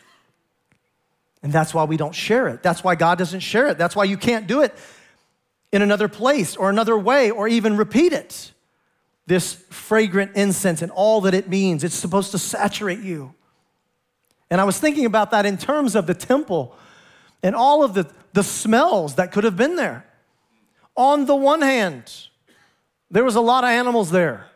And 1.42 1.52
that's 1.52 1.72
why 1.72 1.84
we 1.84 1.96
don't 1.96 2.14
share 2.14 2.48
it. 2.48 2.62
That's 2.62 2.82
why 2.82 2.94
God 2.94 3.18
doesn't 3.18 3.40
share 3.40 3.68
it. 3.68 3.78
That's 3.78 3.94
why 3.94 4.04
you 4.04 4.16
can't 4.16 4.46
do 4.46 4.62
it 4.62 4.74
in 5.70 5.82
another 5.82 6.08
place 6.08 6.56
or 6.56 6.70
another 6.70 6.98
way 6.98 7.30
or 7.30 7.46
even 7.46 7.76
repeat 7.76 8.12
it. 8.12 8.52
This 9.26 9.54
fragrant 9.70 10.34
incense 10.34 10.82
and 10.82 10.90
all 10.90 11.20
that 11.22 11.34
it 11.34 11.48
means, 11.48 11.84
it's 11.84 11.94
supposed 11.94 12.30
to 12.32 12.38
saturate 12.38 13.00
you. 13.00 13.34
And 14.50 14.60
I 14.60 14.64
was 14.64 14.80
thinking 14.80 15.04
about 15.04 15.30
that 15.32 15.44
in 15.44 15.58
terms 15.58 15.94
of 15.94 16.06
the 16.06 16.14
temple 16.14 16.74
and 17.42 17.54
all 17.54 17.84
of 17.84 17.94
the, 17.94 18.10
the 18.32 18.42
smells 18.42 19.16
that 19.16 19.30
could 19.30 19.44
have 19.44 19.56
been 19.56 19.76
there. 19.76 20.06
On 20.96 21.26
the 21.26 21.36
one 21.36 21.60
hand, 21.60 22.28
there 23.10 23.24
was 23.24 23.36
a 23.36 23.40
lot 23.40 23.64
of 23.64 23.70
animals 23.70 24.10
there. 24.10 24.46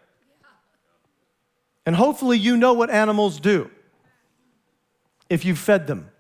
And 1.84 1.96
hopefully, 1.96 2.38
you 2.38 2.56
know 2.56 2.72
what 2.72 2.90
animals 2.90 3.40
do 3.40 3.70
if 5.28 5.44
you've 5.44 5.58
fed 5.58 5.86
them. 5.86 6.11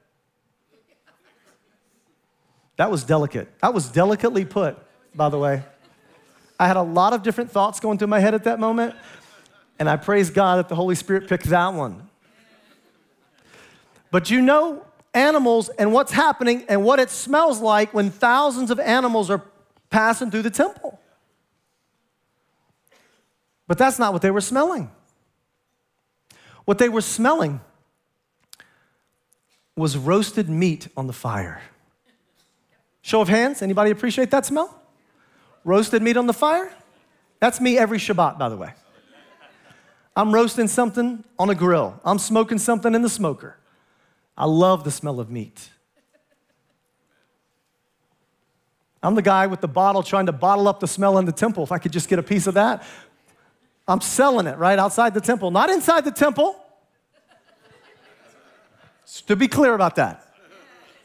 That 2.76 2.90
was 2.90 3.04
delicate. 3.04 3.48
That 3.60 3.74
was 3.74 3.88
delicately 3.88 4.44
put, 4.44 4.78
by 5.14 5.28
the 5.28 5.38
way. 5.38 5.62
I 6.58 6.66
had 6.66 6.76
a 6.76 6.82
lot 6.82 7.12
of 7.12 7.22
different 7.22 7.50
thoughts 7.50 7.80
going 7.80 7.98
through 7.98 8.08
my 8.08 8.20
head 8.20 8.34
at 8.34 8.44
that 8.44 8.60
moment, 8.60 8.94
and 9.78 9.88
I 9.88 9.96
praise 9.96 10.30
God 10.30 10.58
that 10.58 10.68
the 10.68 10.74
Holy 10.74 10.94
Spirit 10.94 11.28
picked 11.28 11.46
that 11.46 11.74
one. 11.74 12.08
But 14.10 14.30
you 14.30 14.40
know 14.40 14.84
animals 15.14 15.68
and 15.70 15.92
what's 15.92 16.12
happening 16.12 16.64
and 16.68 16.84
what 16.84 17.00
it 17.00 17.10
smells 17.10 17.60
like 17.60 17.92
when 17.92 18.10
thousands 18.10 18.70
of 18.70 18.78
animals 18.78 19.30
are 19.30 19.42
passing 19.90 20.30
through 20.30 20.42
the 20.42 20.50
temple. 20.50 21.00
But 23.66 23.78
that's 23.78 23.98
not 23.98 24.12
what 24.12 24.22
they 24.22 24.30
were 24.30 24.40
smelling. 24.40 24.90
What 26.64 26.78
they 26.78 26.88
were 26.88 27.00
smelling 27.00 27.60
was 29.76 29.96
roasted 29.96 30.48
meat 30.48 30.88
on 30.96 31.06
the 31.06 31.12
fire. 31.12 31.62
Show 33.02 33.20
of 33.20 33.28
hands, 33.28 33.62
anybody 33.62 33.90
appreciate 33.90 34.30
that 34.30 34.46
smell? 34.46 34.80
Roasted 35.64 36.02
meat 36.02 36.16
on 36.16 36.26
the 36.26 36.32
fire? 36.32 36.72
That's 37.40 37.60
me 37.60 37.76
every 37.76 37.98
Shabbat, 37.98 38.38
by 38.38 38.48
the 38.48 38.56
way. 38.56 38.72
I'm 40.16 40.32
roasting 40.32 40.68
something 40.68 41.24
on 41.38 41.50
a 41.50 41.54
grill, 41.54 42.00
I'm 42.04 42.18
smoking 42.18 42.58
something 42.58 42.94
in 42.94 43.02
the 43.02 43.08
smoker. 43.08 43.56
I 44.36 44.46
love 44.46 44.84
the 44.84 44.90
smell 44.90 45.20
of 45.20 45.30
meat. 45.30 45.68
I'm 49.02 49.14
the 49.14 49.22
guy 49.22 49.48
with 49.48 49.60
the 49.60 49.68
bottle 49.68 50.02
trying 50.02 50.26
to 50.26 50.32
bottle 50.32 50.68
up 50.68 50.78
the 50.78 50.86
smell 50.86 51.18
in 51.18 51.24
the 51.24 51.32
temple. 51.32 51.64
If 51.64 51.72
I 51.72 51.78
could 51.78 51.92
just 51.92 52.08
get 52.08 52.18
a 52.18 52.22
piece 52.22 52.46
of 52.46 52.54
that, 52.54 52.84
I'm 53.88 54.00
selling 54.00 54.46
it 54.46 54.56
right 54.58 54.78
outside 54.78 55.12
the 55.12 55.20
temple, 55.20 55.50
not 55.50 55.70
inside 55.70 56.04
the 56.04 56.12
temple. 56.12 56.56
to 59.26 59.36
be 59.36 59.48
clear 59.48 59.74
about 59.74 59.96
that. 59.96 60.31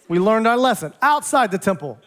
We 0.08 0.20
learned 0.20 0.48
our 0.48 0.58
lesson 0.58 0.94
outside 1.02 1.52
the 1.52 1.58
temple. 1.58 2.00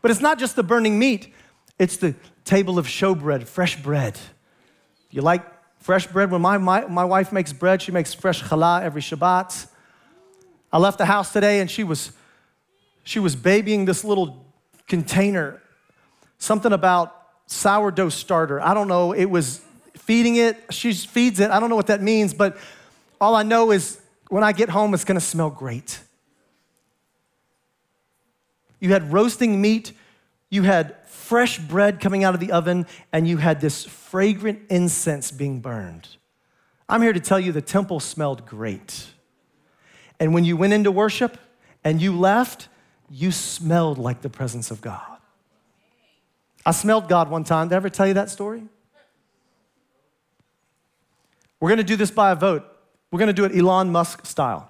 But 0.00 0.10
it's 0.10 0.20
not 0.20 0.38
just 0.38 0.56
the 0.56 0.62
burning 0.62 0.98
meat, 0.98 1.32
it's 1.78 1.96
the 1.96 2.14
table 2.44 2.78
of 2.78 2.86
showbread, 2.86 3.46
fresh 3.46 3.80
bread. 3.82 4.18
You 5.10 5.22
like 5.22 5.44
fresh 5.80 6.06
bread? 6.06 6.30
When 6.30 6.40
my, 6.40 6.58
my, 6.58 6.86
my 6.86 7.04
wife 7.04 7.32
makes 7.32 7.52
bread, 7.52 7.82
she 7.82 7.92
makes 7.92 8.14
fresh 8.14 8.42
challah 8.42 8.82
every 8.82 9.02
Shabbat. 9.02 9.66
I 10.72 10.78
left 10.78 10.98
the 10.98 11.04
house 11.04 11.32
today 11.32 11.60
and 11.60 11.70
she 11.70 11.84
was, 11.84 12.12
she 13.04 13.18
was 13.18 13.36
babying 13.36 13.84
this 13.84 14.04
little 14.04 14.46
container, 14.88 15.60
something 16.38 16.72
about 16.72 17.14
sourdough 17.46 18.08
starter. 18.08 18.60
I 18.60 18.74
don't 18.74 18.88
know. 18.88 19.12
It 19.12 19.26
was 19.26 19.60
feeding 19.96 20.36
it. 20.36 20.56
She 20.70 20.92
feeds 20.94 21.40
it. 21.40 21.50
I 21.50 21.60
don't 21.60 21.68
know 21.68 21.76
what 21.76 21.88
that 21.88 22.02
means, 22.02 22.32
but 22.32 22.56
all 23.20 23.34
I 23.34 23.42
know 23.42 23.70
is 23.70 24.00
when 24.28 24.42
I 24.42 24.52
get 24.52 24.70
home, 24.70 24.94
it's 24.94 25.04
going 25.04 25.18
to 25.18 25.24
smell 25.24 25.50
great. 25.50 26.00
You 28.82 28.90
had 28.90 29.12
roasting 29.12 29.60
meat, 29.60 29.92
you 30.50 30.64
had 30.64 30.96
fresh 31.06 31.56
bread 31.56 32.00
coming 32.00 32.24
out 32.24 32.34
of 32.34 32.40
the 32.40 32.50
oven, 32.50 32.84
and 33.12 33.28
you 33.28 33.36
had 33.36 33.60
this 33.60 33.84
fragrant 33.84 34.62
incense 34.70 35.30
being 35.30 35.60
burned. 35.60 36.08
I'm 36.88 37.00
here 37.00 37.12
to 37.12 37.20
tell 37.20 37.38
you 37.38 37.52
the 37.52 37.62
temple 37.62 38.00
smelled 38.00 38.44
great. 38.44 39.06
And 40.18 40.34
when 40.34 40.44
you 40.44 40.56
went 40.56 40.72
into 40.72 40.90
worship 40.90 41.38
and 41.84 42.02
you 42.02 42.18
left, 42.18 42.66
you 43.08 43.30
smelled 43.30 43.98
like 43.98 44.20
the 44.20 44.28
presence 44.28 44.72
of 44.72 44.80
God. 44.80 45.18
I 46.66 46.72
smelled 46.72 47.08
God 47.08 47.30
one 47.30 47.44
time. 47.44 47.68
Did 47.68 47.74
I 47.74 47.76
ever 47.76 47.88
tell 47.88 48.08
you 48.08 48.14
that 48.14 48.30
story? 48.30 48.64
We're 51.60 51.68
gonna 51.68 51.84
do 51.84 51.94
this 51.94 52.10
by 52.10 52.32
a 52.32 52.34
vote. 52.34 52.64
We're 53.12 53.20
gonna 53.20 53.32
do 53.32 53.44
it 53.44 53.56
Elon 53.56 53.92
Musk 53.92 54.26
style. 54.26 54.68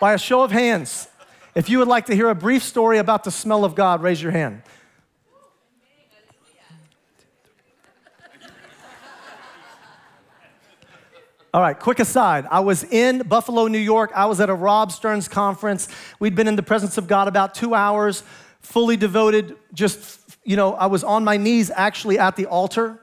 By 0.00 0.12
a 0.12 0.18
show 0.18 0.42
of 0.42 0.50
hands, 0.50 1.08
if 1.54 1.68
you 1.68 1.78
would 1.78 1.88
like 1.88 2.06
to 2.06 2.14
hear 2.14 2.28
a 2.28 2.34
brief 2.34 2.62
story 2.62 2.98
about 2.98 3.24
the 3.24 3.30
smell 3.30 3.64
of 3.64 3.74
God, 3.74 4.02
raise 4.02 4.22
your 4.22 4.32
hand. 4.32 4.62
All 11.52 11.60
right, 11.60 11.78
quick 11.78 12.00
aside. 12.00 12.48
I 12.50 12.58
was 12.58 12.82
in 12.82 13.28
Buffalo, 13.28 13.68
New 13.68 13.78
York. 13.78 14.10
I 14.12 14.26
was 14.26 14.40
at 14.40 14.50
a 14.50 14.54
Rob 14.54 14.90
Stearns 14.90 15.28
conference. 15.28 15.86
We'd 16.18 16.34
been 16.34 16.48
in 16.48 16.56
the 16.56 16.64
presence 16.64 16.98
of 16.98 17.06
God 17.06 17.28
about 17.28 17.54
two 17.54 17.74
hours, 17.74 18.24
fully 18.60 18.96
devoted. 18.96 19.56
Just, 19.72 20.36
you 20.42 20.56
know, 20.56 20.74
I 20.74 20.86
was 20.86 21.04
on 21.04 21.22
my 21.22 21.36
knees 21.36 21.70
actually 21.72 22.18
at 22.18 22.34
the 22.34 22.46
altar. 22.46 22.98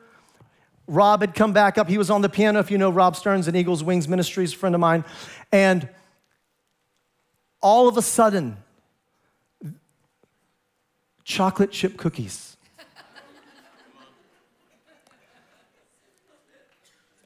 Rob 0.85 1.21
had 1.21 1.33
come 1.33 1.53
back 1.53 1.77
up. 1.77 1.87
He 1.87 1.97
was 1.97 2.09
on 2.09 2.21
the 2.21 2.27
piano, 2.27 2.59
if 2.59 2.69
you 2.69 2.77
know 2.77 2.89
Rob 2.89 3.15
Stearns 3.15 3.47
and 3.47 3.55
Eagles 3.55 3.85
Wings 3.85 4.09
Ministries, 4.09 4.51
friend 4.51 4.75
of 4.75 4.81
mine. 4.81 5.05
And 5.53 5.87
all 7.61 7.87
of 7.87 7.97
a 7.97 8.01
sudden, 8.01 8.57
chocolate 11.23 11.71
chip 11.71 11.97
cookies. 11.97 12.57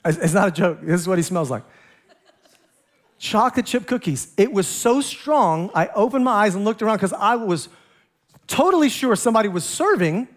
it's 0.06 0.34
not 0.34 0.50
a 0.50 0.52
joke. 0.52 0.80
This 0.82 1.02
is 1.02 1.08
what 1.08 1.18
he 1.18 1.24
smells 1.24 1.50
like. 1.50 1.64
Chocolate 3.18 3.66
chip 3.66 3.88
cookies. 3.88 4.34
It 4.38 4.52
was 4.52 4.68
so 4.68 5.02
strong, 5.02 5.72
I 5.74 5.88
opened 5.88 6.26
my 6.26 6.32
eyes 6.32 6.54
and 6.54 6.64
looked 6.64 6.82
around 6.82 6.98
because 6.98 7.14
I 7.14 7.36
was 7.36 7.70
totally 8.46 8.90
sure 8.90 9.16
somebody 9.16 9.50
was 9.50 9.64
serving 9.64 10.28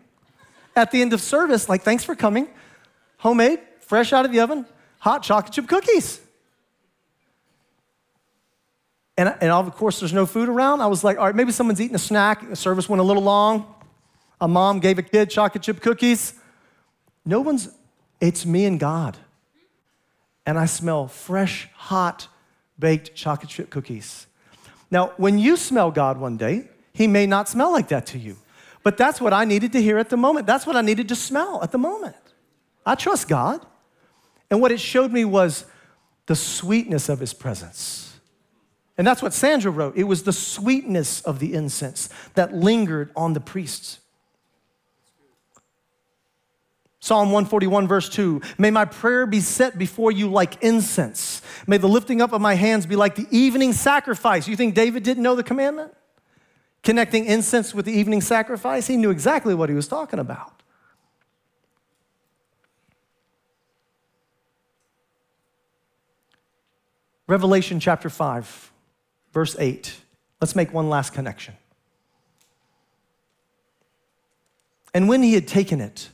at 0.74 0.90
the 0.90 1.02
end 1.02 1.12
of 1.12 1.20
service, 1.20 1.68
like, 1.68 1.82
thanks 1.82 2.04
for 2.04 2.14
coming. 2.14 2.48
Homemade, 3.18 3.58
fresh 3.80 4.12
out 4.12 4.24
of 4.24 4.32
the 4.32 4.40
oven, 4.40 4.64
hot 5.00 5.22
chocolate 5.22 5.52
chip 5.52 5.66
cookies. 5.66 6.20
And, 9.18 9.34
and 9.40 9.50
of 9.50 9.74
course, 9.74 9.98
there's 9.98 10.12
no 10.12 10.26
food 10.26 10.48
around. 10.48 10.80
I 10.80 10.86
was 10.86 11.02
like, 11.02 11.18
all 11.18 11.26
right, 11.26 11.34
maybe 11.34 11.50
someone's 11.50 11.80
eating 11.80 11.96
a 11.96 11.98
snack. 11.98 12.48
The 12.48 12.54
service 12.54 12.88
went 12.88 13.00
a 13.00 13.02
little 13.02 13.24
long. 13.24 13.74
A 14.40 14.46
mom 14.46 14.78
gave 14.78 14.96
a 14.96 15.02
kid 15.02 15.28
chocolate 15.28 15.64
chip 15.64 15.80
cookies. 15.80 16.34
No 17.26 17.40
one's, 17.40 17.68
it's 18.20 18.46
me 18.46 18.64
and 18.64 18.78
God. 18.78 19.16
And 20.46 20.56
I 20.56 20.66
smell 20.66 21.08
fresh, 21.08 21.68
hot, 21.74 22.28
baked 22.78 23.16
chocolate 23.16 23.50
chip 23.50 23.70
cookies. 23.70 24.28
Now, 24.88 25.08
when 25.16 25.40
you 25.40 25.56
smell 25.56 25.90
God 25.90 26.18
one 26.18 26.36
day, 26.36 26.68
He 26.92 27.08
may 27.08 27.26
not 27.26 27.48
smell 27.48 27.72
like 27.72 27.88
that 27.88 28.06
to 28.06 28.18
you. 28.18 28.36
But 28.84 28.96
that's 28.96 29.20
what 29.20 29.32
I 29.32 29.44
needed 29.44 29.72
to 29.72 29.82
hear 29.82 29.98
at 29.98 30.10
the 30.10 30.16
moment. 30.16 30.46
That's 30.46 30.64
what 30.64 30.76
I 30.76 30.80
needed 30.80 31.08
to 31.08 31.16
smell 31.16 31.60
at 31.60 31.72
the 31.72 31.78
moment. 31.78 32.14
I 32.86 32.94
trust 32.94 33.28
God. 33.28 33.66
And 34.48 34.60
what 34.60 34.70
it 34.70 34.78
showed 34.78 35.10
me 35.10 35.24
was 35.24 35.64
the 36.26 36.36
sweetness 36.36 37.08
of 37.08 37.18
His 37.18 37.34
presence. 37.34 38.07
And 38.98 39.06
that's 39.06 39.22
what 39.22 39.32
Sandra 39.32 39.70
wrote. 39.70 39.96
It 39.96 40.04
was 40.04 40.24
the 40.24 40.32
sweetness 40.32 41.20
of 41.22 41.38
the 41.38 41.54
incense 41.54 42.08
that 42.34 42.52
lingered 42.52 43.10
on 43.14 43.32
the 43.32 43.40
priests. 43.40 44.00
Psalm 46.98 47.28
141, 47.28 47.86
verse 47.86 48.08
2 48.08 48.42
May 48.58 48.72
my 48.72 48.84
prayer 48.84 49.24
be 49.24 49.40
set 49.40 49.78
before 49.78 50.10
you 50.10 50.28
like 50.28 50.60
incense. 50.64 51.40
May 51.68 51.76
the 51.78 51.88
lifting 51.88 52.20
up 52.20 52.32
of 52.32 52.40
my 52.40 52.54
hands 52.54 52.86
be 52.86 52.96
like 52.96 53.14
the 53.14 53.28
evening 53.30 53.72
sacrifice. 53.72 54.48
You 54.48 54.56
think 54.56 54.74
David 54.74 55.04
didn't 55.04 55.22
know 55.22 55.36
the 55.36 55.44
commandment? 55.44 55.94
Connecting 56.82 57.24
incense 57.26 57.72
with 57.72 57.84
the 57.84 57.92
evening 57.92 58.20
sacrifice? 58.20 58.88
He 58.88 58.96
knew 58.96 59.10
exactly 59.10 59.54
what 59.54 59.68
he 59.68 59.76
was 59.76 59.86
talking 59.86 60.18
about. 60.18 60.60
Revelation 67.28 67.78
chapter 67.78 68.10
5 68.10 68.72
verse 69.38 69.54
8. 69.56 69.94
Let's 70.40 70.56
make 70.56 70.74
one 70.74 70.88
last 70.88 71.12
connection. 71.12 71.54
And 74.92 75.08
when 75.08 75.22
he 75.22 75.34
had 75.34 75.46
taken 75.46 75.80
it, 75.80 76.08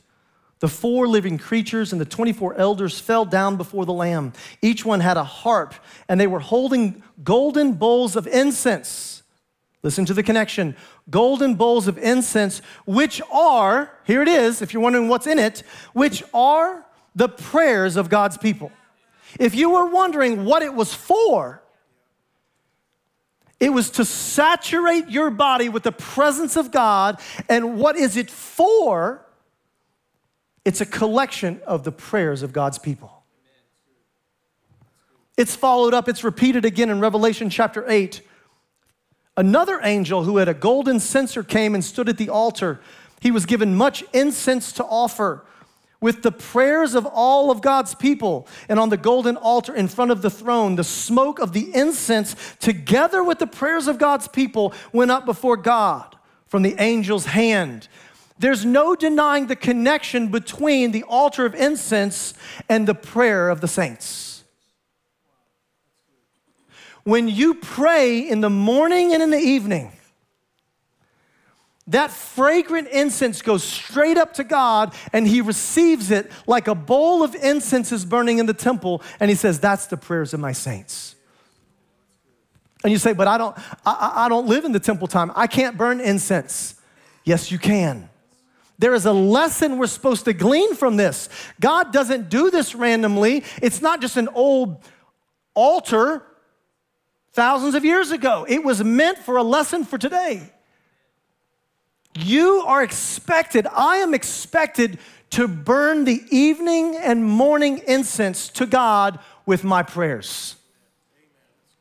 the 0.59 0.67
four 0.67 1.07
living 1.07 1.39
creatures 1.39 1.91
and 1.91 1.99
the 1.99 2.05
24 2.05 2.53
elders 2.53 2.99
fell 2.99 3.25
down 3.25 3.57
before 3.57 3.83
the 3.83 3.93
Lamb. 3.93 4.31
Each 4.61 4.85
one 4.85 4.99
had 4.99 5.17
a 5.17 5.23
harp, 5.23 5.73
and 6.07 6.21
they 6.21 6.27
were 6.27 6.39
holding 6.39 7.01
golden 7.23 7.73
bowls 7.73 8.15
of 8.15 8.27
incense. 8.27 9.23
Listen 9.81 10.05
to 10.05 10.13
the 10.13 10.21
connection 10.21 10.75
golden 11.09 11.55
bowls 11.55 11.87
of 11.87 11.97
incense, 11.97 12.61
which 12.85 13.23
are, 13.33 13.89
here 14.03 14.21
it 14.21 14.27
is, 14.27 14.61
if 14.61 14.71
you're 14.71 14.83
wondering 14.83 15.09
what's 15.09 15.25
in 15.25 15.39
it, 15.39 15.63
which 15.93 16.21
are 16.31 16.85
the 17.15 17.29
prayers 17.29 17.95
of 17.95 18.07
God's 18.07 18.37
people. 18.37 18.71
If 19.39 19.55
you 19.55 19.71
were 19.71 19.87
wondering 19.87 20.45
what 20.45 20.61
it 20.61 20.75
was 20.75 20.93
for, 20.93 21.63
it 23.65 23.73
was 23.73 23.89
to 23.89 24.05
saturate 24.05 25.09
your 25.09 25.31
body 25.31 25.69
with 25.69 25.81
the 25.81 25.91
presence 25.91 26.55
of 26.55 26.69
God. 26.69 27.19
And 27.49 27.79
what 27.79 27.95
is 27.95 28.15
it 28.15 28.29
for? 28.29 29.25
It's 30.63 30.81
a 30.81 30.85
collection 30.85 31.59
of 31.65 31.83
the 31.83 31.91
prayers 31.91 32.43
of 32.43 32.53
God's 32.53 32.77
people. 32.77 33.23
It's 35.35 35.55
followed 35.55 35.95
up, 35.95 36.07
it's 36.07 36.23
repeated 36.23 36.63
again 36.63 36.91
in 36.91 36.99
Revelation 36.99 37.49
chapter 37.49 37.83
8. 37.89 38.21
Another 39.35 39.79
angel 39.81 40.25
who 40.25 40.37
had 40.37 40.47
a 40.47 40.53
golden 40.53 40.99
censer 40.99 41.41
came 41.41 41.73
and 41.73 41.83
stood 41.83 42.07
at 42.07 42.17
the 42.17 42.29
altar. 42.29 42.79
He 43.19 43.31
was 43.31 43.47
given 43.47 43.73
much 43.73 44.03
incense 44.13 44.71
to 44.73 44.85
offer 44.85 45.43
with 46.01 46.21
the 46.23 46.31
prayers 46.31 46.93
of 46.93 47.05
all 47.05 47.51
of 47.51 47.61
God's 47.61 47.95
people. 47.95 48.47
And 48.69 48.79
on 48.79 48.89
the 48.89 48.97
golden 48.97 49.37
altar 49.37 49.73
in 49.73 49.87
front 49.87 50.11
of 50.11 50.21
the 50.21 50.29
throne, 50.29 50.75
the 50.75 50.83
smoke 50.83 51.39
of 51.39 51.53
the 51.53 51.73
incense, 51.73 52.35
together 52.59 53.23
with 53.23 53.39
the 53.39 53.47
prayers 53.47 53.87
of 53.87 53.97
God's 53.97 54.27
people, 54.27 54.73
went 54.91 55.11
up 55.11 55.25
before 55.25 55.57
God 55.57 56.15
from 56.47 56.61
the 56.61 56.77
angel's 56.77 57.25
hand. 57.25 57.87
There's 58.37 58.65
no 58.65 58.95
denying 58.95 59.47
the 59.47 59.55
connection 59.55 60.27
between 60.27 60.91
the 60.91 61.03
altar 61.03 61.45
of 61.45 61.55
incense 61.55 62.33
and 62.67 62.87
the 62.87 62.95
prayer 62.95 63.49
of 63.49 63.61
the 63.61 63.67
saints. 63.67 64.43
When 67.03 67.27
you 67.27 67.53
pray 67.53 68.19
in 68.19 68.41
the 68.41 68.49
morning 68.49 69.13
and 69.13 69.21
in 69.21 69.29
the 69.29 69.37
evening, 69.37 69.91
that 71.87 72.09
fragrant 72.09 72.87
incense 72.87 73.41
goes 73.41 73.63
straight 73.63 74.17
up 74.17 74.33
to 74.35 74.43
God 74.43 74.93
and 75.13 75.27
he 75.27 75.41
receives 75.41 76.09
it 76.09 76.31
like 76.47 76.67
a 76.67 76.73
bowl 76.73 77.23
of 77.23 77.35
incense 77.35 77.91
is 77.91 78.03
burning 78.03 78.39
in 78.39 78.47
the 78.47 78.55
temple. 78.55 79.03
And 79.19 79.29
he 79.29 79.35
says, 79.35 79.59
That's 79.59 79.85
the 79.85 79.97
prayers 79.97 80.33
of 80.33 80.39
my 80.39 80.51
saints. 80.51 81.15
And 82.83 82.91
you 82.91 82.97
say, 82.97 83.13
But 83.13 83.27
I 83.27 83.37
don't, 83.37 83.55
I, 83.85 84.25
I 84.25 84.29
don't 84.29 84.47
live 84.47 84.65
in 84.65 84.71
the 84.71 84.79
temple 84.79 85.07
time. 85.07 85.31
I 85.35 85.45
can't 85.45 85.77
burn 85.77 85.99
incense. 85.99 86.75
Yes, 87.23 87.51
you 87.51 87.59
can. 87.59 88.09
There 88.79 88.93
is 88.93 89.05
a 89.05 89.13
lesson 89.13 89.77
we're 89.77 89.87
supposed 89.87 90.25
to 90.25 90.33
glean 90.33 90.75
from 90.75 90.97
this. 90.97 91.29
God 91.61 91.93
doesn't 91.93 92.29
do 92.29 92.49
this 92.49 92.75
randomly. 92.75 93.43
It's 93.61 93.81
not 93.81 94.01
just 94.01 94.17
an 94.17 94.27
old 94.29 94.83
altar 95.53 96.23
thousands 97.31 97.75
of 97.75 97.85
years 97.85 98.11
ago. 98.11 98.45
It 98.49 98.63
was 98.63 98.83
meant 98.83 99.19
for 99.19 99.37
a 99.37 99.43
lesson 99.43 99.85
for 99.85 99.97
today. 99.97 100.51
You 102.17 102.63
are 102.65 102.81
expected, 102.81 103.67
I 103.67 103.97
am 103.97 104.13
expected 104.13 104.99
to 105.31 105.47
burn 105.47 106.05
the 106.05 106.23
evening 106.29 106.95
and 106.95 107.25
morning 107.25 107.81
incense 107.87 108.47
to 108.49 108.65
God 108.65 109.19
with 109.45 109.65
my 109.65 109.83
prayers. 109.83 110.55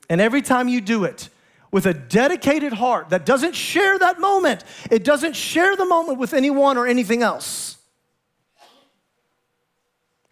And 0.08 0.20
every 0.20 0.42
time 0.42 0.66
you 0.68 0.80
do 0.80 1.04
it 1.04 1.28
with 1.70 1.86
a 1.86 1.94
dedicated 1.94 2.72
heart 2.72 3.10
that 3.10 3.24
doesn't 3.24 3.54
share 3.54 3.98
that 3.98 4.18
moment, 4.18 4.64
it 4.90 5.04
doesn't 5.04 5.34
share 5.36 5.76
the 5.76 5.86
moment 5.86 6.18
with 6.18 6.34
anyone 6.34 6.76
or 6.76 6.86
anything 6.86 7.22
else. 7.22 7.76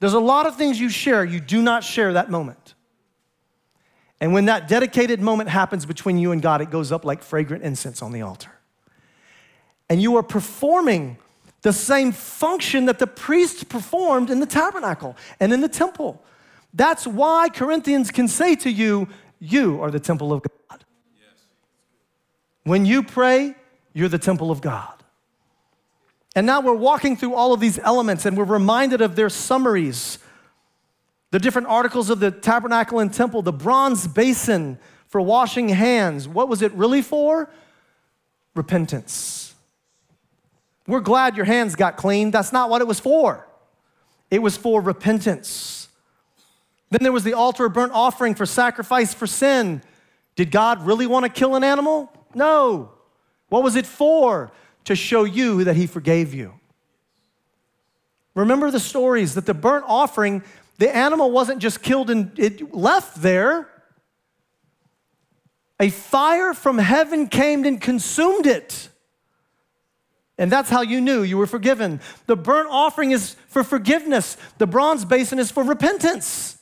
There's 0.01 0.15
a 0.15 0.21
lot 0.21 0.47
of 0.47 0.57
things 0.57 0.81
you 0.81 0.89
share, 0.89 1.25
you 1.25 1.39
do 1.39 1.63
not 1.63 1.85
share 1.85 2.15
that 2.15 2.29
moment. 2.29 2.75
And 4.21 4.33
when 4.33 4.47
that 4.47 4.67
dedicated 4.67 5.21
moment 5.21 5.49
happens 5.49 5.87
between 5.87 6.19
you 6.19 6.33
and 6.33 6.43
God, 6.43 6.61
it 6.61 6.71
goes 6.71 6.91
up 6.91 7.05
like 7.05 7.23
fragrant 7.23 7.63
incense 7.63 8.03
on 8.03 8.13
the 8.13 8.23
altar 8.23 8.51
and 9.93 10.01
you 10.01 10.17
are 10.17 10.23
performing 10.23 11.19
the 11.61 11.71
same 11.71 12.13
function 12.13 12.87
that 12.87 12.99
the 12.99 13.07
priest 13.07 13.69
performed 13.69 14.31
in 14.31 14.41
the 14.41 14.47
tabernacle 14.47 15.19
and 15.39 15.53
in 15.53 15.61
the 15.61 15.69
temple. 15.69 16.25
That's 16.73 17.07
why 17.07 17.51
Corinthians 17.51 18.11
can 18.11 18.27
say 18.27 18.55
to 18.57 18.71
you, 18.71 19.07
You 19.39 19.83
are 19.83 19.91
the 19.91 20.01
temple 20.01 20.33
of 20.33 20.43
God. 20.45 20.87
Yes. 21.15 21.45
When 22.63 22.87
you 22.87 23.03
pray, 23.03 23.55
you're 23.93 24.09
the 24.09 24.19
temple 24.19 24.51
of 24.51 24.63
God. 24.63 25.05
And 26.35 26.47
now 26.47 26.63
we're 26.63 26.73
walking 26.73 27.15
through 27.15 27.35
all 27.35 27.53
of 27.53 27.61
these 27.61 27.79
elements 27.79 28.25
and 28.25 28.35
we're 28.35 28.45
reminded 28.45 29.03
of 29.03 29.15
their 29.15 29.29
summaries. 29.29 30.19
The 31.33 31.39
different 31.39 31.69
articles 31.69 32.09
of 32.09 32.19
the 32.19 32.31
tabernacle 32.31 32.99
and 32.99 33.13
temple, 33.13 33.43
the 33.43 33.53
bronze 33.53 34.09
basin 34.09 34.79
for 35.09 35.21
washing 35.21 35.69
hands. 35.69 36.27
What 36.27 36.49
was 36.49 36.63
it 36.63 36.73
really 36.73 37.03
for? 37.03 37.51
Repentance. 38.55 39.42
We're 40.87 41.01
glad 41.01 41.37
your 41.37 41.47
hands 41.47 41.77
got 41.77 41.97
clean. 41.97 42.31
That's 42.31 42.53
not 42.53 42.71
what 42.71 42.81
it 42.81 42.87
was 42.87 42.99
for. 42.99 43.47
It 44.31 44.43
was 44.43 44.57
for 44.57 44.81
repentance. 44.81 45.89
Then 46.91 47.03
there 47.03 47.13
was 47.13 47.25
the 47.25 47.35
altar 47.35 47.67
of 47.67 47.73
burnt 47.73 47.93
offering 47.93 48.35
for 48.35 48.47
sacrifice 48.47 49.15
for 49.15 49.27
sin. 49.27 49.83
Did 50.37 50.51
God 50.51 50.85
really 50.87 51.07
want 51.07 51.25
to 51.25 51.31
kill 51.31 51.55
an 51.55 51.65
animal? 51.65 52.13
No. 52.35 52.91
What 53.49 53.63
was 53.63 53.77
it 53.77 53.87
for? 53.87 54.53
To 54.85 54.97
show 54.97 55.25
you 55.25 55.65
that 55.65 55.77
He 55.77 55.87
forgave 55.87 56.35
you. 56.35 56.55
Remember 58.35 58.71
the 58.71 58.81
stories 58.81 59.35
that 59.35 59.47
the 59.47 59.55
burnt 59.55 59.85
offering, 59.87 60.43
the 60.79 60.95
animal 60.95 61.31
wasn't 61.31 61.61
just 61.61 61.83
killed 61.83 62.11
and 62.11 62.37
it 62.39 62.75
left 62.75 63.23
there. 63.23 63.69
A 65.79 65.91
fire 65.91 66.55
from 66.55 66.79
heaven 66.79 67.29
came 67.29 67.65
and 67.65 67.81
consumed 67.81 68.47
it. 68.47 68.89
And 70.39 70.51
that's 70.51 70.71
how 70.71 70.81
you 70.81 71.01
knew 71.01 71.23
you 71.23 71.37
were 71.37 71.47
forgiven. 71.47 72.01
The 72.27 72.37
burnt 72.37 72.69
offering 72.71 73.11
is 73.11 73.37
for 73.49 73.63
forgiveness, 73.63 74.37
the 74.59 74.67
bronze 74.67 75.05
basin 75.05 75.39
is 75.39 75.51
for 75.51 75.63
repentance. 75.63 76.59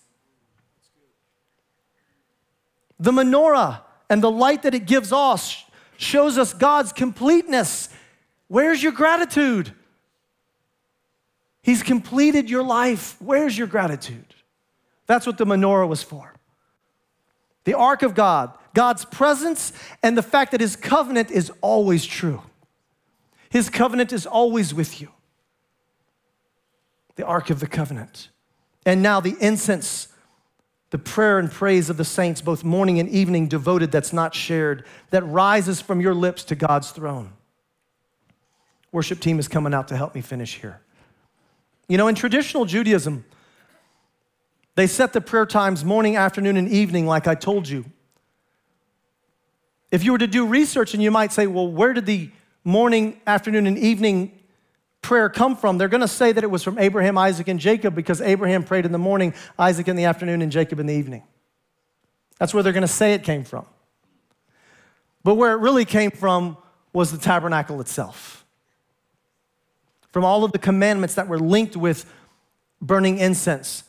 The 2.99 3.13
menorah 3.13 3.81
and 4.11 4.23
the 4.23 4.31
light 4.31 4.63
that 4.63 4.75
it 4.75 4.87
gives 4.87 5.13
off 5.13 5.65
shows 5.97 6.37
us 6.37 6.53
God's 6.53 6.93
completeness. 6.93 7.89
Where's 8.49 8.83
your 8.83 8.93
gratitude? 8.93 9.73
He's 11.63 11.83
completed 11.83 12.51
your 12.51 12.63
life. 12.63 13.17
Where's 13.21 13.57
your 13.57 13.67
gratitude? 13.67 14.35
That's 15.07 15.27
what 15.27 15.39
the 15.39 15.47
menorah 15.47 15.89
was 15.89 16.03
for. 16.03 16.35
The 17.65 17.75
ark 17.75 18.03
of 18.03 18.15
God, 18.15 18.53
God's 18.75 19.05
presence, 19.05 19.73
and 20.03 20.17
the 20.17 20.23
fact 20.23 20.53
that 20.53 20.61
his 20.61 20.77
covenant 20.77 21.31
is 21.31 21.53
always 21.61 22.05
true. 22.05 22.43
His 23.51 23.69
covenant 23.69 24.13
is 24.13 24.27
always 24.27 24.73
with 24.73 25.01
you. 25.01 25.09
The 27.17 27.27
Ark 27.27 27.51
of 27.51 27.61
the 27.61 27.67
Covenant. 27.67 28.31
And 28.87 29.03
now 29.03 29.21
the 29.21 29.37
incense, 29.41 30.09
the 30.91 30.99
prayer 30.99 31.39
and 31.39 31.51
praise 31.51 31.91
of 31.91 31.97
the 31.97 32.05
saints, 32.05 32.41
both 32.41 32.65
morning 32.65 32.99
and 32.99 33.09
evening, 33.09 33.49
devoted, 33.49 33.93
that's 33.93 34.13
not 34.13 34.35
shared, 34.35 34.87
that 35.11 35.23
rises 35.25 35.81
from 35.81 36.01
your 36.01 36.15
lips 36.15 36.45
to 36.45 36.55
God's 36.55 36.93
throne. 36.93 37.33
Worship 38.93 39.21
team 39.21 39.39
is 39.39 39.49
coming 39.49 39.75
out 39.75 39.89
to 39.89 39.97
help 39.97 40.15
me 40.15 40.21
finish 40.21 40.61
here. 40.61 40.81
You 41.89 41.99
know, 41.99 42.09
in 42.09 42.15
traditional 42.15 42.65
Judaism, 42.65 43.25
they 44.77 44.87
set 44.87 45.13
the 45.13 45.21
prayer 45.21 45.45
times 45.45 45.85
morning, 45.85 46.17
afternoon, 46.17 46.57
and 46.57 46.69
evening, 46.69 47.07
like 47.07 47.27
I 47.27 47.35
told 47.35 47.69
you. 47.69 47.85
If 49.91 50.05
you 50.05 50.13
were 50.13 50.19
to 50.19 50.29
do 50.29 50.47
research 50.47 50.95
and 50.95 51.03
you 51.03 51.11
might 51.11 51.33
say, 51.33 51.49
well, 51.49 51.67
where 51.67 51.93
did 51.93 52.07
the 52.07 52.31
morning, 52.65 53.21
afternoon, 53.27 53.67
and 53.67 53.79
evening 53.79 54.39
prayer 55.03 55.29
come 55.29 55.57
from? 55.57 55.79
They're 55.79 55.89
going 55.89 56.01
to 56.03 56.09
say 56.09 56.33
that 56.33 56.45
it 56.45 56.51
was 56.51 56.63
from 56.63 56.79
Abraham, 56.79 57.17
Isaac, 57.19 57.49
and 57.49 57.59
Jacob 57.59 57.95
because 57.95 58.21
Abraham 58.21 58.65
prayed 58.65 58.87
in 58.87 58.93
the 58.93 58.99
morning, 58.99 59.35
Isaac 59.59 59.89
in 59.89 59.97
the 59.97 60.05
afternoon, 60.05 60.43
and 60.43 60.53
Jacob 60.53 60.79
in 60.81 60.87
the 60.87 60.95
evening. 60.95 61.23
That's 62.39 62.55
where 62.55 62.63
they're 62.63 62.73
going 62.73 62.83
to 62.83 62.89
say 62.89 63.15
it 63.15 63.23
came 63.23 63.45
from. 63.45 63.67
But 65.23 65.35
where 65.35 65.53
it 65.53 65.59
really 65.59 65.85
came 65.85 66.11
from 66.11 66.57
was 66.93 67.13
the 67.13 67.19
tabernacle 67.19 67.81
itself. 67.81 68.45
From 70.13 70.25
all 70.25 70.45
of 70.45 70.53
the 70.53 70.59
commandments 70.59 71.15
that 71.15 71.29
were 71.29 71.39
linked 71.39 71.77
with 71.77 72.11
burning 72.81 73.19
incense, 73.19 73.85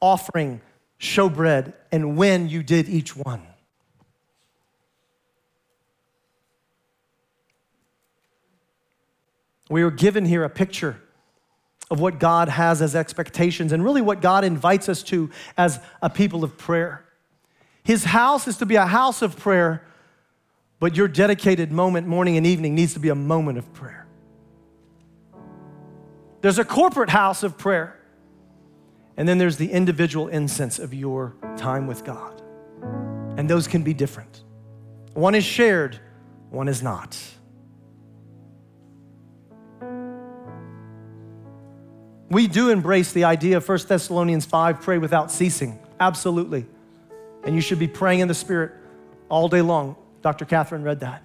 offering, 0.00 0.60
showbread, 1.00 1.72
and 1.92 2.16
when 2.16 2.48
you 2.48 2.62
did 2.62 2.88
each 2.88 3.16
one. 3.16 3.47
We 9.68 9.82
are 9.82 9.90
given 9.90 10.24
here 10.24 10.44
a 10.44 10.50
picture 10.50 11.00
of 11.90 12.00
what 12.00 12.18
God 12.18 12.48
has 12.48 12.82
as 12.82 12.94
expectations 12.94 13.72
and 13.72 13.82
really 13.82 14.02
what 14.02 14.20
God 14.20 14.44
invites 14.44 14.88
us 14.88 15.02
to 15.04 15.30
as 15.56 15.80
a 16.02 16.10
people 16.10 16.44
of 16.44 16.58
prayer. 16.58 17.04
His 17.82 18.04
house 18.04 18.46
is 18.46 18.58
to 18.58 18.66
be 18.66 18.76
a 18.76 18.86
house 18.86 19.22
of 19.22 19.38
prayer, 19.38 19.82
but 20.78 20.96
your 20.96 21.08
dedicated 21.08 21.72
moment, 21.72 22.06
morning 22.06 22.36
and 22.36 22.46
evening, 22.46 22.74
needs 22.74 22.94
to 22.94 23.00
be 23.00 23.08
a 23.08 23.14
moment 23.14 23.58
of 23.58 23.72
prayer. 23.72 24.06
There's 26.40 26.58
a 26.58 26.64
corporate 26.64 27.10
house 27.10 27.42
of 27.42 27.58
prayer, 27.58 27.98
and 29.16 29.28
then 29.28 29.38
there's 29.38 29.56
the 29.56 29.72
individual 29.72 30.28
incense 30.28 30.78
of 30.78 30.94
your 30.94 31.34
time 31.56 31.86
with 31.86 32.04
God. 32.04 32.42
And 33.36 33.48
those 33.48 33.66
can 33.66 33.82
be 33.82 33.94
different. 33.94 34.44
One 35.14 35.34
is 35.34 35.44
shared, 35.44 35.98
one 36.50 36.68
is 36.68 36.82
not. 36.82 37.18
We 42.30 42.46
do 42.46 42.70
embrace 42.70 43.12
the 43.12 43.24
idea 43.24 43.56
of 43.56 43.68
1 43.68 43.78
Thessalonians 43.88 44.44
5 44.44 44.82
pray 44.82 44.98
without 44.98 45.30
ceasing. 45.30 45.78
Absolutely. 45.98 46.66
And 47.44 47.54
you 47.54 47.60
should 47.60 47.78
be 47.78 47.88
praying 47.88 48.20
in 48.20 48.28
the 48.28 48.34
Spirit 48.34 48.72
all 49.28 49.48
day 49.48 49.62
long. 49.62 49.96
Dr. 50.22 50.44
Catherine 50.44 50.82
read 50.82 51.00
that. 51.00 51.22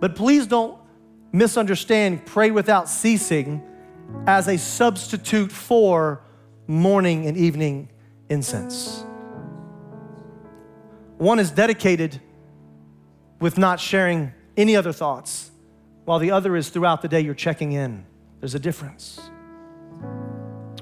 But 0.00 0.14
please 0.14 0.46
don't 0.46 0.78
misunderstand 1.32 2.24
pray 2.24 2.50
without 2.50 2.88
ceasing 2.88 3.62
as 4.26 4.48
a 4.48 4.56
substitute 4.56 5.52
for 5.52 6.22
morning 6.66 7.26
and 7.26 7.36
evening 7.36 7.88
incense. 8.28 9.04
One 11.18 11.38
is 11.38 11.50
dedicated 11.50 12.20
with 13.40 13.58
not 13.58 13.80
sharing 13.80 14.32
any 14.56 14.76
other 14.76 14.92
thoughts, 14.92 15.50
while 16.04 16.18
the 16.18 16.30
other 16.30 16.56
is 16.56 16.68
throughout 16.68 17.02
the 17.02 17.08
day 17.08 17.20
you're 17.20 17.34
checking 17.34 17.72
in. 17.72 18.06
There's 18.40 18.54
a 18.54 18.58
difference. 18.58 19.20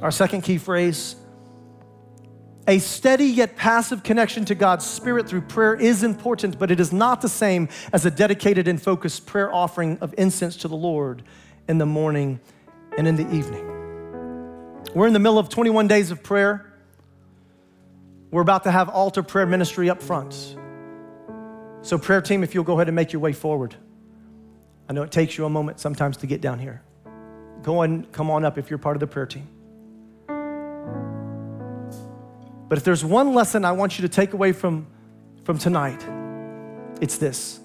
Our 0.02 0.10
second 0.10 0.42
key 0.42 0.58
phrase 0.58 1.16
a 2.66 2.78
steady 2.78 3.26
yet 3.26 3.56
passive 3.56 4.02
connection 4.02 4.46
to 4.46 4.54
God's 4.54 4.86
Spirit 4.86 5.28
through 5.28 5.42
prayer 5.42 5.74
is 5.74 6.02
important, 6.02 6.58
but 6.58 6.70
it 6.70 6.80
is 6.80 6.92
not 6.92 7.20
the 7.20 7.28
same 7.28 7.68
as 7.92 8.06
a 8.06 8.10
dedicated 8.10 8.68
and 8.68 8.80
focused 8.80 9.26
prayer 9.26 9.52
offering 9.52 9.98
of 10.00 10.14
incense 10.16 10.56
to 10.58 10.68
the 10.68 10.76
Lord 10.76 11.22
in 11.68 11.76
the 11.76 11.84
morning 11.84 12.40
and 12.96 13.06
in 13.06 13.16
the 13.16 13.30
evening. 13.34 13.66
We're 14.94 15.06
in 15.06 15.12
the 15.12 15.18
middle 15.18 15.38
of 15.38 15.50
21 15.50 15.88
days 15.88 16.10
of 16.10 16.22
prayer. 16.22 16.72
We're 18.30 18.42
about 18.42 18.64
to 18.64 18.70
have 18.70 18.88
altar 18.88 19.22
prayer 19.22 19.46
ministry 19.46 19.90
up 19.90 20.02
front. 20.02 20.56
So, 21.82 21.98
prayer 21.98 22.22
team, 22.22 22.42
if 22.42 22.54
you'll 22.54 22.64
go 22.64 22.74
ahead 22.74 22.88
and 22.88 22.96
make 22.96 23.12
your 23.12 23.20
way 23.20 23.32
forward. 23.32 23.76
I 24.88 24.94
know 24.94 25.02
it 25.02 25.12
takes 25.12 25.36
you 25.36 25.44
a 25.44 25.50
moment 25.50 25.80
sometimes 25.80 26.16
to 26.18 26.26
get 26.26 26.40
down 26.40 26.58
here. 26.58 26.82
Go 27.64 27.80
and 27.80 28.12
come 28.12 28.30
on 28.30 28.44
up 28.44 28.58
if 28.58 28.68
you're 28.68 28.78
part 28.78 28.94
of 28.94 29.00
the 29.00 29.06
prayer 29.06 29.24
team. 29.24 29.48
But 32.68 32.78
if 32.78 32.84
there's 32.84 33.02
one 33.02 33.34
lesson 33.34 33.64
I 33.64 33.72
want 33.72 33.98
you 33.98 34.02
to 34.02 34.08
take 34.08 34.34
away 34.34 34.52
from, 34.52 34.86
from 35.44 35.56
tonight, 35.56 36.04
it's 37.00 37.16
this. 37.16 37.60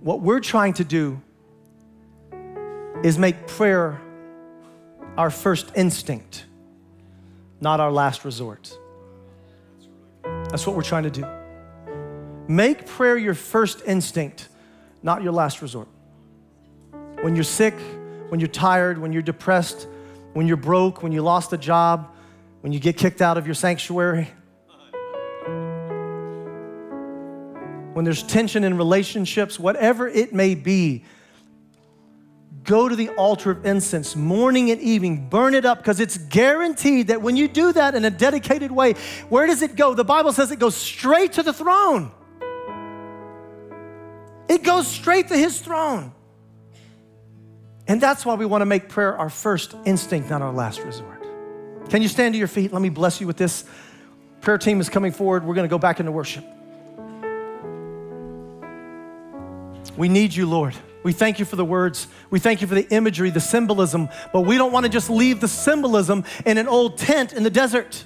What 0.00 0.22
we're 0.22 0.40
trying 0.40 0.74
to 0.74 0.84
do 0.84 1.22
is 3.04 3.16
make 3.16 3.46
prayer 3.46 4.00
our 5.16 5.30
first 5.30 5.70
instinct, 5.76 6.46
not 7.60 7.78
our 7.78 7.92
last 7.92 8.24
resort. 8.24 8.76
That's 10.22 10.66
what 10.66 10.74
we're 10.74 10.82
trying 10.82 11.04
to 11.04 11.10
do. 11.10 11.24
Make 12.48 12.86
prayer 12.86 13.16
your 13.16 13.34
first 13.34 13.82
instinct, 13.86 14.48
not 15.00 15.22
your 15.22 15.32
last 15.32 15.62
resort. 15.62 15.88
When 17.24 17.34
you're 17.34 17.42
sick, 17.42 17.72
when 18.28 18.38
you're 18.38 18.48
tired, 18.48 18.98
when 18.98 19.10
you're 19.10 19.22
depressed, 19.22 19.88
when 20.34 20.46
you're 20.46 20.58
broke, 20.58 21.02
when 21.02 21.10
you 21.10 21.22
lost 21.22 21.54
a 21.54 21.56
job, 21.56 22.14
when 22.60 22.70
you 22.70 22.78
get 22.78 22.98
kicked 22.98 23.22
out 23.22 23.38
of 23.38 23.46
your 23.46 23.54
sanctuary, 23.54 24.28
when 27.94 28.04
there's 28.04 28.22
tension 28.24 28.62
in 28.62 28.76
relationships, 28.76 29.58
whatever 29.58 30.06
it 30.06 30.34
may 30.34 30.54
be, 30.54 31.02
go 32.62 32.90
to 32.90 32.94
the 32.94 33.08
altar 33.14 33.52
of 33.52 33.64
incense 33.64 34.14
morning 34.14 34.70
and 34.70 34.78
evening, 34.82 35.30
burn 35.30 35.54
it 35.54 35.64
up 35.64 35.78
because 35.78 36.00
it's 36.00 36.18
guaranteed 36.18 37.06
that 37.06 37.22
when 37.22 37.38
you 37.38 37.48
do 37.48 37.72
that 37.72 37.94
in 37.94 38.04
a 38.04 38.10
dedicated 38.10 38.70
way, 38.70 38.92
where 39.30 39.46
does 39.46 39.62
it 39.62 39.76
go? 39.76 39.94
The 39.94 40.04
Bible 40.04 40.34
says 40.34 40.50
it 40.50 40.58
goes 40.58 40.76
straight 40.76 41.32
to 41.32 41.42
the 41.42 41.54
throne. 41.54 42.12
It 44.46 44.62
goes 44.62 44.86
straight 44.86 45.28
to 45.28 45.38
his 45.38 45.58
throne. 45.58 46.12
And 47.86 48.00
that's 48.00 48.24
why 48.24 48.34
we 48.34 48.46
want 48.46 48.62
to 48.62 48.66
make 48.66 48.88
prayer 48.88 49.16
our 49.16 49.28
first 49.28 49.74
instinct, 49.84 50.30
not 50.30 50.42
our 50.42 50.52
last 50.52 50.80
resort. 50.80 51.22
Can 51.90 52.00
you 52.02 52.08
stand 52.08 52.34
to 52.34 52.38
your 52.38 52.48
feet? 52.48 52.72
Let 52.72 52.80
me 52.80 52.88
bless 52.88 53.20
you 53.20 53.26
with 53.26 53.36
this. 53.36 53.64
Prayer 54.40 54.58
team 54.58 54.80
is 54.80 54.88
coming 54.88 55.12
forward. 55.12 55.44
We're 55.44 55.54
going 55.54 55.68
to 55.68 55.70
go 55.70 55.78
back 55.78 56.00
into 56.00 56.12
worship. 56.12 56.44
We 59.96 60.08
need 60.08 60.34
you, 60.34 60.46
Lord. 60.46 60.74
We 61.02 61.12
thank 61.12 61.38
you 61.38 61.44
for 61.44 61.56
the 61.56 61.64
words. 61.64 62.08
We 62.30 62.38
thank 62.38 62.62
you 62.62 62.66
for 62.66 62.74
the 62.74 62.88
imagery, 62.88 63.28
the 63.28 63.40
symbolism, 63.40 64.08
but 64.32 64.40
we 64.40 64.56
don't 64.56 64.72
want 64.72 64.86
to 64.86 64.90
just 64.90 65.10
leave 65.10 65.40
the 65.40 65.48
symbolism 65.48 66.24
in 66.46 66.56
an 66.56 66.66
old 66.66 66.96
tent 66.96 67.34
in 67.34 67.42
the 67.42 67.50
desert. 67.50 68.02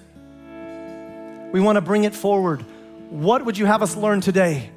We 1.52 1.60
want 1.60 1.76
to 1.76 1.80
bring 1.80 2.04
it 2.04 2.14
forward. 2.14 2.64
What 3.10 3.44
would 3.44 3.56
you 3.56 3.66
have 3.66 3.82
us 3.82 3.96
learn 3.96 4.20
today? 4.20 4.70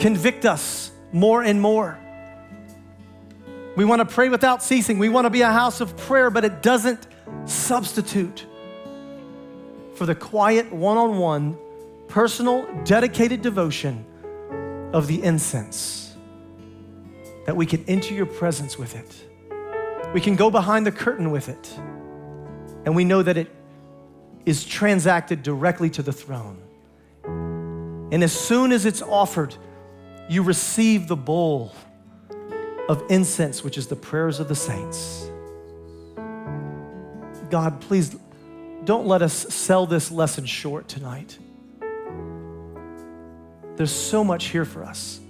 Convict 0.00 0.44
us 0.44 0.90
more 1.12 1.42
and 1.42 1.60
more. 1.60 1.98
We 3.78 3.84
want 3.84 4.00
to 4.00 4.12
pray 4.12 4.28
without 4.28 4.60
ceasing. 4.60 4.98
We 4.98 5.08
want 5.08 5.26
to 5.26 5.30
be 5.30 5.42
a 5.42 5.52
house 5.52 5.80
of 5.80 5.96
prayer, 5.96 6.30
but 6.30 6.44
it 6.44 6.62
doesn't 6.62 7.06
substitute 7.44 8.44
for 9.94 10.04
the 10.04 10.16
quiet, 10.16 10.72
one 10.72 10.96
on 10.96 11.18
one, 11.18 11.56
personal, 12.08 12.66
dedicated 12.82 13.40
devotion 13.40 14.04
of 14.92 15.06
the 15.06 15.22
incense. 15.22 16.16
That 17.46 17.54
we 17.54 17.66
can 17.66 17.84
enter 17.84 18.14
your 18.14 18.26
presence 18.26 18.76
with 18.76 18.96
it. 18.96 20.12
We 20.12 20.20
can 20.20 20.34
go 20.34 20.50
behind 20.50 20.84
the 20.84 20.90
curtain 20.90 21.30
with 21.30 21.48
it. 21.48 21.72
And 22.84 22.96
we 22.96 23.04
know 23.04 23.22
that 23.22 23.36
it 23.36 23.48
is 24.44 24.64
transacted 24.64 25.44
directly 25.44 25.88
to 25.90 26.02
the 26.02 26.12
throne. 26.12 26.60
And 28.10 28.24
as 28.24 28.32
soon 28.32 28.72
as 28.72 28.86
it's 28.86 29.02
offered, 29.02 29.54
you 30.28 30.42
receive 30.42 31.06
the 31.06 31.16
bowl 31.16 31.72
of 32.88 33.04
incense, 33.10 33.62
which 33.62 33.76
is 33.76 33.86
the 33.86 33.96
prayers 33.96 34.40
of 34.40 34.48
the 34.48 34.54
saints. 34.54 35.30
God, 37.50 37.80
please 37.80 38.16
don't 38.84 39.06
let 39.06 39.22
us 39.22 39.34
sell 39.34 39.86
this 39.86 40.10
lesson 40.10 40.46
short 40.46 40.88
tonight. 40.88 41.38
There's 43.76 43.92
so 43.92 44.24
much 44.24 44.46
here 44.46 44.64
for 44.64 44.84
us. 44.84 45.20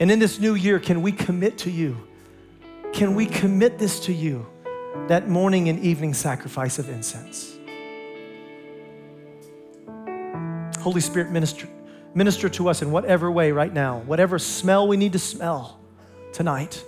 And 0.00 0.10
in 0.10 0.18
this 0.18 0.38
new 0.38 0.54
year, 0.54 0.78
can 0.78 1.02
we 1.02 1.12
commit 1.12 1.58
to 1.58 1.70
you? 1.70 1.96
Can 2.92 3.14
we 3.14 3.26
commit 3.26 3.78
this 3.78 4.00
to 4.00 4.12
you, 4.12 4.46
that 5.08 5.28
morning 5.28 5.68
and 5.68 5.78
evening 5.80 6.14
sacrifice 6.14 6.78
of 6.78 6.88
incense? 6.88 7.54
Holy 10.80 11.00
Spirit, 11.00 11.30
minister, 11.30 11.68
minister 12.14 12.48
to 12.48 12.68
us 12.68 12.80
in 12.80 12.90
whatever 12.90 13.30
way 13.30 13.52
right 13.52 13.72
now, 13.72 13.98
whatever 14.00 14.38
smell 14.38 14.88
we 14.88 14.96
need 14.96 15.12
to 15.12 15.18
smell 15.18 15.78
tonight, 16.32 16.84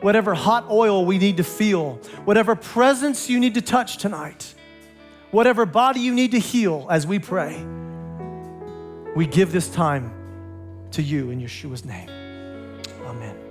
whatever 0.00 0.34
hot 0.34 0.70
oil 0.70 1.04
we 1.04 1.18
need 1.18 1.36
to 1.38 1.44
feel, 1.44 1.94
whatever 2.24 2.54
presence 2.54 3.28
you 3.28 3.40
need 3.40 3.54
to 3.54 3.62
touch 3.62 3.98
tonight, 3.98 4.54
whatever 5.30 5.66
body 5.66 6.00
you 6.00 6.14
need 6.14 6.32
to 6.32 6.38
heal 6.38 6.86
as 6.90 7.06
we 7.06 7.18
pray, 7.18 7.64
we 9.16 9.26
give 9.26 9.52
this 9.52 9.68
time 9.68 10.12
to 10.92 11.02
you 11.02 11.30
in 11.30 11.40
Yeshua's 11.40 11.84
name. 11.84 12.08
Amen. 13.06 13.43